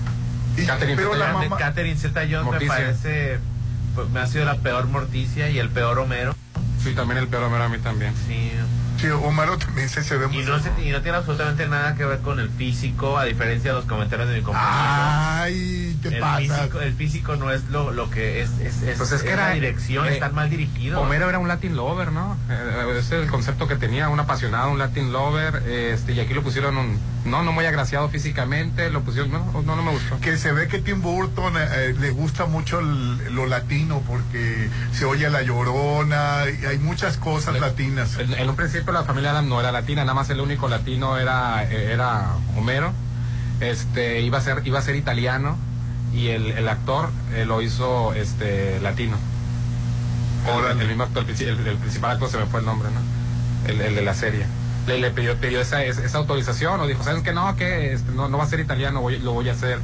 [0.58, 3.40] Y- Catherine pero la de mamá Catherine Zeta Jones me parece.
[3.96, 6.34] pues, me ha sido la peor Morticia y el peor Homero.
[6.84, 8.14] Sí, también el peor Homero a mí también.
[8.28, 8.52] Sí.
[9.00, 11.96] Sí, Homero también se, se ve Y muy no, se- y no tiene absolutamente nada
[11.96, 14.72] que ver con el físico, a diferencia de los comentarios de mi compañero.
[14.74, 15.98] ay
[16.40, 19.34] físico, el físico no es lo, lo que es, es, es, Pues es que la
[19.34, 21.02] era- dirección, eh, están mal dirigidos.
[21.02, 22.38] Homero era un Latin lover, ¿no?
[22.50, 26.34] Eh, ese es el concepto que tenía, un apasionado, un Latin lover, este, y aquí
[26.34, 30.20] lo pusieron un, no, no muy agraciado físicamente, lo pusieron, no, no, no me gustó.
[30.20, 34.70] que se ve que Tim Burton eh, eh, le gusta mucho el- lo latino porque
[34.94, 39.04] se oye la llorona y hay muchas cosas Le- latinas En, en un principio la
[39.04, 42.94] familia Adam no era latina, nada más el único latino era, era Homero.
[43.60, 45.58] Este, iba a ser, iba a ser italiano
[46.14, 49.18] y el, el actor eh, lo hizo este latino.
[50.48, 50.82] El, Órale.
[50.82, 53.70] el mismo actor, el, el- el principal actor se me fue el nombre, ¿no?
[53.70, 54.46] El, el de la serie.
[54.88, 58.30] Le, le pidió, pidió esa, esa, autorización o dijo, ¿sabes que No, que este, no,
[58.30, 59.80] no va a ser italiano, voy- lo voy a hacer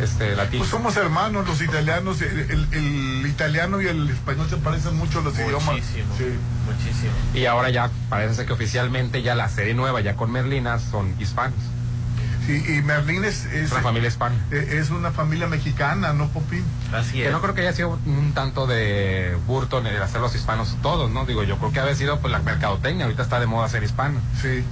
[0.00, 0.58] este, latino.
[0.60, 5.20] pues somos hermanos los italianos el, el- el italiano y el español se parecen mucho
[5.22, 6.14] los idiomas Muchísimo.
[6.18, 6.24] Sí.
[6.66, 7.12] Muchísimo.
[7.34, 11.14] Y ahora ya parece ser que oficialmente ya la serie nueva, ya con Merlina, son
[11.18, 11.58] hispanos.
[12.46, 14.36] Sí, y Merlín es, una familia hispana.
[14.50, 16.62] eh, es una familia mexicana no Popín
[16.92, 17.32] Así Que es.
[17.32, 21.24] no creo que haya sido un tanto de Burton el hacer los hispanos todos, ¿no?
[21.24, 24.20] Digo, yo creo que ha sido pues la mercadotecnia, ahorita está de moda ser hispano.
[24.42, 24.62] sí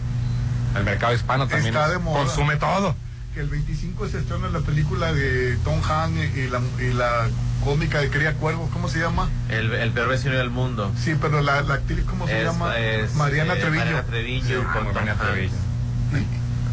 [0.76, 2.24] El mercado hispano también Está es- de moda.
[2.24, 2.94] consume todo.
[3.34, 7.28] que el 25 se estrena la película de Tom Hanks y la, y la
[7.64, 9.30] cómica de Cría Cuervos ¿cómo se llama?
[9.48, 10.92] El, el peor vecino del mundo.
[11.02, 12.76] Sí, pero la, la actriz, ¿cómo se Es- llama?
[12.76, 13.84] es, Mariana eh, Treviño.
[13.84, 14.54] Mariana Treviño Sí.
[14.56, 15.32] con Con Mariana Tom Hanks.
[15.32, 15.71] Treviño.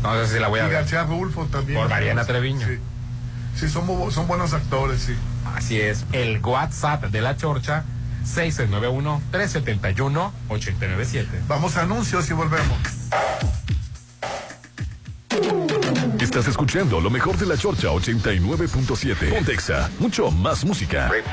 [0.04, 0.78] No sé si la voy a y ver.
[0.78, 1.80] García Rulfo también.
[1.80, 2.68] Por Mariana Treviño.
[2.68, 2.80] Sí,
[3.56, 5.16] sí son, son buenos actores, sí.
[5.56, 6.06] Así es.
[6.12, 7.84] El WhatsApp de la Chorcha,
[8.26, 11.26] 691-371-897.
[11.48, 12.78] Vamos a anuncios y volvemos.
[16.20, 19.34] Estás escuchando lo mejor de la Chorcha 89.7.
[19.34, 21.10] Pontexa, mucho más música.
[21.10, 21.24] Te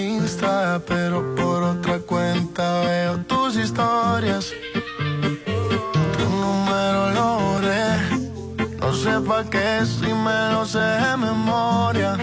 [0.00, 4.52] Insta, pero por otra cuenta veo tus historias.
[6.18, 7.32] Tu número lo.
[8.80, 12.18] No sé pa' qué si me lo sé de memoria.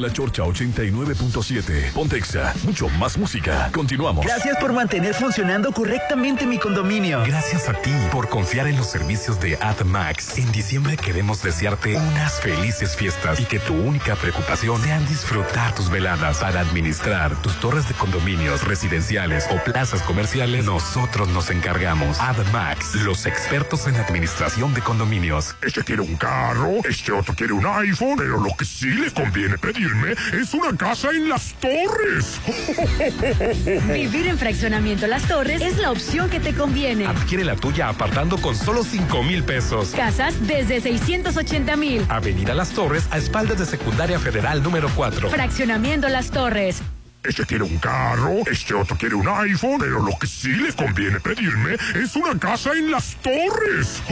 [0.00, 1.92] De la Chorcha 89.7.
[1.92, 3.70] Pontexa, mucho más música.
[3.72, 4.24] Continuamos.
[4.24, 7.22] Gracias por mantener funcionando correctamente mi condominio.
[7.26, 10.38] Gracias a ti por confiar en los servicios de AdMax.
[10.38, 15.90] En diciembre queremos desearte unas felices fiestas y que tu única preocupación sea disfrutar tus
[15.90, 20.64] veladas para administrar tus torres de condominios residenciales o plazas comerciales.
[20.64, 22.18] Nosotros nos encargamos.
[22.20, 25.56] AdMax, los expertos en administración de condominios.
[25.62, 29.58] Este quiere un carro, este otro quiere un iPhone, pero lo que sí le conviene
[30.32, 32.40] es una casa en las torres.
[33.92, 37.06] Vivir en fraccionamiento Las Torres es la opción que te conviene.
[37.06, 39.90] Adquiere la tuya apartando con solo 5 mil pesos.
[39.90, 42.04] Casas desde 680 mil.
[42.08, 45.30] Avenida Las Torres a espaldas de Secundaria Federal número 4.
[45.30, 46.82] Fraccionamiento Las Torres.
[47.22, 51.20] Este quiere un carro, este otro quiere un iPhone, pero lo que sí le conviene
[51.20, 54.02] pedirme es una casa en las torres.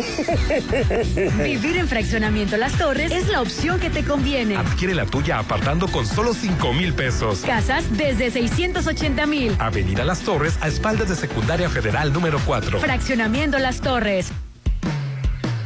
[1.43, 4.59] Vivir en fraccionamiento Las Torres es la opción que te conviene.
[4.59, 7.41] Adquiere la tuya apartando con solo 5 mil pesos.
[7.41, 9.57] Casas desde 680 mil.
[9.59, 12.79] Avenida Las Torres a espaldas de Secundaria Federal número 4.
[12.79, 14.31] Fraccionamiento Las Torres.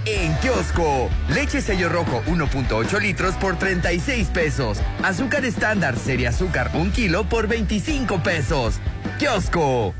[0.05, 4.79] En kiosco, leche sello rojo 1.8 litros por 36 pesos.
[5.03, 8.81] Azúcar estándar serie azúcar 1 kilo por 25 pesos.
[9.19, 9.95] Kiosco.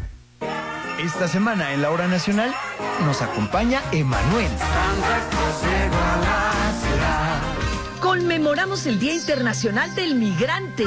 [1.01, 2.53] Esta semana en la hora nacional
[3.05, 4.51] nos acompaña Emanuel.
[8.01, 10.85] Conmemoramos el Día Internacional del Migrante.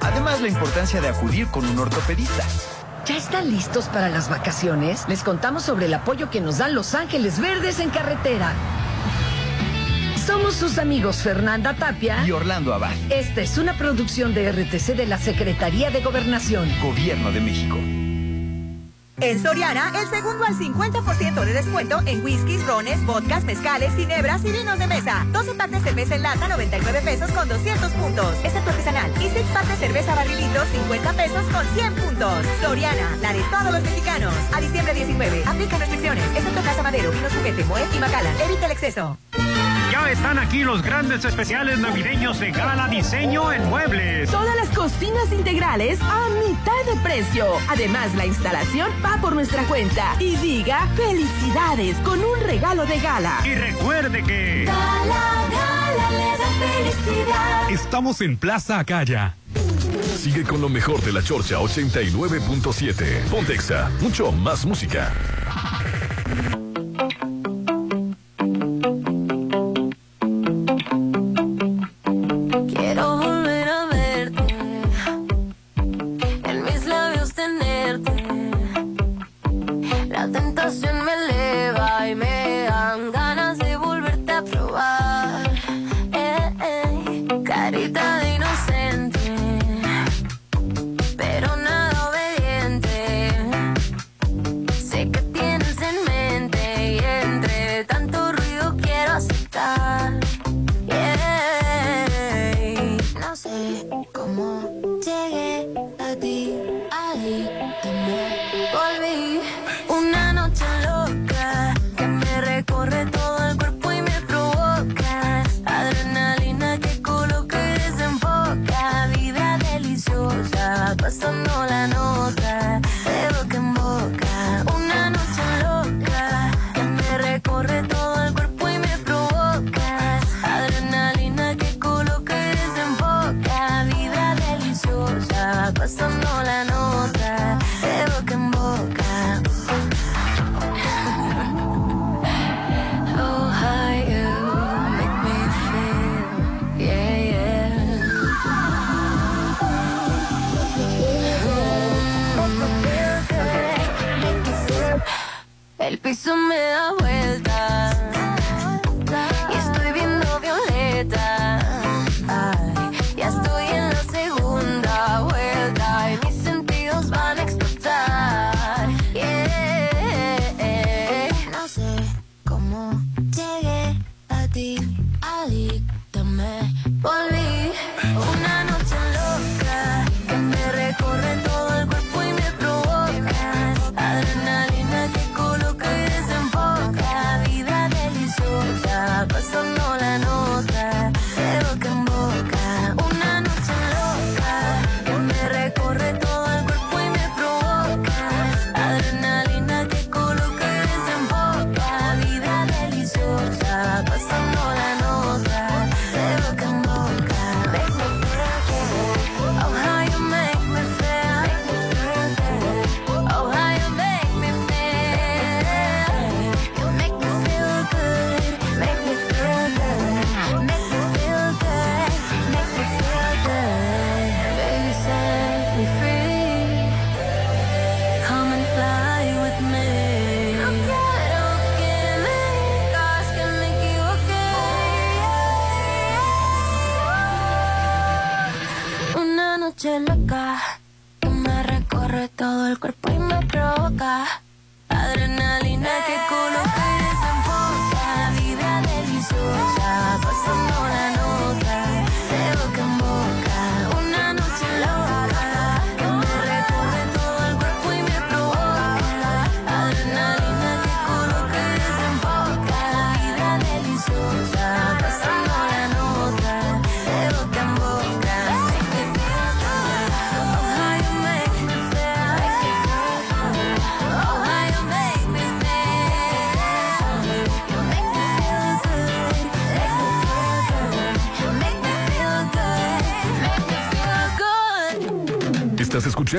[0.00, 2.44] Además, la importancia de acudir con un ortopedista.
[3.08, 5.08] ¿Ya están listos para las vacaciones?
[5.08, 8.52] Les contamos sobre el apoyo que nos dan Los Ángeles Verdes en carretera.
[10.26, 12.92] Somos sus amigos Fernanda Tapia y Orlando Abad.
[13.08, 16.68] Esta es una producción de RTC de la Secretaría de Gobernación.
[16.82, 17.78] Gobierno de México.
[19.20, 24.52] En Soriana, el segundo al 50% de descuento en whiskies, rones, vodkas, mezcales, ginebras y
[24.52, 25.26] vinos de mesa.
[25.32, 28.34] 12 partes cerveza en lata, 99 pesos con 200 puntos.
[28.44, 29.10] Excepto artesanal.
[29.20, 32.46] Y 6 partes cerveza barrilito, 50 pesos con 100 puntos.
[32.62, 34.32] Soriana, la de todos los mexicanos.
[34.52, 35.42] A diciembre 19.
[35.46, 36.24] Aplica restricciones.
[36.36, 38.30] Excepto Casa Madero, Vinos Juguete, Moet y Macala.
[38.44, 39.18] Evita el exceso.
[39.98, 44.30] Ya están aquí los grandes especiales navideños de Gala Diseño en Muebles.
[44.30, 47.46] Todas las cocinas integrales a mitad de precio.
[47.68, 50.14] Además, la instalación va por nuestra cuenta.
[50.20, 53.40] Y diga felicidades con un regalo de gala.
[53.44, 54.64] Y recuerde que...
[54.66, 57.70] Gala, gala, le da felicidad.
[57.70, 59.34] Estamos en Plaza Acaya.
[60.16, 63.24] Sigue con lo mejor de la Chorcha 89.7.
[63.30, 65.12] Pontexa, mucho más música.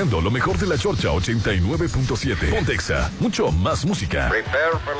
[0.00, 2.50] Escuchando lo mejor de la Chorcha 89.7.
[2.50, 4.28] Pontexa, mucho más música.
[4.30, 4.94] Prepare for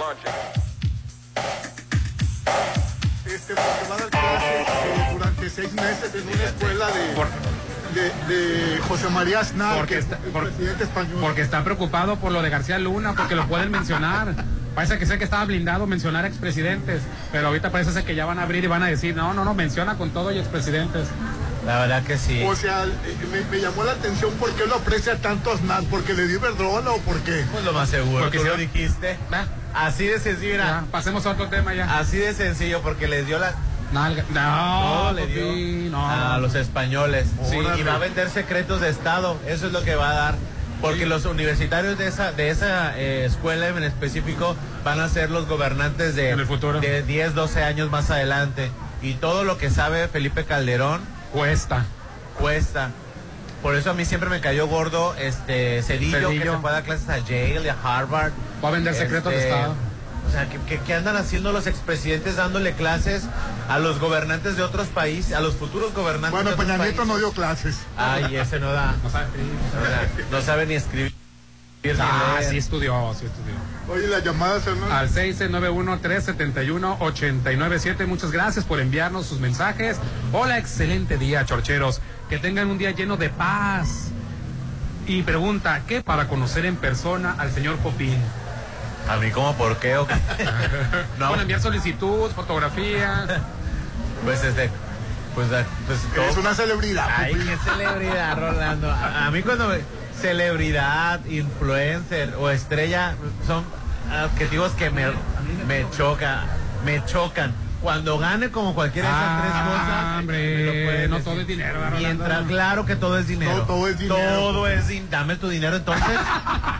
[3.27, 6.86] Este, porque va a dar clases eh, durante seis meses en una escuela
[7.94, 8.35] de, de,
[8.74, 11.18] de José María Aznar, Porque que es está- el por- presidente español.
[11.20, 14.35] Porque está preocupado por lo de García Luna, porque lo pueden mencionar.
[14.74, 17.02] Parece que sé que estaba blindado mencionar expresidentes,
[17.32, 19.44] pero ahorita parece ser que ya van a abrir y van a decir, no, no,
[19.44, 21.09] no, menciona con todo y expresidentes.
[21.66, 22.43] La verdad que sí.
[22.44, 22.86] O sea,
[23.31, 26.90] me, me llamó la atención por qué lo aprecia tanto Aznar, porque le dio Iberdrola
[26.93, 27.44] o por qué.
[27.52, 29.16] Pues lo más seguro, Porque si lo dijiste.
[29.74, 30.55] Así de sencillo,
[30.90, 31.98] pasemos a otro tema ya.
[31.98, 33.55] Así de sencillo, porque les dio la...
[33.93, 36.09] Nalga- No, le dio no.
[36.09, 37.27] a los españoles.
[37.48, 39.36] Sí, y va a vender secretos de Estado.
[39.47, 40.35] Eso es lo que va a dar.
[40.81, 45.47] Porque los universitarios de esa, de esa eh, escuela en específico van a ser los
[45.47, 46.35] gobernantes de,
[46.81, 48.70] de 10, 12 años más adelante.
[49.02, 51.01] Y todo lo que sabe Felipe Calderón
[51.32, 51.85] cuesta.
[52.39, 52.90] Cuesta.
[53.62, 56.82] Por eso a mí siempre me cayó gordo este Cedillo, que se fue a dar
[56.85, 58.32] clases a Yale y a Harvard.
[58.65, 59.74] Va a vender secretos de Este, Estado.
[60.27, 63.24] O sea, ¿qué, qué, qué andan haciendo los expresidentes dándole clases
[63.69, 66.99] a los gobernantes de otros países, a los futuros gobernantes Bueno, de otros Peña Nieto
[66.99, 67.09] países?
[67.09, 67.77] no dio clases.
[67.97, 68.95] Ay, ese no da.
[69.03, 69.53] No sabe escribir.
[69.74, 70.09] No, da-
[70.39, 71.15] no sabe ni escribir.
[71.82, 72.51] ni Ah, leer.
[72.51, 73.55] sí estudió, sí estudió.
[73.91, 74.91] Oye, las llamadas, Hernán.
[74.93, 78.07] Al 691-371-897.
[78.07, 79.99] Muchas gracias por enviarnos sus mensajes.
[80.33, 82.01] Hola, excelente día, chorcheros.
[82.29, 84.07] Que tengan un día lleno de paz.
[85.07, 88.17] Y pregunta, ¿qué para conocer en persona al señor Popín?
[89.09, 90.15] A mí como por qué o qué?
[91.19, 91.29] no.
[91.29, 93.29] Bueno, enviar solicitud, fotografías.
[94.23, 94.69] Pues este,
[95.35, 95.99] pues, da- pues
[96.31, 97.09] Es una celebridad.
[97.17, 97.49] Ay, Popín.
[97.49, 98.91] qué celebridad, Rolando.
[98.91, 99.81] A, a mí cuando me-
[100.21, 103.15] celebridad, influencer o estrella
[103.47, 103.65] son
[104.11, 105.07] adjetivos que me,
[105.66, 106.47] me chocan,
[106.85, 107.53] me chocan.
[107.81, 111.31] Cuando gane como cualquiera de esas tres cosas, Ah, hombre, me lo puedes no decir.
[111.32, 113.53] todo es dinero, ¿verdad, Mientras, claro que todo es dinero.
[113.53, 114.20] Todo- todo es dinero.
[114.39, 116.19] Todo es din- Dame tu dinero entonces.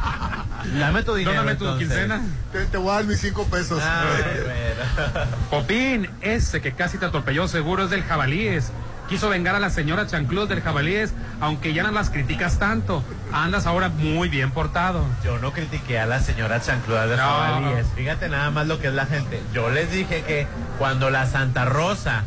[0.79, 1.37] Dame tu dinero.
[1.39, 1.89] Dóname tu entonces.
[1.89, 2.21] quincena.
[2.53, 3.81] Te, te voy a dar mis cinco pesos.
[3.83, 4.05] Ah,
[4.45, 5.27] bueno.
[5.51, 8.71] Popín, ese que casi te atropelló seguro es del jabalíes.
[9.11, 13.03] Quiso vengar a la señora Chancluz del jabalíes, aunque ya no las criticas tanto.
[13.33, 15.05] Andas ahora muy bien portado.
[15.25, 17.23] Yo no critiqué a la señora chancluda de No.
[17.25, 17.89] jabalíes.
[17.97, 19.43] Fíjate nada más lo que es la gente.
[19.53, 20.47] Yo les dije que
[20.79, 22.23] cuando la Santa Rosa,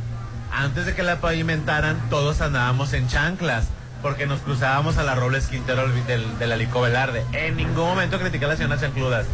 [0.52, 3.68] antes de que la pavimentaran, todos andábamos en chanclas.
[4.02, 7.24] Porque nos cruzábamos a la Robles Quintero del, del, del Alico Velarde.
[7.32, 9.26] En ningún momento critiqué a la señora chancludas.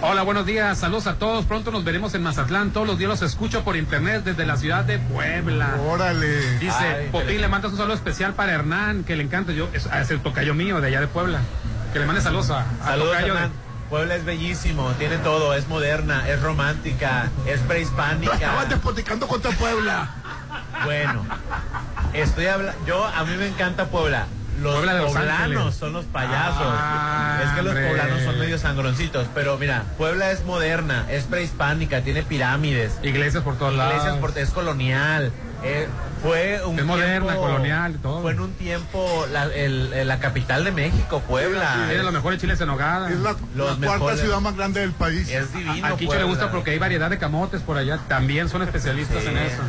[0.00, 1.44] Hola, buenos días, saludos a todos.
[1.44, 2.70] Pronto nos veremos en Mazatlán.
[2.70, 5.76] Todos los días los escucho por internet desde la ciudad de Puebla.
[5.86, 6.58] Órale.
[6.58, 9.52] Dice, Ay, Popín, le mandas un saludo especial para Hernán, que le encanta.
[9.52, 11.40] Yo, es, es el tocayo mío de allá de Puebla.
[11.92, 13.52] Que le mande saludos a, a Saludos, tocayo de- Hernán.
[13.90, 18.34] Puebla es bellísimo, tiene todo, es moderna, es romántica, es prehispánica.
[18.34, 20.10] Estabas despoticando contra Puebla.
[20.84, 21.24] Bueno,
[22.12, 22.80] estoy hablando.
[22.84, 24.26] Yo, a mí me encanta Puebla.
[24.62, 25.74] Los Puebla de poblanos Ángeles.
[25.74, 26.62] son los payasos.
[26.66, 27.88] Ah, es que los hombre.
[27.88, 29.26] poblanos son medio sangroncitos.
[29.34, 32.92] Pero mira, Puebla es moderna, es prehispánica, tiene pirámides.
[33.02, 34.18] Iglesias por todos Iglesias lados.
[34.20, 35.32] por- es colonial.
[35.64, 35.88] eh,
[36.22, 38.20] fue un Es moderna, tiempo- colonial y todo.
[38.22, 41.88] Fue en un tiempo la, el- el- la capital de México, Puebla.
[43.08, 44.20] Es la, Los la cuarta mejores.
[44.20, 45.28] ciudad más grande del país.
[45.30, 45.86] Es divino.
[45.86, 46.24] A Quicho le Puebla.
[46.26, 47.98] gusta porque hay variedad de camotes por allá.
[48.06, 49.28] También son especialistas Sí.
[49.28, 49.62] en eso.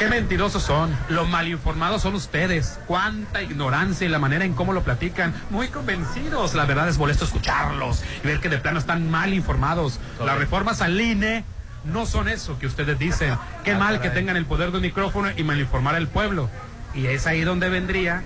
[0.00, 0.90] Qué mentirosos son.
[1.10, 2.78] Lo malinformados son ustedes.
[2.86, 5.34] Cuánta ignorancia y la manera en cómo lo platican.
[5.50, 6.54] Muy convencidos.
[6.54, 10.00] La verdad es molesto escucharlos y ver que de plano están mal informados.
[10.24, 11.44] Las reformas al INE
[11.84, 13.34] no son eso que ustedes dicen.
[13.62, 14.08] Qué Ah, mal caray.
[14.08, 16.48] que tengan el poder de un micrófono y malinformar al pueblo.
[16.94, 18.22] Y es ahí donde vendría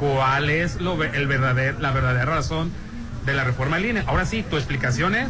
[0.00, 2.72] cuál es lo, el verdader- la verdadera razón
[3.26, 4.02] de la reforma al INE.
[4.06, 5.28] Ahora sí, tu explicación es...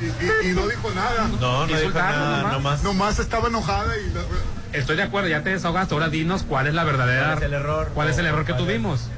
[0.00, 1.28] Y, y- y no dijo nada.
[1.40, 2.52] No, no dijo nada, nomás.
[2.52, 2.82] nomás.
[2.82, 4.10] Nomás estaba enojada y...
[4.12, 4.20] la-
[4.78, 5.94] Estoy de acuerdo, ya te desahogaste.
[5.94, 7.34] Ahora dinos cuál es la verdadera.
[7.34, 7.90] ¿Cuál es el error?
[7.94, 9.08] ¿Cuál es el error que tuvimos?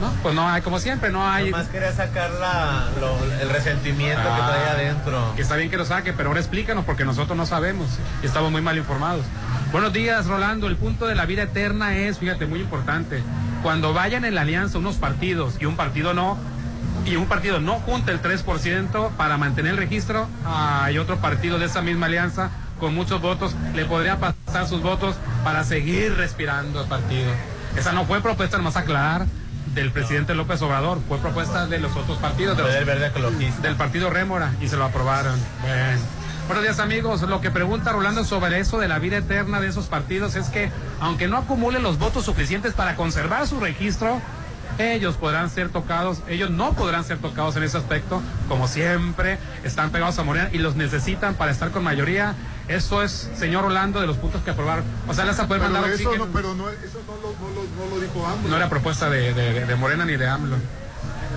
[0.00, 1.50] No, pues no hay, como siempre, no hay.
[1.50, 5.32] Nomás quería sacar la- lo- el resentimiento que Ah, trae adentro.
[5.36, 7.88] Que está bien que lo saque, pero ahora explícanos porque nosotros no sabemos
[8.22, 9.24] y estamos muy mal informados.
[9.72, 10.66] Buenos días, Rolando.
[10.66, 13.22] El punto de la vida eterna es, fíjate, muy importante.
[13.62, 16.38] Cuando vayan en la alianza unos partidos y un partido no,
[17.04, 21.66] y un partido no junta el 3% para mantener el registro, hay otro partido de
[21.66, 22.50] esa misma alianza
[22.80, 27.30] con muchos votos, le podría pasar sus votos para seguir respirando el partido.
[27.76, 29.26] Esa no fue propuesta, nomás aclarar,
[29.74, 33.10] del presidente López Obrador, fue propuesta de los otros partidos, de los- Del verde
[33.62, 35.38] del partido Rémora, y se lo aprobaron.
[35.62, 36.00] Bueno.
[36.46, 39.86] Buenos días amigos, lo que pregunta Rolando sobre eso de la vida eterna de esos
[39.86, 40.70] partidos es que
[41.00, 44.20] aunque no acumulen los votos suficientes para conservar su registro,
[44.78, 49.90] ellos podrán ser tocados, ellos no podrán ser tocados en ese aspecto, como siempre, están
[49.90, 52.34] pegados a Morena y los necesitan para estar con mayoría.
[52.68, 54.84] Eso es, señor Rolando, de los puntos que aprobaron.
[55.06, 56.26] O sea, les a poder Pero mandar eso, oxígeno.
[56.26, 58.48] no, pero no, eso no lo, no lo- no lo dijo AMLO.
[58.48, 60.56] No era propuesta de, de- de Morena ni de AMLO.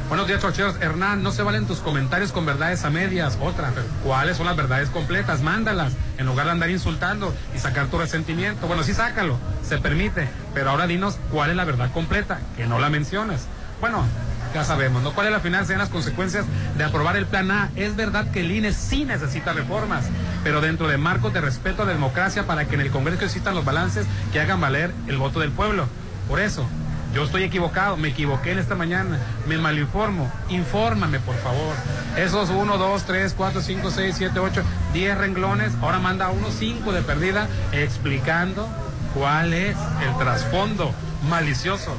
[0.08, 0.78] Buenos días, chorcheros.
[0.80, 3.38] Hernán, no se valen tus comentarios con verdades a medias.
[3.42, 3.74] Otra,
[4.06, 5.42] ¿cuáles son las verdades completas?
[5.42, 8.68] Mándalas, en lugar de andar insultando y sacar tu resentimiento.
[8.68, 12.80] Bueno, sí, sácalo, se permite, pero ahora dinos cuál es la verdad completa, que no
[12.80, 13.48] la mencionas.
[13.82, 14.06] Bueno,
[14.54, 15.12] ya sabemos, ¿no?
[15.12, 15.66] ¿Cuál es la final?
[15.66, 16.46] Sean las consecuencias
[16.78, 17.70] de aprobar el plan A.
[17.76, 20.06] Es verdad que el INE sí necesita reformas,
[20.42, 23.56] pero dentro de marcos de respeto a la democracia para que en el Congreso existan
[23.56, 25.86] los balances que hagan valer el voto del pueblo.
[26.30, 26.66] Por eso,
[27.14, 30.32] yo estoy equivocado, me equivoqué en esta mañana, me malinformo.
[30.50, 31.76] Infórmame, por favor.
[32.18, 34.64] Esos 1, 2, 3, 4, 5, 6, 7, 8,
[34.94, 38.68] 10 renglones, ahora manda unos 5 de perdida explicando
[39.14, 40.94] cuál es el trasfondo
[41.30, 41.96] malicioso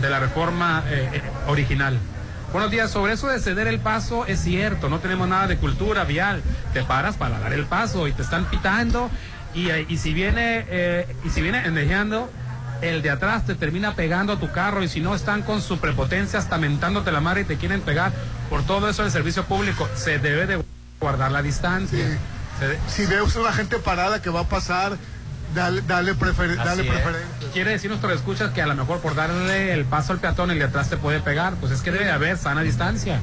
[0.00, 1.98] de la reforma eh, eh, original.
[2.54, 6.04] Buenos días, sobre eso de ceder el paso es cierto, no tenemos nada de cultura
[6.04, 6.40] vial.
[6.72, 9.10] Te paras para dar el paso y te están pitando
[9.54, 11.66] y, eh, y si viene eh, y si viene
[12.84, 15.78] el de atrás te termina pegando a tu carro y si no están con su
[15.78, 18.12] prepotencia hasta mentándote la madre y te quieren pegar.
[18.50, 20.62] Por todo eso el servicio público se debe de
[21.00, 21.98] guardar la distancia.
[22.60, 24.96] De- Si ves una gente parada que va a pasar,
[25.54, 27.50] dale, dale, prefer- preferencia.
[27.52, 30.58] Quiere decir nuestro escuchas que a lo mejor por darle el paso al peatón el
[30.58, 31.54] de atrás te puede pegar.
[31.54, 33.20] Pues es que debe de haber sana distancia.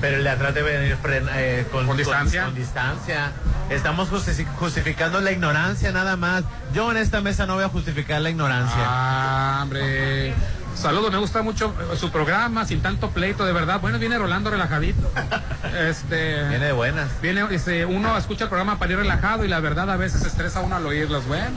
[0.00, 0.96] Pero el de atrás debe venir
[1.34, 2.44] eh, con, ¿Con distancia?
[2.44, 3.32] Con, distancia.
[3.70, 6.44] Estamos justificando la ignorancia nada más.
[6.72, 8.76] Yo en esta mesa no voy a justificar la ignorancia.
[8.78, 10.34] Ah, hombre.
[10.78, 13.80] Saludos, me gusta mucho eh, su programa, sin tanto pleito, de verdad.
[13.80, 15.10] Bueno, viene Rolando relajadito.
[15.88, 16.48] Este.
[16.48, 17.08] Viene de buenas.
[17.20, 20.60] Viene, este, uno escucha el programa para ir relajado y la verdad a veces estresa
[20.60, 21.26] uno al oírlos.
[21.26, 21.50] Bueno,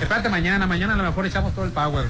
[0.00, 2.04] espérate mañana, mañana a lo mejor echamos todo el power.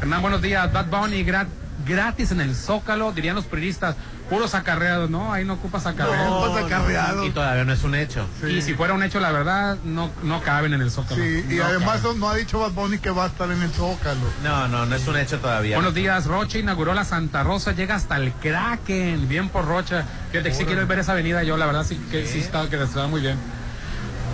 [0.00, 0.72] Hernán, buenos días.
[0.72, 1.46] Bad Bunny gra-
[1.86, 3.94] gratis en el Zócalo, dirían los periodistas.
[4.30, 5.32] Puros acarreados, ¿no?
[5.32, 7.16] Ahí no ocupas acarreados.
[7.16, 8.24] No, Y todavía no es un hecho.
[8.48, 11.20] Y si fuera un hecho, la verdad, no, no caben en el Zócalo.
[11.22, 12.20] Sí, y No además caben.
[12.20, 14.20] no ha dicho Bad Bunny que va a estar en el Zócalo.
[14.44, 15.76] No, no, no es un hecho todavía.
[15.76, 20.04] Buenos días, Rocha inauguró la Santa Rosa, llega hasta el Kraken, bien por Rocha.
[20.30, 22.80] Fíjate que sí quiero ver esa avenida yo, la verdad sí que sí está, que
[22.80, 23.36] está muy bien.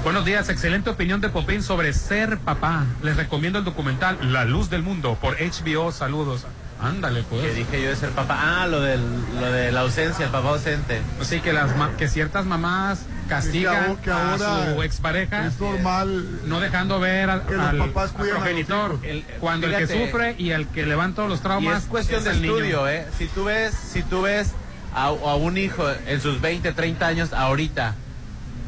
[0.05, 2.85] Buenos días, excelente opinión de Popín sobre ser papá.
[3.03, 5.91] Les recomiendo el documental La Luz del Mundo por HBO.
[5.91, 6.45] Saludos.
[6.81, 7.43] Ándale, pues.
[7.43, 8.39] Que dije yo de ser papá.
[8.63, 9.01] Ah, lo, del,
[9.41, 11.01] lo de la ausencia, el papá ausente.
[11.23, 15.59] Sí, que, las ma- que ciertas mamás castigan Que que ahora a su expareja es
[15.59, 18.99] normal no dejando ver al, al- papás al progenitor.
[19.03, 22.31] El- Cuando el que sufre y el que levanta los Y traumas es cuestión de
[22.31, 22.55] el niño.
[22.57, 23.07] estudio, ¿eh?
[23.19, 24.53] Si tú ves, si tú ves
[24.95, 27.95] a, a un hijo en sus 20, 30 años ahorita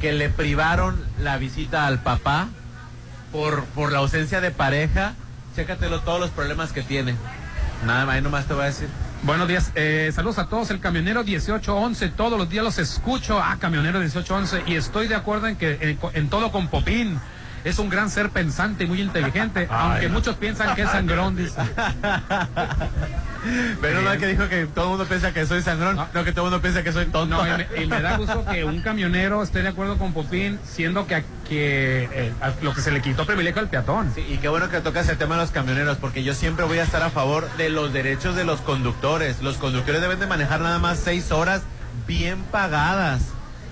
[0.01, 2.49] que le privaron la visita al papá
[3.33, 5.13] por, por la ausencia de pareja,
[5.55, 7.15] chécatelo todos los problemas que tiene.
[7.85, 8.89] Nada más, nomás te voy a decir.
[9.23, 10.71] Buenos días, eh, saludos a todos.
[10.71, 13.41] El camionero 1811, todos los días los escucho.
[13.41, 17.21] Ah, camionero 1811, y estoy de acuerdo en que en, en todo con Popín.
[17.69, 21.61] Es un gran ser pensante y muy inteligente, aunque muchos piensan que es sangrón, dice.
[23.81, 26.47] Pero no que dijo que todo el mundo piensa que soy sangrón, no, que todo
[26.47, 27.37] el mundo piensa que soy tonto.
[27.37, 30.59] No, y me, y me da gusto que un camionero esté de acuerdo con Popín,
[30.65, 32.33] siendo que, que eh,
[32.63, 34.13] lo que se le quitó privilegio al peatón.
[34.15, 36.79] Sí, y qué bueno que tocas el tema de los camioneros, porque yo siempre voy
[36.79, 39.43] a estar a favor de los derechos de los conductores.
[39.43, 41.63] Los conductores deben de manejar nada más seis horas
[42.07, 43.23] bien pagadas.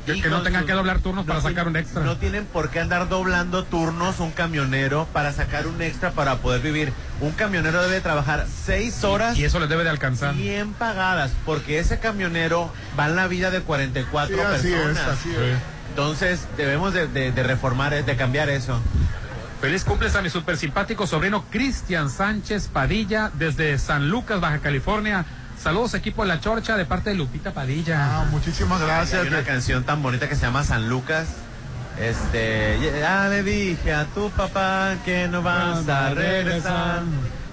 [0.06, 2.02] Que, no tengan sus- que doblar turnos para no sacar tien- un extra.
[2.02, 6.60] No tienen por qué andar doblando turnos un camionero para sacar un extra para poder
[6.62, 6.92] vivir.
[7.20, 10.34] Un camionero debe trabajar seis horas Y eso les debe de alcanzar.
[10.34, 15.18] bien pagadas, porque ese camionero va en la vida de 44 Sí, así es, personas.
[15.18, 15.58] así es.
[15.90, 18.80] Entonces debemos de, de- de reformar, de cambiar eso.
[19.60, 25.24] Feliz cumples a mi super simpático sobrino Cristian Sánchez Padilla desde San Lucas, Baja California.
[25.66, 28.20] Saludos equipo de La Chorcha de parte de Lupita Padilla.
[28.20, 29.22] Ah, muchísimas gracias.
[29.22, 31.26] Hay una canción tan bonita que se llama San Lucas.
[32.00, 37.02] Este, ya le dije a tu papá que no vas a regresar.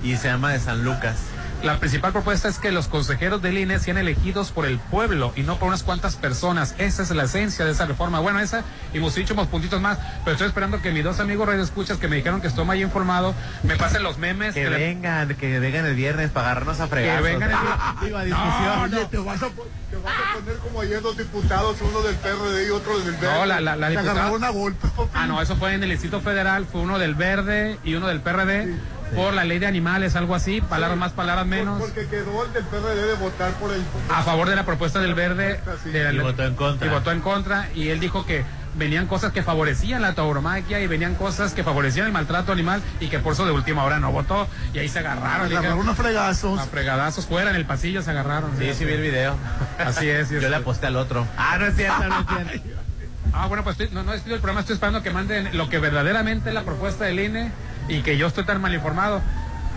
[0.03, 1.15] Y se llama de San Lucas.
[1.63, 5.43] La principal propuesta es que los consejeros del INE sean elegidos por el pueblo y
[5.43, 6.75] no por unas cuantas personas.
[6.77, 8.19] Esa es la esencia de esa reforma.
[8.19, 8.63] Bueno, esa,
[8.93, 12.09] y hemos dicho unos puntitos más, pero estoy esperando que mis dos amigos radioescuchas que
[12.09, 13.33] me dijeron que estoy más informado,
[13.63, 14.53] me pasen los memes.
[14.53, 17.17] Que vengan, que vengan el viernes para agarrarnos a fregar.
[17.17, 17.55] Que vengan el
[18.15, 18.83] a discusión.
[18.93, 22.15] Oye, te vas a, po- te vas a poner como ayer dos diputados, uno del
[22.15, 23.27] PRD y otro del Verde.
[23.39, 25.09] No, la, la, la Se diputada- agarraron a golpes, papi.
[25.13, 28.19] Ah, no, eso fue en el Distrito Federal, fue uno del Verde y uno del
[28.19, 28.75] PRD
[29.15, 31.79] por la ley de animales, algo así, palabras más, palabras menos.
[31.79, 33.81] Porque quedó el del PRD de votar por el...
[34.09, 36.87] a favor de la propuesta del verde de la- Y votó en contra.
[36.87, 38.43] y votó en contra y él dijo que
[38.75, 43.07] venían cosas que favorecían la tauromaquia y venían cosas que favorecían el maltrato animal y
[43.07, 45.93] que por eso de última hora no votó y ahí se agarraron Se agarraron a
[45.93, 46.59] fregazos.
[46.59, 49.35] a fregadazos fuera en el pasillo se agarraron Sí, sí vi el video.
[49.77, 50.47] así es sí, Yo sí.
[50.49, 51.27] le aposté al otro.
[51.37, 52.79] Ah, no es cierto, no es cierto.
[53.33, 55.77] ah bueno pues estoy- no no despido el programa estoy esperando que manden lo que
[55.77, 57.51] verdaderamente es la propuesta del INE
[57.87, 59.21] y que yo estoy tan mal informado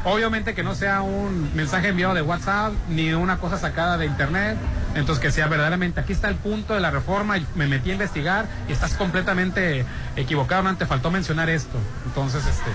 [0.07, 4.57] Obviamente que no sea un mensaje enviado de WhatsApp ni una cosa sacada de internet,
[4.95, 8.47] entonces que sea verdaderamente, aquí está el punto de la reforma, me metí a investigar
[8.69, 9.85] y estás completamente
[10.15, 11.77] equivocado, no te faltó mencionar esto.
[12.05, 12.71] Entonces, este,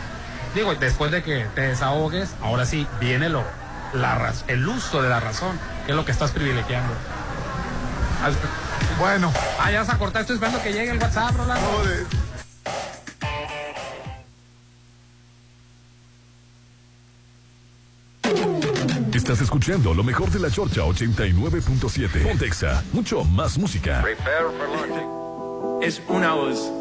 [0.55, 3.45] digo, después de que te desahogues, ahora sí viene lo,
[3.93, 6.93] la, el uso de la razón, que es lo que estás privilegiando.
[8.99, 9.31] Bueno.
[9.57, 11.81] Ah, ya vas a cortar, estoy esperando que llegue el WhatsApp, Rolando.
[19.13, 22.23] Estás escuchando lo mejor de la Chorcha 89.7.
[22.23, 24.03] Pontexa, mucho más música.
[25.81, 26.71] es una voz.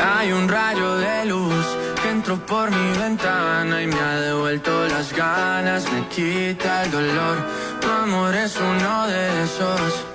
[0.00, 1.66] Hay un rayo de luz
[2.00, 7.36] que entró por mi ventana y me ha devuelto las ganas, me quita el dolor.
[7.80, 10.06] Tu amor es uno de esos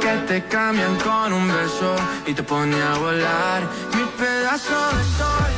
[0.00, 1.96] que te cambian con un beso
[2.26, 3.62] y te pone a volar.
[3.94, 5.57] Mi pedazo de sol,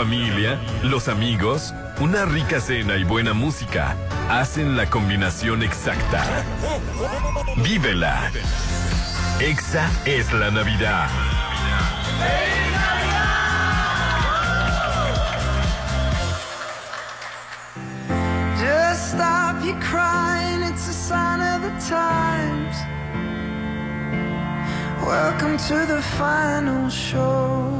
[0.00, 3.94] familia, los amigos, una rica cena y buena música
[4.30, 6.24] hacen la combinación exacta.
[7.58, 8.30] Vívela.
[9.40, 11.06] Exa es la Navidad.
[21.88, 22.76] Times.
[25.04, 27.79] Welcome to the final show.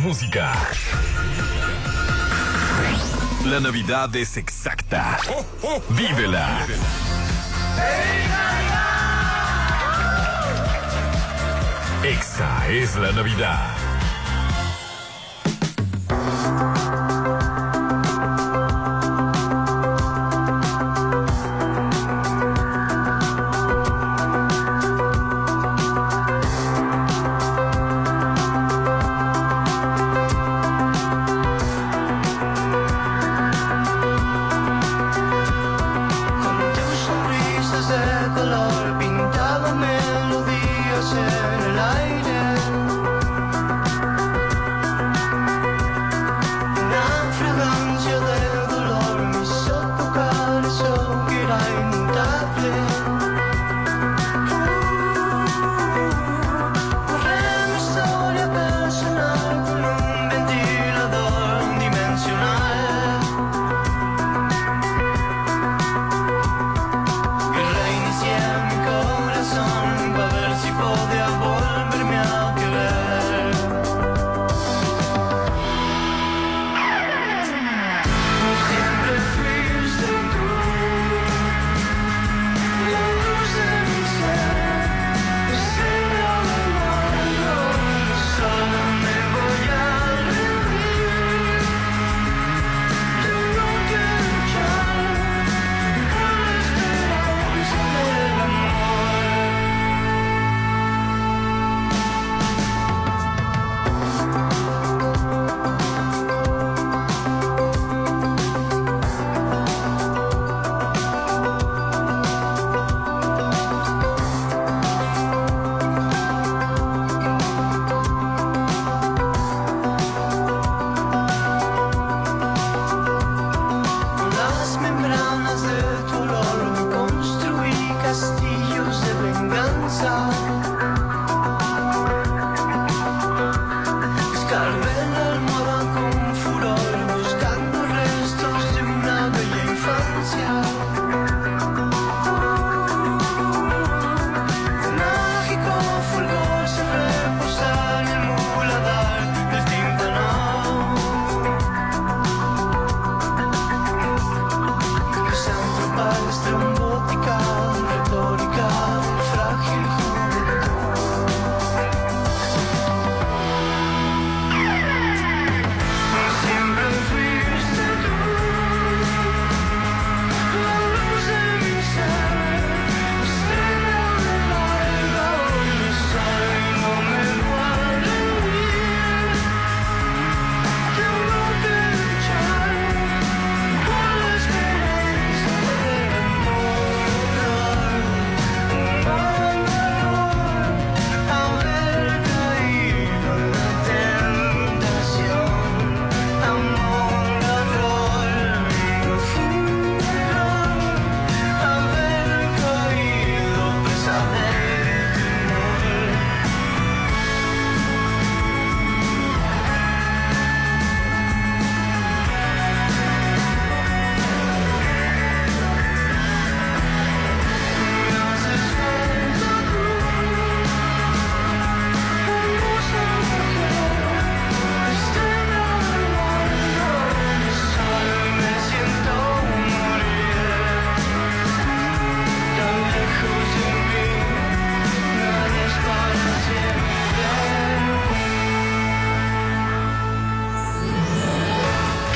[0.00, 0.52] música.
[3.44, 5.18] La Navidad es exacta.
[5.28, 5.94] Oh, oh, oh.
[5.94, 6.66] Vívela.
[12.02, 13.89] Exa es la Navidad.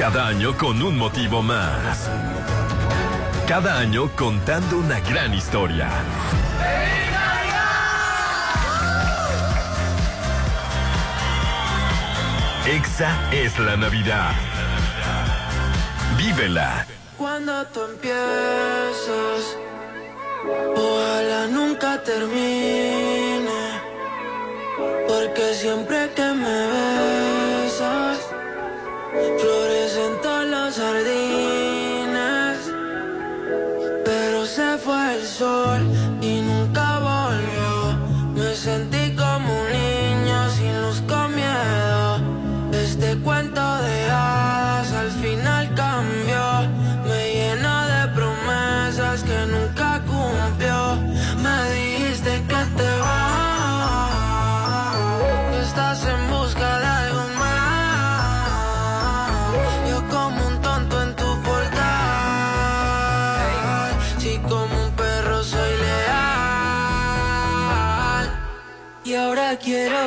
[0.06, 2.10] Cada año con un motivo más.
[3.48, 5.88] Cada año contando una gran historia.
[12.66, 14.32] Exa es la Navidad.
[16.18, 16.84] Vívela.
[17.16, 19.56] Cuando tú empiezas,
[20.76, 23.62] ojalá nunca termine.
[25.08, 26.66] Porque siempre que me
[27.62, 28.18] besas,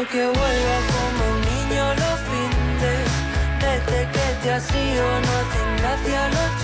[0.06, 3.10] que vuelva como un niño los fines.
[3.60, 6.56] Desde que te has ido no hacen gracia los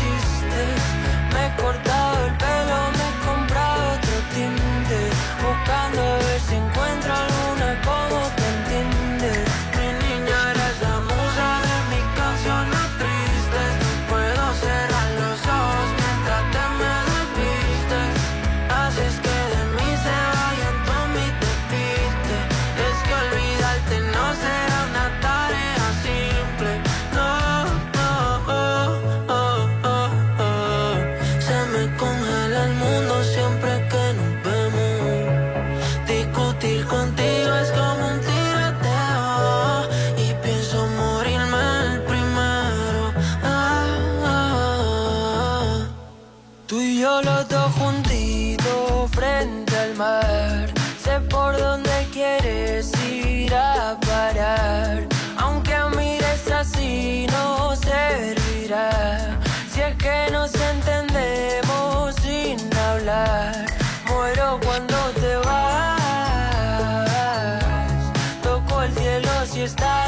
[69.68, 70.02] cielo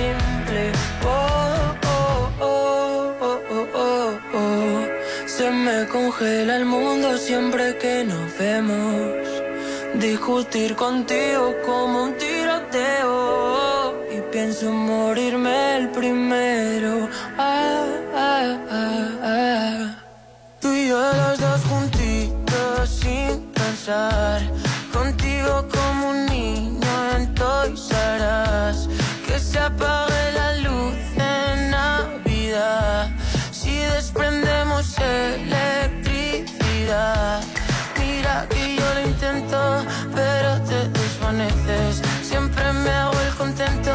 [0.00, 0.64] simple.
[1.04, 4.10] Oh, oh, oh, oh, oh, oh,
[4.40, 4.78] oh.
[5.26, 9.24] Se me congela el mundo siempre que nos vemos.
[10.06, 13.10] Discutir contigo como un tiroteo.
[14.14, 16.94] Y pienso morirme el primero.
[17.38, 18.48] Ah, ah,
[18.80, 19.80] ah, ah.
[20.60, 24.40] Tú y yo los dos juntitos sin pensar.
[24.92, 25.79] Contigo como
[42.22, 43.92] Siempre me hago el contento,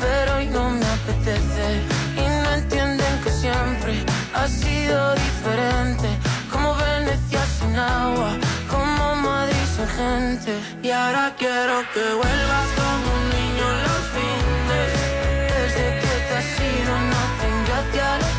[0.00, 1.80] pero hoy no me apetece.
[2.16, 4.04] Y no entienden que siempre
[4.34, 6.08] ha sido diferente.
[6.50, 8.32] Como Venecia sin agua,
[8.68, 10.58] como Madrid sin gente.
[10.82, 14.90] Y ahora quiero que vuelvas como un niño los fines.
[15.54, 18.31] Desde que te has ido no hacen gracia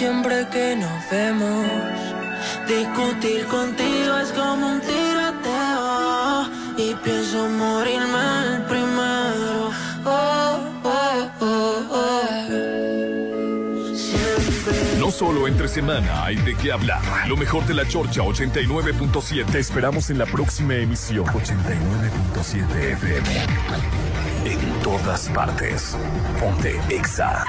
[0.00, 1.66] siempre que nos vemos.
[2.66, 6.48] Discutir contigo es como un tiroteo.
[6.78, 9.70] Y pienso morirme el primero.
[10.06, 12.32] Oh, oh, oh, oh.
[14.98, 17.02] No solo entre semana hay de qué hablar.
[17.28, 19.44] Lo mejor de la Chorcha 89.7.
[19.52, 21.26] Te esperamos en la próxima emisión.
[21.26, 23.28] 89.7 FM.
[24.46, 25.94] En todas partes.
[26.40, 27.44] Ponte Exa.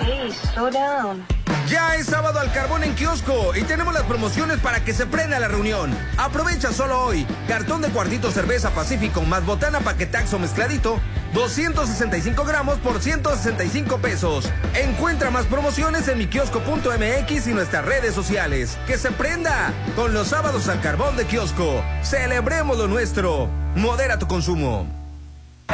[0.00, 1.43] Hey, slow down.
[1.68, 5.38] Ya es sábado al carbón en kiosco y tenemos las promociones para que se prenda
[5.38, 5.96] la reunión.
[6.18, 7.26] Aprovecha solo hoy.
[7.48, 11.00] Cartón de cuartito cerveza Pacífico más botana paquetaxo mezcladito.
[11.32, 14.50] 265 gramos por 165 pesos.
[14.74, 18.76] Encuentra más promociones en mikiosco.mx y nuestras redes sociales.
[18.86, 19.72] ¡Que se prenda!
[19.96, 21.82] Con los sábados al carbón de kiosco.
[22.02, 23.48] Celebremos lo nuestro.
[23.74, 24.86] Modera tu consumo.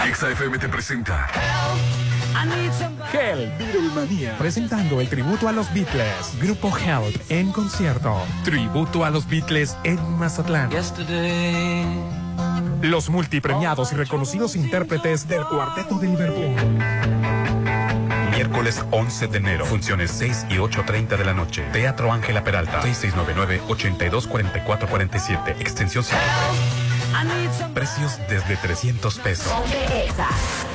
[0.07, 1.29] Exa FM te presenta.
[3.59, 6.37] Beatlemania, presentando el tributo a los Beatles.
[6.41, 8.17] Grupo Help en concierto.
[8.45, 10.71] Tributo a los Beatles en Mazatlán.
[12.83, 16.57] Los multipremiados y reconocidos intérpretes del Cuarteto de Liverpool.
[18.31, 19.67] Miércoles 11 de enero.
[19.67, 21.63] Funciones 6 y 8.30 de la noche.
[21.73, 22.81] Teatro Ángela Peralta.
[22.83, 25.61] 6699-824447.
[25.61, 27.71] Extensión 53.
[27.75, 29.53] Precios desde 300 pesos.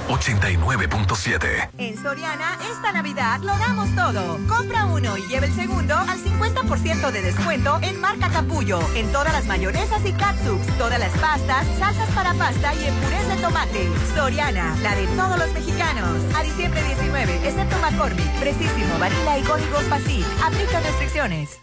[0.07, 0.35] Ponte Exa.
[0.45, 1.69] 89.7.
[1.77, 4.39] En Soriana, esta Navidad lo damos todo.
[4.47, 9.33] Compra uno y lleve el segundo al 50% de descuento en marca Capullo, en todas
[9.33, 13.89] las mayonesas y catsups, todas las pastas, salsas para pasta y en purés de tomate.
[14.15, 16.35] Soriana, la de todos los mexicanos.
[16.35, 20.25] A diciembre 19, excepto McCormick, Precisísimo, Varila y Códigos Pasi.
[20.43, 21.59] Aplica restricciones.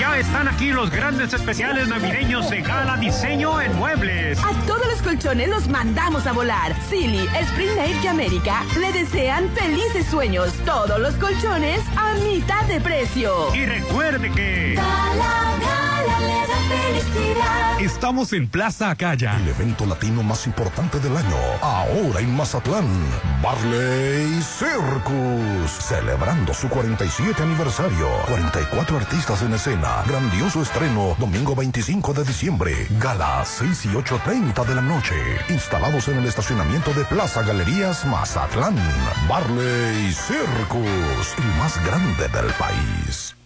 [0.00, 4.38] Ya están aquí los grandes especiales navideños de Gala Diseño en Muebles.
[4.44, 6.74] A todos los colchones los mandamos a volar.
[6.88, 10.52] Silly, Spring Air y América le desean felices sueños.
[10.64, 13.54] Todos los colchones a mitad de precio.
[13.54, 14.74] Y recuerde que...
[14.74, 17.80] Gala, gala, le da felicidad.
[17.80, 19.36] Estamos en Plaza Acaya.
[19.36, 21.36] El evento latino más importante del año.
[21.60, 22.86] Ahora en Mazatlán.
[23.42, 25.70] Barley Circus.
[25.70, 28.08] Celebrando su 47 aniversario.
[28.28, 30.02] 44 artistas en escena.
[30.06, 31.16] Grandioso estreno.
[31.18, 32.86] Domingo 25 de diciembre.
[32.98, 35.14] Gala 6 y 8.30 de la noche.
[35.50, 38.76] Instalados en el estacionamiento de Plaza Galerías Mazatlán.
[39.28, 41.34] Barley Circus.
[41.38, 43.36] El más grande del país.